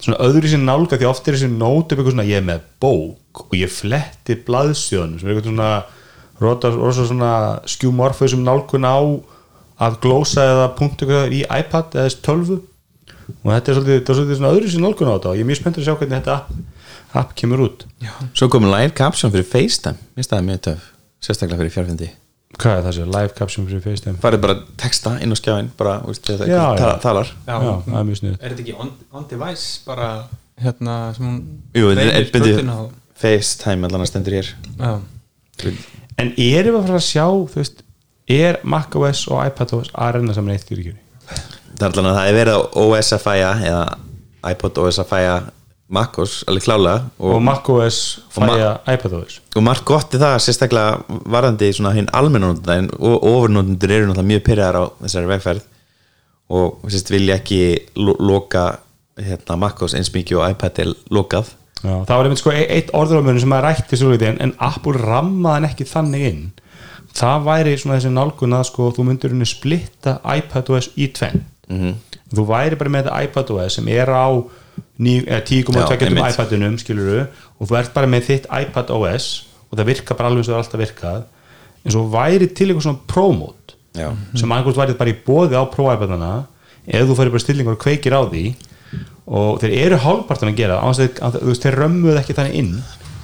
[0.01, 2.65] svona öðru sér nálga því oft er þessi nót upp eitthvað svona, ég er með
[2.81, 5.71] bók og ég fletti blaðsjónum sem er eitthvað svona
[6.41, 7.33] rosa, rosa svona
[7.69, 8.97] skjúmorfið nálgun á
[9.83, 12.53] að glósa eða punktu eitthvað í iPad eða 12
[13.43, 15.45] og þetta er svolítið, þetta er svolítið svona öðru sér nálgun á þetta og ég
[15.45, 16.81] er mjög spenntur að sjá hvernig þetta app,
[17.23, 17.85] app kemur út.
[18.33, 20.01] Svo kom live caption fyrir FaceTime.
[20.17, 20.91] Mér staði mjög töf
[21.23, 22.11] sérstaklega fyrir fjárfindi
[22.61, 25.95] hvað er það sér, live caption fyrir FaceTime farið bara texta inn á skjáin bara,
[26.07, 26.83] veist, þegar Já, það já.
[26.83, 27.31] ta- talar.
[27.47, 28.41] Já, Já, það er mjög sniðugt.
[28.43, 30.09] Er þetta ekki on, on device bara
[30.63, 31.39] hérna sem hún
[31.73, 32.27] Jú, þetta er
[32.69, 32.79] á?
[33.23, 34.53] FaceTime allan að stendur hér.
[36.17, 37.25] En erum við að fara að sjá
[37.55, 37.83] veist,
[38.29, 40.99] er macOS og iPadOS að renna saman eitt styrkjur
[41.73, 43.83] það er allan að það er verið á OSFIA eða
[44.53, 44.77] iPod
[45.89, 47.97] MacOS alveg klálega og, og, macOS
[48.37, 53.25] og ma- fæja iPadOS og margt gott í það sérstaklega varðandi svona hinn almennóndan og
[53.29, 55.61] ofurnóndur eru náttúrulega mjög pyrraðar á þessari vegferð.
[56.53, 57.59] Og sérst vilja ekki
[57.97, 58.63] lo loka
[59.17, 61.51] hérna, MacOS eins mikið og iPad er lokað.
[61.83, 64.97] Já, það var einmitt sko e- eitt orðurumörun sem að rætti svo litið en, Apple
[65.01, 66.43] rammaði hann ekki þannig inn.
[67.13, 71.93] Það væri svona þessi nálgun að sko þú myndir henni splitta iPadOS í tvenn Mhm.
[72.33, 74.27] þú væri bara með iPadOS sem er á
[74.99, 76.33] 10,2 Já, einmitt.
[76.33, 77.21] iPadunum skiluru
[77.59, 79.27] og þú ert bara með þitt iPadOS
[79.69, 81.23] og það virkar bara alveg og það er alltaf virkað
[81.83, 83.53] en svo væri til eitthvað svona
[83.93, 84.09] Já.
[84.33, 86.31] sem annarkvæmt væri bara í bóði á pro-iPadana
[86.87, 88.45] eða þú færi bara stillingur og kveikir á því
[89.27, 92.73] og þeir eru hálfpartan að gera að þú veist, þeir römmuð ekki þannig inn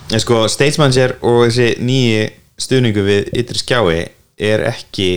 [0.09, 2.21] En sko, States Manager og þessi nýji
[2.59, 3.99] stuðningu við ytri skjái
[4.41, 5.09] er ekki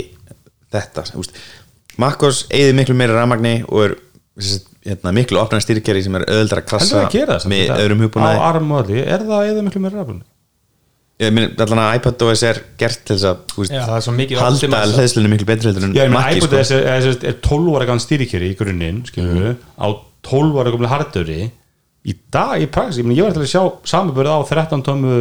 [0.72, 1.04] þetta.
[2.00, 3.94] MacOS eigði miklu meira rafmagni og er
[4.36, 7.82] þessi, hérna, miklu opnar styrkjari sem er öðuldar að það að gera það með samt?
[7.84, 10.24] öðrum á hugbúnaði arm og allir, er það eða miklu meira raflunni?
[11.22, 14.04] ég minn, allan að iPadOS er gert til þess að þú veist, Já, það er
[14.06, 17.08] svo mikið halda hlæðslunni miklu betri heldur en Já, ég meina Maci, iPod er, er,
[17.12, 19.86] er, er 12 ára gann stýrikjöri í grunninn, við á
[20.26, 21.40] 12 ára gamla hardöri
[22.02, 25.20] í dag, í praxis, ég meina ég var til að sjá samanbörð á 13 tómu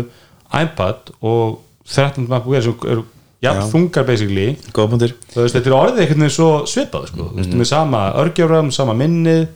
[0.62, 1.60] iPad og
[1.92, 3.06] 13 MacBook Air sem eru
[3.42, 3.70] jafn Já.
[3.72, 4.48] þungar basically.
[4.72, 8.72] Þú veist, þetta er orðið einhvern veginn svo svipað sko, þú veist, með sama örgjafram,
[8.76, 9.48] sama minnið.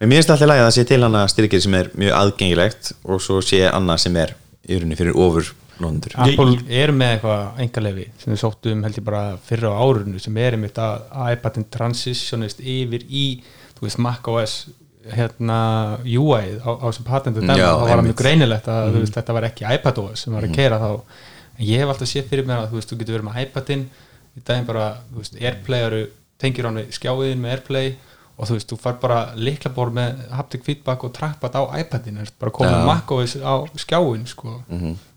[0.00, 3.22] Mér finnst alltaf lægi að það sé til hana styrkjari sem er mjög aðgengilegt og
[3.24, 4.34] svo sé annað sem er
[4.66, 9.06] í rauninni fyrir ofur nóndur Apple er með eitthvað engarlefi sem við sóttum held ég
[9.06, 13.26] bara fyrra á árunu sem er einmitt að iPadin transitionist yfir í
[13.76, 14.56] þú veist macOS
[15.06, 15.60] hérna
[16.02, 19.36] UI á, á sem patentu Já, þá var það mjög greinilegt að þú veist, þetta
[19.36, 20.90] var ekki iPadOS sem var að kera þá
[21.56, 23.86] en ég hef alltaf séð fyrir mér að þú veist, þú getur verið með iPadin
[24.36, 26.02] í daginn bara, þú veist, Airplay eru
[26.40, 27.92] tengir hann við skjáiðin með Airplay
[28.36, 32.52] og þú veist, þú far bara liklabor með haptic feedback og trackpad á iPadin bara
[32.58, 32.86] komið Já.
[32.90, 34.58] macOS á skjáin sko.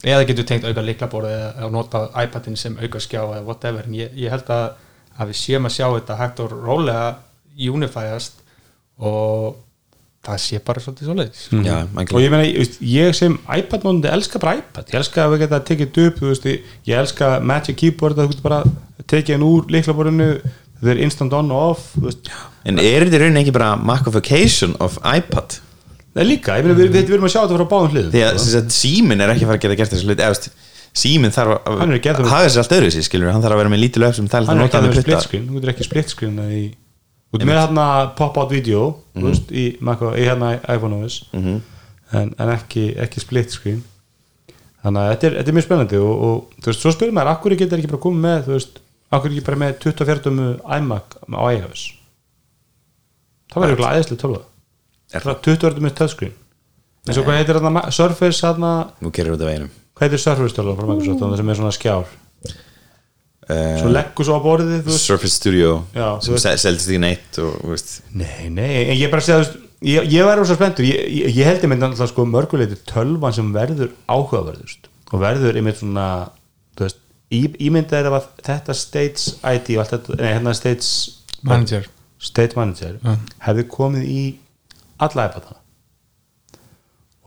[0.03, 4.13] eða getur tengt auka liklaborð eða, nota iPadin sem auka skjá eða whatever, en ég,
[4.15, 4.69] ég held að,
[5.19, 7.09] að við séum að sjá þetta hægt og rólega
[7.59, 8.39] unifæjast
[9.03, 9.59] og
[10.29, 11.43] það sé bara svolítið svoleiðis.
[11.47, 11.61] Sko.
[11.65, 11.75] Já,
[12.05, 15.33] og ég meina, ég, veist, ég sem iPad nóndi elska bara iPad, ég elska að
[15.35, 18.61] við geta tekið upp, þú veist, ég, ég elska Magic Keyboard að þú getur bara
[19.09, 20.29] tekið hann úr líklaborinu,
[20.79, 22.31] þetta er instant on og off, veist,
[22.67, 25.59] En er þetta í rauninni ekki bara Macification of iPad?
[26.09, 28.13] það er líka, ég meina, við, við, við erum að sjá þetta frá báðum hliðum
[28.15, 30.67] Því að sem sagt, síminn er ekki að fara að geta gert þessu hlut eða
[30.97, 33.83] síminn þarf að er hafa þessi allt öðru sér skilur hann þarf að vera með
[33.83, 35.59] lítil upp sem það hann er er ekki að vera með split putta screen, þú
[35.59, 36.61] getur ekki split screen í,
[37.37, 37.85] veist, með hérna
[38.17, 41.61] pop-out video, þú veist, í, Mac, í hérna iPhone OS Mhm.
[42.13, 43.83] en, en ekki, ekki split screen.
[44.83, 47.33] Þannig að þetta er, þetta er mjög spennandi og, og þú veist, svo spyrir maður,
[47.35, 48.79] akkur getur ekki bara komið með, þú veist,
[49.11, 51.83] akkur ekki bara með 24 iMac á iOS?
[53.49, 54.41] Það verður eitthvað æðislega tölva.
[55.13, 55.37] Er það?
[55.49, 56.33] 24 með touchscreen.
[57.09, 58.39] Eins og hvað heitir þarna Surface
[59.49, 62.05] veginum hvað heitir Surface tölva frá Microsoft, þarna sem er svona skjár
[63.49, 67.73] svo leggur svo á borðið, Surface Studio Já, sem seldist ekki neitt og
[68.13, 69.59] Nei, nei, en ég bara segja þú veist,
[69.89, 73.33] ég, ég væri rosa spenntur, ég, ég, ég held ég mynd alltaf sko mörguleiti tölvan
[73.35, 76.07] sem verður áhugaverðust og verður einmitt svona
[76.77, 76.99] þú veist,
[77.33, 80.91] í, ímyndað er að þetta States ID og allt þetta, nei, hérna States
[81.41, 81.89] manager.
[82.19, 83.15] State Manager Ja.
[83.47, 84.21] hefði komið í
[84.99, 85.55] alla iPadana.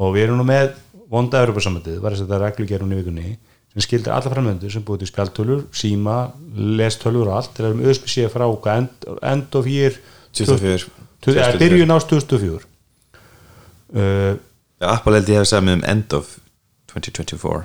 [0.03, 0.74] Og við erum nú með
[1.12, 3.32] vonda Európa-samöndið, var þess að þetta reglugerun í vikunni
[3.73, 6.16] sem skildir alla framöndur sem búið til spjaltölur, síma,
[6.53, 8.47] lestölur og allt, þeir eru með USB-C frá
[8.77, 9.97] end, end of year
[10.36, 10.90] 24
[11.23, 12.61] Tu- eða byrjun ás 2004
[13.97, 14.35] uh,
[14.82, 16.35] Apple held ég hef sagði um end of
[16.93, 17.65] 2024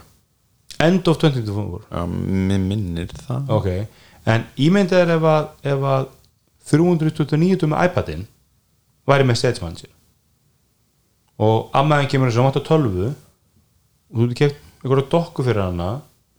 [0.85, 3.51] end of 2024 Já, mér minnir það.
[3.57, 3.67] Ok,
[4.29, 6.07] en ímyndið er ef að, ef að
[6.71, 8.25] 329 með iPadin
[9.07, 9.91] væri með Manager
[11.37, 15.89] og ammaðin kemur þess að vantar tölvu og þú getur keft einhverja dokku fyrir hana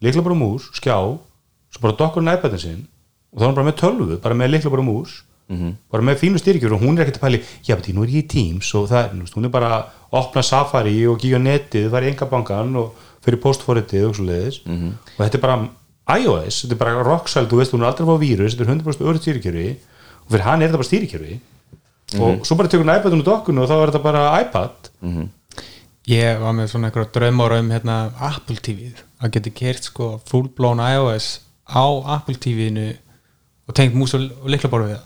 [0.03, 2.85] líkla bara mús, skjá svo bara dokkur iPadin sinn
[3.33, 5.23] og þá er hann bara með tölvu, bara með líkla bara mús
[5.93, 8.25] bara með fínu styrkjur og hún er ekkert að pæli já, beti, nú er ég
[8.25, 9.85] í Teams og það er, hún er bara að
[10.21, 12.93] opna Safari og á netið, fara í engabankan og
[13.25, 14.59] fyrir postforritið og svo leiðis
[15.17, 15.57] og þetta er bara
[16.19, 19.09] iOS, þetta er bara rocksæl, þú veist, hún er aldrei fá vírus þetta er 100%
[19.09, 19.71] öðru stýrikjörfi
[20.25, 21.39] og fyrir hann er þetta bara stýrikjörfi
[22.21, 24.93] og svo bara tekur hann iPadun og dokkun og þá er þetta bara iPad
[26.09, 27.99] ég var með svona einhverja draumóra um hérna,
[28.31, 31.85] Apple TV að geti kert sko full blown iOS á
[32.17, 32.89] Apple TV-inu
[33.69, 34.31] og tengt mús og,
[34.89, 35.05] við það.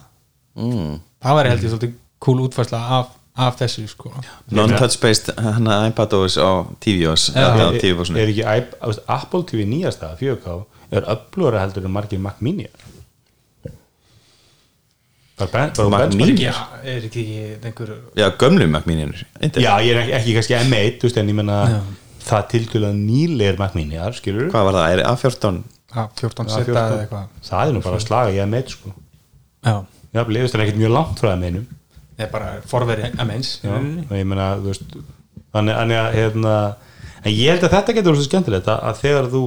[0.63, 1.01] Mm.
[1.25, 4.13] það væri held ég svolítið cool útfærsla af, af þessu sko.
[4.55, 6.51] Non-touch based hann að iPadOS á
[6.85, 7.65] tvOS er,
[8.21, 8.47] er ekki
[9.11, 10.61] Apple TV nýjasta 4K
[10.93, 12.69] er upplóra heldur en margir Mac Mini
[16.43, 16.55] já,
[16.85, 17.27] er ekki
[17.63, 21.33] einhver já, gömlu Mac Mini-nir já, ég er ekki, ekki kannski M1 þú veist, en
[21.33, 21.61] ég menna
[22.23, 25.63] það tiltölulega nýleir Mac Mini skilur hvað var það, er A14
[25.93, 26.83] að 14 Já, seta 14.
[26.83, 27.25] eða eitthvað.
[27.49, 28.93] Það er nú bara að slaga ég M1 sko.
[29.63, 29.75] Já,
[30.13, 31.59] já, lefist það ekkert mjög langt frá M1
[32.13, 34.07] það er bara forveri M1 í Já, rauninni.
[34.09, 34.97] og ég meina, þú veist
[35.53, 36.55] þannig, að hérna,
[37.23, 39.43] en ég held að þetta getur svo skemmtilegt að, að þegar þú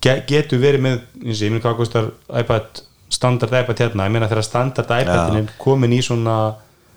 [0.00, 2.10] ge, getur verið með eins og ég meina hvað kostar
[2.40, 6.36] iPad standard iPad hérna, ég meina þegar standard iPadin er komin í svona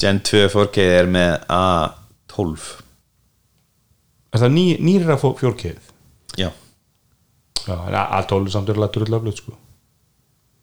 [0.02, 2.70] Gen 2 4K er með A12
[4.34, 5.74] er það ný, nýra 4K
[6.38, 9.58] já, já, en A12 er samt örlega drullaflut sko.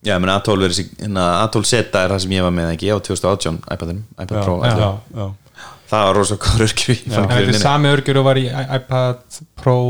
[0.07, 2.97] Já, menn A12 er þessi hérna, A12 er það sem ég var með ekki á
[2.99, 4.91] 2018 iPadinum, iPad já, Pro já, já.
[5.21, 9.81] já, það var rosa góður en þetta er sami örgjur og var í iPad Pro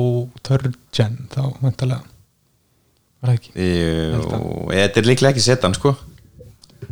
[0.48, 2.02] 3rd gen þá vantarlega
[3.20, 3.52] var það ekki?
[3.66, 4.40] Jú,
[4.72, 5.94] þetta er líklega ekki Zetan sko.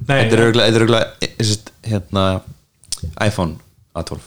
[0.09, 2.25] Nei, þetta er örgulega, þetta er örgulega sest, hérna,
[3.25, 3.57] iPhone
[3.99, 4.21] A12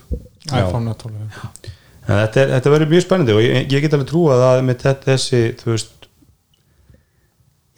[0.52, 1.49] iPhone 12 já.
[2.10, 4.80] En þetta, er- þetta verður mjög spennandi og ég, ég get alveg trúa að með
[4.82, 6.07] þetta, þessi þú veist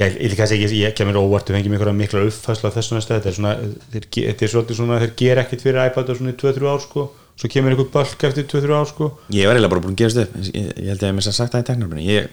[0.02, 3.18] ég, ég, kannski ekki, ég kemur óvart við fengjum einhverja mikla uppfæsla á þessu næsta
[3.20, 3.52] þetta er svona,
[3.94, 6.72] þeir, ge- þetta er svolítið svona þeir gera ekkert fyrir iPad á svona í 2-3
[6.74, 7.06] ár sko
[7.40, 9.10] svo kemur einhver balk eftir 2-3 ár sko.
[9.34, 10.36] Ég var eiginlega bara búin að gerast upp.
[10.54, 12.30] Ég, ég held ég að mér sem sagt það í teknarbrunni ég,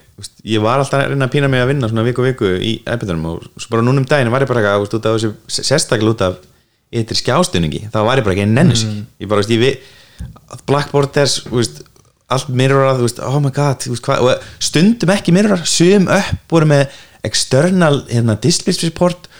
[0.53, 3.27] ég var alltaf að reyna að pína mig að vinna svona viku viku í iPadunum
[3.31, 6.25] og svo bara núna um daginn var ég bara eitthvað út af þessu sérstaklega út
[6.27, 6.37] af
[6.91, 9.79] yttir skjástunningi þá var ég bara ekki að nennu sig ég bara, ég við
[10.69, 11.81] Blackboarders, úst,
[12.29, 13.87] allt mirrorað, oh my god
[14.61, 19.30] stundum ekki mirrorað sum upp voru með external hérna, display support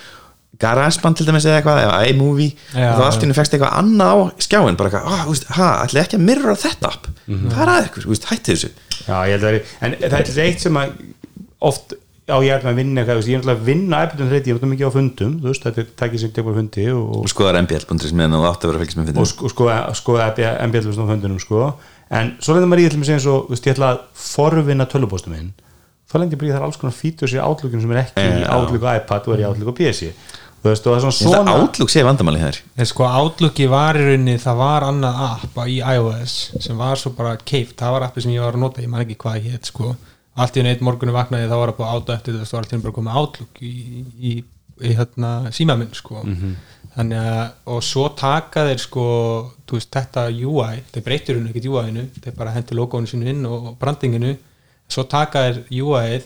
[0.62, 2.52] GarageBand til dæmis eða eitthvað, eða iMovie.
[2.76, 5.72] Og þá allt í henni fækst eitthvað annað á skjáin bara eitthvað, ah, úst, ha,
[5.86, 8.72] ætli ekki að mirrora þetta upp hvað er að ykkur, úst, hætti þessu.
[9.08, 10.96] Já, ég held að það er, en það er eitt sem að
[11.72, 11.96] oft
[12.32, 14.54] á ég er með að vinna eitthvað, ég er náttúrulega að vinna iPadun þetta, ég
[14.54, 17.24] er náttúrulega mikið á fundum, þú veist, þetta er takkið sem tekur fundi og, og,
[17.26, 19.68] og skoðar mbl.is meðan þú átt að vera að fylgjast með og fyndinu sko, sko,
[19.98, 20.18] sko
[20.70, 21.66] MBL á fundunum, sko,
[22.22, 24.04] en svo lengur maður í til mig segja eins og, þú veist, ég ætla að
[24.22, 25.50] forvinna tölvupóstum minn,
[26.12, 28.48] þá lengur bara í þar alls konar fítur sér átluginu sem er ekki í Já.
[28.54, 30.12] átlug á iPad og er í átlug á PC
[30.70, 34.60] veist, það er svona Outlook sé vandamáli þær En sko Outlooki var í rauninni það
[34.62, 38.32] var annað app á- í iOS sem var svo bara keift, það var appi sem
[38.36, 39.96] ég var að nota ég man ekki hvað ég heit sko.
[40.38, 42.72] Allt í einu eitt morgunum vaknaði þá var að búið áta eftir þess að allt
[42.72, 43.72] í einu bara komið Outlook í,
[44.32, 44.36] í,
[44.82, 46.22] í hérna, síma minn sko
[46.92, 49.04] þannig að, og svo taka þeir sko,
[49.68, 53.46] þú veist, þetta UI þeir breytir hún ekkert UI-inu þeir bara hendi logoinu sínu inn
[53.48, 54.34] og brandinginu.
[54.92, 56.26] Svo taka þeir UI-ið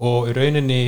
[0.00, 0.80] og í rauninni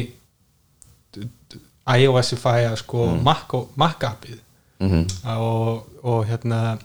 [1.97, 4.39] iOS-ifæja sko Mac, Mac appið
[4.78, 5.06] Mhm.
[5.35, 6.78] og, og hérna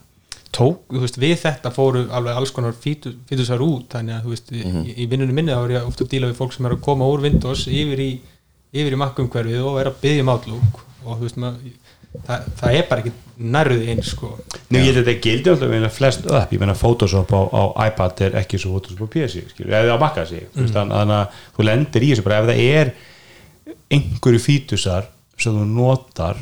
[0.54, 4.30] tók, þú veist, við þetta fóru alveg alls konar fítu- fítusar út þannig að, þú
[4.34, 6.74] veist, í, í vinnunum minni þá er ég ofta að díla við fólk sem er
[6.74, 8.10] að koma úr Windows yfir í,
[8.74, 10.82] yfir í Mac-umhverfið og er að byggja um Outlook.
[11.06, 11.78] Og þú veist, maður,
[12.28, 13.14] það, það er bara ekki
[13.54, 14.30] nærðið eins, sko.
[14.70, 17.64] Nú ég held að þetta gildi alltaf meina flest upp, ég meina Photoshop á, á
[17.90, 20.70] iPad er ekki svo Photoshop á PC, skilur, eða á Maca sig mm.
[20.74, 22.94] þannig að þú lendir í þessu bara ef það er
[23.94, 25.08] einhverju fítusar
[25.40, 26.38] sem þú notar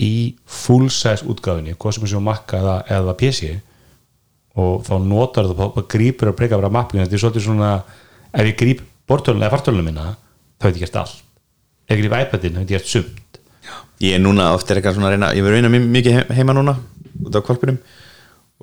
[0.00, 3.52] í full size útgáfinni hvað sem er sem Maca eða, eða PC
[4.58, 7.70] og þá notar það bara grípur að breyka bara mappinu, þetta er svolítið svona
[8.34, 10.12] ef ég gríp bortölun eða fartölunum minna
[10.58, 11.16] þá veit ég gert allt.
[11.88, 13.40] Ef ég gríp iPadin, þá veit ég gert sumt.
[14.02, 16.76] Ég er núna ofta eitthvað svona reyna ég verður reyna mi- mikið he- heima núna
[17.24, 17.78] út á kvalpinum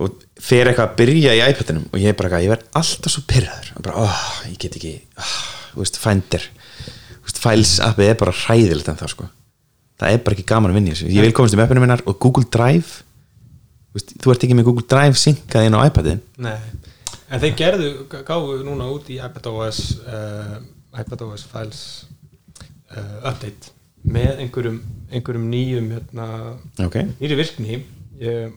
[0.01, 3.11] og fer eitthvað að byrja í iPadinum og ég er bara eitthvað, ég verð alltaf
[3.13, 5.35] svo pyrraður og bara, oh, ég get ekki oh,
[5.75, 6.47] þú veist, Finder
[7.20, 9.29] Þú veist, Files appið er bara hræðilegt en það sko.
[10.01, 11.13] Það er bara ekki gaman að vinna í þessu.
[11.13, 13.03] Ég vil komast um appinu minnar og Google Drive
[13.95, 16.23] veist, þú ert ekki með Google Drive synkað inn á iPadin.
[16.41, 16.57] Nei,
[17.29, 20.57] en þeir gerðu, gáðu núna út í iPadOS uh,
[21.01, 21.83] iPadOS Files
[22.95, 24.81] uh, update með einhverjum,
[25.13, 26.27] einhverjum nýjum hérna,
[26.81, 27.81] ok, nýri virkni.
[28.21, 28.55] Ég,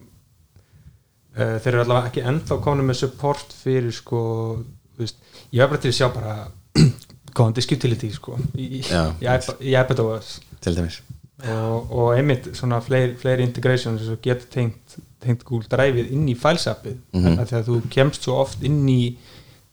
[1.37, 4.21] uh, þeir eru allavega ekki ennþá komin með support fyrir sko,
[5.01, 5.21] veist,
[5.51, 6.37] ég var bara til að sjá bara
[7.35, 9.02] góðan disk-utility sko, í, í, Já.
[9.20, 11.01] í, iPad, í iPadOS til dæmis.
[11.44, 16.28] Og, og einmitt svona fleiri, fleiri integrations eins og getur tengt, tengt Google Drive inn
[16.31, 17.44] í filesappið mm Mhm.
[17.51, 19.16] þegar þú kemst svo oft inn í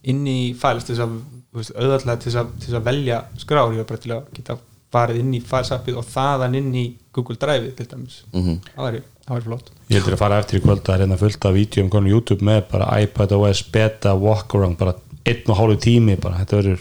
[0.04, 1.14] inn í files til þess að
[1.52, 3.70] þú veist, auðvitað til þess að, að velja skrár.
[3.72, 4.56] Ég var bara til að geta
[4.92, 6.84] farið inn í filesappið og þaðan inn í
[7.14, 8.22] Google Drive til dæmis.
[8.34, 8.58] Mhm.
[8.74, 9.70] það væri það var flott.
[9.88, 12.42] Ég heldur að fara eftir í kvöld að reyna fullt af vídeo um konum YouTube
[12.44, 14.94] með bara iPad OS beta walk around bara
[15.24, 16.80] einn og hálfu tími bara þetta verður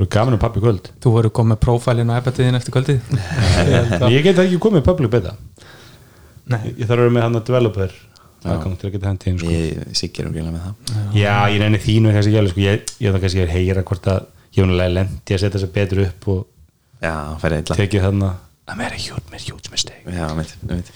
[0.00, 0.90] verður gaman um pappi kvöld?
[1.02, 3.16] Þú voru komið með prófælinu á iPad-iðin eftir kvöldið.
[4.16, 5.36] Ég get ekki komið public beta
[6.50, 6.72] Nei.
[6.74, 7.98] Ég þarf að vera með hann að developer
[8.48, 9.50] aðgang til að geta hendi inn sko.
[9.52, 11.00] ég siggir um gríla með það.
[11.14, 12.62] Já, ég nefnir þínu kannski ekki alveg sko.
[12.64, 15.74] ég, ég það kannski að heyra hvort að ég hef nálega lendi að setja þess
[15.74, 16.40] betur upp og
[17.04, 17.14] já,
[17.74, 18.30] tekið þarna.
[18.70, 20.14] Að vera huge, huge mistake.
[20.14, 20.90] Já, mitt, mitt.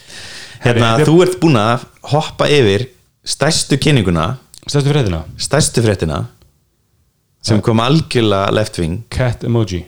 [0.65, 2.89] hérna, þú ert búin að hoppa yfir
[3.27, 4.29] stærstu kynninguna.
[4.65, 6.23] Stærstu fréttina?
[7.45, 9.03] Sem kom algjörlega left wing.
[9.13, 9.85] Cat emoji.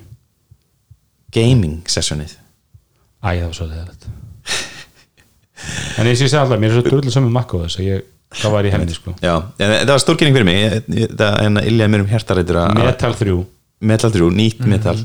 [1.35, 2.37] Gaming sessionið.
[3.25, 4.07] Æ, það var svo leðilegt
[5.97, 8.03] En ég sér alltaf, mér er svo drullu saman makka á þess að ég,
[8.43, 9.15] það var í henni sko.
[9.25, 11.07] Já, en það var stór kynning fyrir mig.
[11.17, 13.37] Það er iljaði mér um hjartarættur að Metal 3
[13.81, 14.97] metal 3, nýtt metal.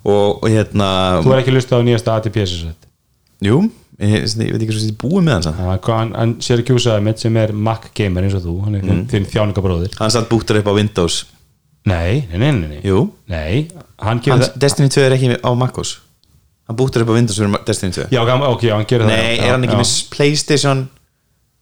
[0.00, 0.86] Og, og hérna
[1.24, 2.86] Þú er ekki lustað á nýjasta ATPS set
[3.44, 3.58] jú,
[4.00, 5.90] ég, ég veit ekki svo sem ég búið með hann samt.
[5.90, 8.54] hann, hann sér ekki úsaði mitt sem er Mac gamer eins og þú.
[8.64, 9.02] Hann er mm.
[9.12, 11.22] þinn þjáningabróðir hann satt búttur upp á Windows
[11.86, 15.94] Nei, nei, nei, nei, jú, Nei, hann gerir það Destiny 2 er ekki á MacOS
[16.68, 19.36] hann búttur upp á Windows fyrir Destiny 2 Já, ok, já, hann gerir það nei,
[19.38, 19.80] já, er hann ekki já.
[19.80, 20.88] með Playstation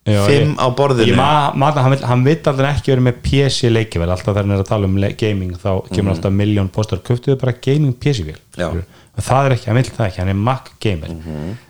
[0.09, 1.11] Já, 5 ég- á borðinu?
[1.13, 4.47] Ég ma- maður, hann, vill, hann vill alltaf ekki vera með PC leikjavel alltaf þegar
[4.47, 7.93] hann er að tala um le- gaming þá kemur alltaf miljón postar, köftuðu bara gaming
[7.95, 8.57] PC-vél Mhm.
[8.63, 8.71] Já.
[8.73, 8.85] Mhm.
[9.19, 11.09] og það er ekki, hann vill það ekki, hann er Mac gamer.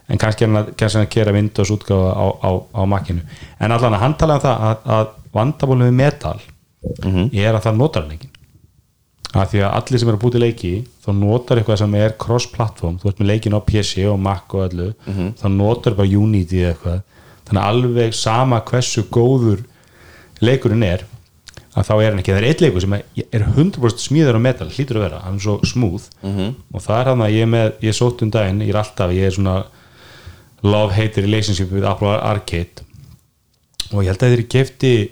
[0.08, 3.22] En kannski hann að, kannski hann að gera Windows útgáfa á, á, á Macinu.
[3.60, 6.40] En allan að hann tala um það að, að vandabólum við metal
[7.04, 7.30] Mhm.
[7.34, 8.28] er að það notar hann ekki
[9.36, 10.72] að því að allir sem eru að búti leiki
[11.04, 12.96] þá notar eitthvað sem er cross-platform.
[13.02, 14.88] Þú ert með leikin á PC og Mac og öllu.
[15.06, 15.34] Mhm.
[15.36, 17.02] þá notar bara Unity eða eitthvað.
[17.48, 19.64] Þannig að alveg sama hversu góður
[20.40, 21.04] leikurinn er
[21.76, 23.02] að þá er hann ekki, það er eitt leikur sem er
[23.32, 25.20] er 100% smíður á metal, hlýtur að vera.
[25.24, 26.08] Hann er svo smooth.
[26.22, 26.54] Mhm.
[26.74, 28.80] og það er hann að ég er með, ég er sótt um daginn ég er
[28.82, 29.64] alltaf, ég er svona
[30.62, 32.82] love-hate relationship with Apple Arcade.
[33.92, 35.10] Og ég held að þeir kefti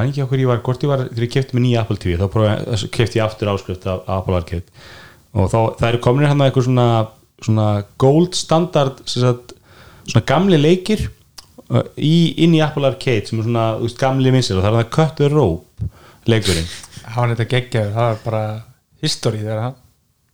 [0.00, 2.18] man ekki okkur ég var, hvort ég var þegar ég kefti með nýja Apple TV
[2.18, 4.84] þá kefti ég aftur áskrift af Apple Arcade
[5.36, 6.86] og þá, það eru kominir hann að eitthvað svona,
[7.46, 7.66] svona
[8.02, 9.54] gold standard sagt,
[10.08, 14.58] svona gamli leikir uh, í, inn í Apple Arcade sem er svona veist, gamli vinsir
[14.58, 15.90] og það er það Cut the Rope
[16.30, 16.66] leikurinn
[17.04, 18.42] það var þetta geggjaður, það var bara
[19.04, 19.78] history þegar hann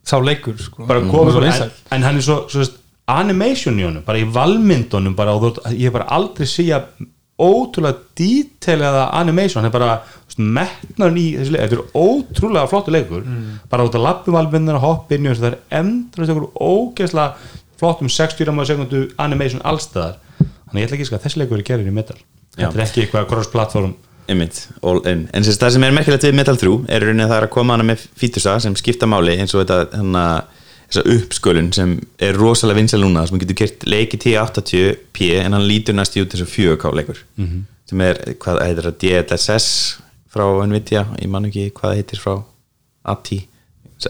[0.07, 0.85] sá leikur sko.
[0.87, 1.11] bara Mm.
[1.11, 1.71] en, vinsæll.
[1.91, 2.65] en hann er svo, svo
[3.07, 6.81] animation í honum, bara í valmyndunum bara, og ég hef bara aldrei síja
[7.37, 9.99] ótrúlega detailada animation, hann er bara
[10.37, 13.23] metnar í þessi leik, þetta er ótrúlega flottu leikur,
[13.69, 18.09] bara út að lappi valmynduna, hoppa inn í þessu, það er endurist einhver ógeðslega flottum
[18.09, 20.17] 60 rámaður sekundu animation allstaðar
[20.67, 22.17] þannig ég ætla ekki að þessi leikur er gerðin í metal.
[22.57, 23.95] Þetta er ekki eitthvað cross-platform.
[24.27, 25.27] Einmitt, all in.
[25.31, 27.77] en það sem er merkilegt við Metal 3 er rauninni að það er að koma
[27.77, 30.23] hana með fítusa sem skipta máli eins og þetta hana,
[30.87, 35.97] þessa uppskölun sem er rosalega vinsal núna sem getur kert leiki 1080p en hann lítur
[35.97, 37.65] næst í út þessu 4K leikur -hmm.
[37.89, 39.67] sem er, hvað heitir það DLSS
[40.31, 42.39] frá Nvidia, ég man ekki hvað heitir frá
[43.07, 43.33] AT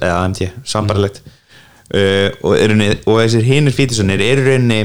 [0.02, 1.22] eða AMT, sambarlegt
[1.94, 4.82] uh, og, er rauninni, og þessir hinir fítusanir eru rauninni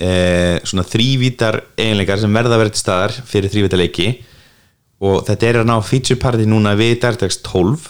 [0.00, 4.10] uh, svona þrývítar eiginleikar sem verða að vera til staðar fyrir þrývítar leiki.
[5.00, 7.88] Og þetta er að ná feature party núna við DirectX 12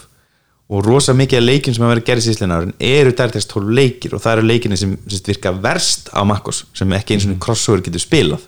[0.71, 4.13] og rosa mikið af leikjum sem að vera gerðis í Íslandar eru DirectX 12 leikir.
[4.15, 7.83] Og það eru leikinni sem, sem virka verst á MacOS sem ekki eins og crossover
[7.83, 8.45] getur spilað.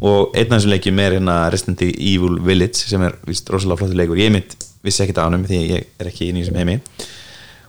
[0.00, 4.00] Og einn af þessum leikjum er hérna Resident Evil Village sem er víst rosalega flottur
[4.00, 4.16] leikur.
[4.16, 4.56] Ég mitt
[4.86, 6.78] vissi ekkert á hann því ég er ekki inn í þessum heimi.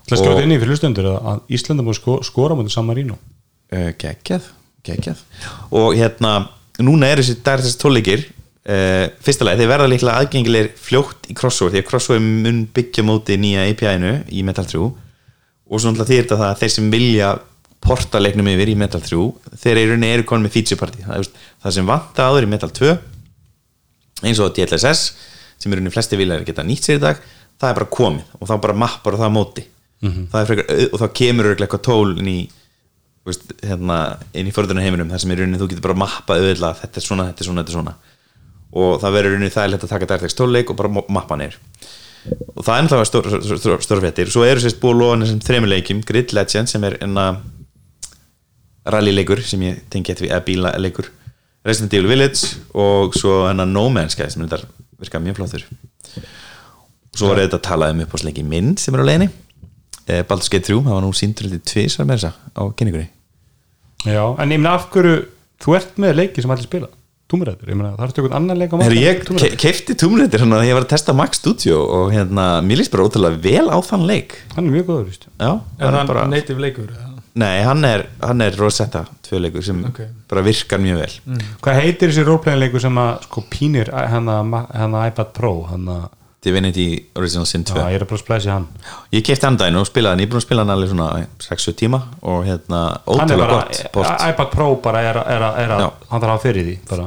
[0.08, 3.18] Það Og- skjóði inn í fyrir hlustendur að- Íslanda múið sko, skora mútið San Marino?
[3.72, 4.48] Uh, geggjað,
[4.88, 5.20] geggjað.
[5.72, 6.48] Og hérna,
[6.80, 8.26] núna eru þessi DirectX 12 leikir
[8.70, 13.06] uh, fyrsta lagi, þeir verða líklega aðgengilegir fljótt í crossover, því að crossover mun byggja
[13.08, 16.92] móti nýja API-inu í Metal 3 og svo náttúrulega þýr þetta það að þeir sem
[16.92, 17.32] vilja
[17.82, 21.02] porta leiknum yfir í Metal 3 þeir eru, rauninni eru konum með feature party.
[21.08, 22.92] Það, er, það sem vanta áður í Metal 2
[24.30, 25.04] eins og DLSS
[25.62, 27.22] sem eru flesti vilja geta nýtt sér í dag
[27.62, 29.64] það er bara komið og þá bara mappar það á móti.
[30.02, 32.38] Það er frekar, au- og þá kemur örugglega eitthvað tól inn í
[33.26, 33.98] veist, hérna,
[34.34, 37.06] inn í förðunum heiminum þar sem er rauninni þú getur bara mappað auðvitað þetta er
[37.06, 37.94] svona, þetta er svona, þetta er svona
[38.72, 41.58] og það verður rauninni þægilegt að taka DirectX 12 leik og bara mappa neyr
[42.30, 45.72] og það er náttúrulega stór, stór, stór, stór svo eru sérst búið lofa þessum þremur
[45.72, 47.26] leikjum Grid Legend sem er enna
[48.94, 51.10] rallyleikur sem ég tengi eftir við eða bílaleikur.
[51.66, 54.70] Resident Evil Village og svo hennar No Man's Sky sem þetta
[55.02, 55.66] virka mjög flottur.
[57.12, 59.30] Og svo var þetta að tala um uppáðsleiki minn sem er á leiðinni.
[60.08, 63.12] Eh, Baldur's Gate 3, það var nú síndur litið tvisar með þessa á kynningunni.
[64.10, 65.28] Já, en meina af hverju
[65.62, 66.90] þú ert með leiki sem allir spila
[67.32, 69.56] Túmurættur, ég meina það er stökuð annan leik á markaði ég en Tomb Raider.
[69.56, 72.92] ke keifti tómleitir hann að ég var að testa Max Studio og hérna, mér líst
[72.92, 74.36] bara ótrúlega vel á þann leik.
[74.58, 75.26] Hann er mjög góður, víst.
[75.40, 76.92] Já, er hann það bara native leikur
[77.34, 80.02] nei, hann er, hann er Rosetta tvöleikur sem Ok.
[80.28, 81.38] bara virkar mjög vel.
[81.64, 86.10] Hvað heitir þessi roleplayinleikur sem að sko pínir hann að iPad Pro hann að,
[86.44, 88.64] Divinity Original Sin 2 já, ég er að bara að splæsi hann.
[89.14, 91.10] Ég kefti hann daginn og spilaði hann, ég er búin að spila hann alveg svona
[91.46, 96.20] 6 tíma og hérna hann er ótrúlega bara, gott iPad Pro bara er, að- hann
[96.20, 97.06] þarf að hafa fyrir því bara,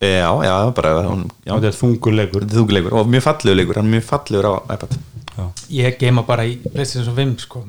[0.00, 2.44] já, já, bara hún, já, þetta er þungur leikur.
[2.44, 4.98] Þetta er þunguleikur og mjög fallegur leikur, hann er mjög fallegur á iPad.
[5.72, 7.62] Ég geima bara í PlayStation 5 sko.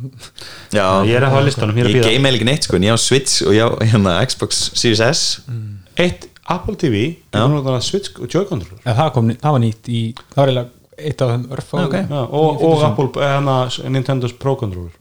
[0.73, 2.99] Já, ég er að hafa listanum, ég ég game ekki neitt sko, en ég á
[2.99, 5.21] Switch og ég á hérna, Xbox Series S.
[5.99, 7.45] Eitt Apple TV Já.
[7.47, 7.79] já.
[7.81, 8.81] Switch og Joy Controller.
[8.83, 10.69] Eða það, kom, það var nýtt í það var eiginlega
[11.01, 11.95] eitt af þeim örfá Ok.
[12.01, 13.55] já, og, og Apple, eh, hana,
[13.89, 14.91] Nintendo's Pro Controller.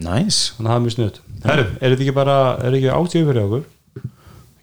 [0.00, 2.94] Nice, þannig að það er mjög snuð Herru, er þetta ekki bara, er þetta ekki
[2.96, 3.64] átíðu fyrir okkur?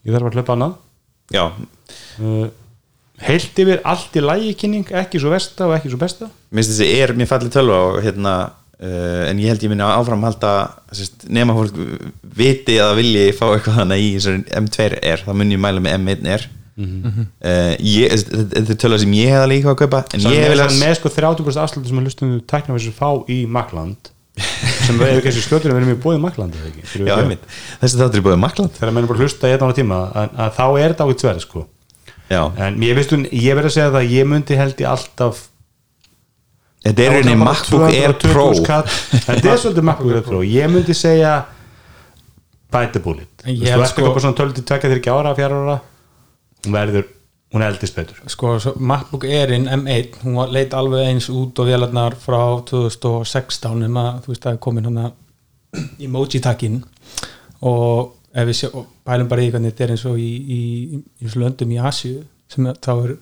[0.08, 0.76] Ég þarf að hlaupa annað.
[0.78, 0.87] já
[1.36, 2.48] uh,
[3.28, 6.30] heilt yfir allt í lægi kynning ekki svo versta og ekki svo besta?
[6.54, 10.26] Minnst þessi er mjög fallið tölva og hérna uh, en ég held ég minna áfram
[10.28, 10.54] halda
[10.92, 11.80] sérst, nema fólk
[12.38, 15.98] viti að vilji fá eitthvað þannig í þessari M2 er þá mun ég mæla með
[16.02, 16.48] M1 er
[16.78, 20.78] uh, ég, þetta er tölva sem ég hefða líka að kaupa en Sann, ég sann,
[20.84, 24.14] með sko 30% afslutu sem að hlustum við tækna þessu fá í Makland
[24.88, 26.84] sem við kannski skjótur að vera mjög bóðið Makland eða ekki?
[26.88, 27.18] Þurfum við já, ekki?
[27.18, 29.78] að- einmitt, þessi þáttur er búið makland þegar menn er bara hlusta í einn ára
[29.78, 31.64] tíma að, að þá er þetta ákveð sverð sko.
[32.28, 34.90] Já, en ég veist hún, ég verð að segja það að ég myndi held ég
[34.92, 35.44] alltaf
[36.88, 38.82] þetta er var MacBook Air 220 Pro.
[39.28, 40.42] þetta er svolítið MacBook Air Pro.
[40.44, 41.34] Ég myndi segja
[42.72, 43.30] bite the bullet.
[43.46, 45.78] En þú ég veist, sko- eitthvað svona 12 til 2 ára, 4 ára
[46.66, 47.06] hún verður,
[47.54, 48.18] hún eldist betur.
[48.28, 53.80] Sko, svo MacBook Airin M1 hún var- leit alveg eins út og vélarnar frá 2016
[53.86, 55.12] nema þú veist það er komin hann
[56.00, 56.82] emoji takkin
[57.62, 60.60] og ef við sjá, og pælum bara í hvernig þetta er eins og í, í,
[61.24, 63.16] í, löndum í Asju sem þá er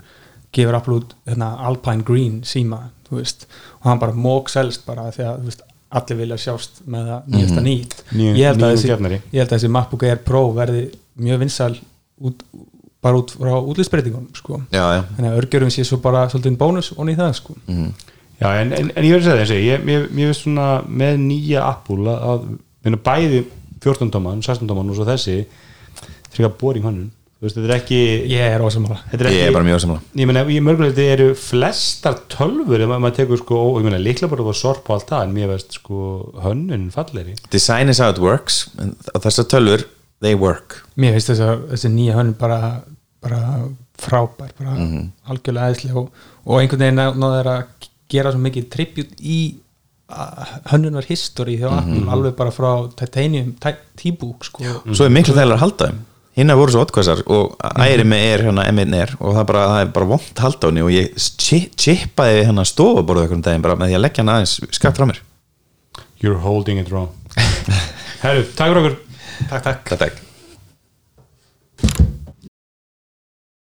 [0.56, 3.46] gefur upload hérna, Alpine Green síma veist,
[3.80, 5.62] og hann bara mók selst bara því að þú veist,
[5.96, 7.94] allir vilja sjást með það nýjasta nýtt.
[8.12, 10.82] Nýju- ég held, að þessi, ég held að þessi MacBook Air Pro verði
[11.22, 11.76] mjög vinsal
[12.26, 12.42] út,
[13.06, 14.60] bara út frá útlýsbreytingunum sko.
[14.74, 17.58] Já, já, þannig að örgjörum sé svo bara svolítið bónus og í það sko.
[18.36, 21.22] Já, en, en, en ég verður að segja þessi ég, ég, ég veist svona með
[21.24, 22.50] nýja Apple að,
[23.06, 23.46] bæði
[23.86, 25.44] 14 tóman, 16 tóman og svo þessi
[26.36, 28.00] þrjá boring hannun þú veist, þetta er ekki
[28.32, 31.08] ég er ósamála þetta er ekki, ég er bara mjög samla ég meina, í mörguleiti
[31.14, 34.98] eru flestar tölfur ef maður tekur sko, og ég meina, líkla bara var sorp og
[34.98, 36.00] allt það, en mér veist sko
[36.46, 38.66] hönnun falleri design is how it works.
[38.80, 39.86] Á þessar tölvur,
[40.24, 40.82] they work.
[41.00, 42.60] Mér finnst þess að þessi nýja hönn bara,
[43.26, 43.42] bara
[44.06, 44.78] frábær bara
[45.34, 46.10] algjörlega eðslega og,
[46.46, 49.38] og einhvern veginn ná- náðu þeir að gera svo mikið tribut í
[50.72, 52.70] hönnunar history hjá Apple alveg bara frá
[53.00, 53.56] titanium
[53.98, 54.62] t-book sko.
[54.94, 56.04] Svo er miklu þægilega að halda þeim.
[56.36, 59.82] Hinna voru svo oddkvæsar og æri með er hérna M1 er og það bara, það
[59.86, 60.12] er bara að
[60.62, 64.24] á henni og ég chi- chippaði hérna stofaborðu einhvern daginn bara með því að leggja
[64.26, 65.22] hann aðeins skapt frá mér.
[66.22, 67.10] You're holding it wrong.
[68.26, 69.00] Herru, takk fyrir okkur.
[69.50, 69.84] Takk takk.
[69.90, 70.25] Takk, takk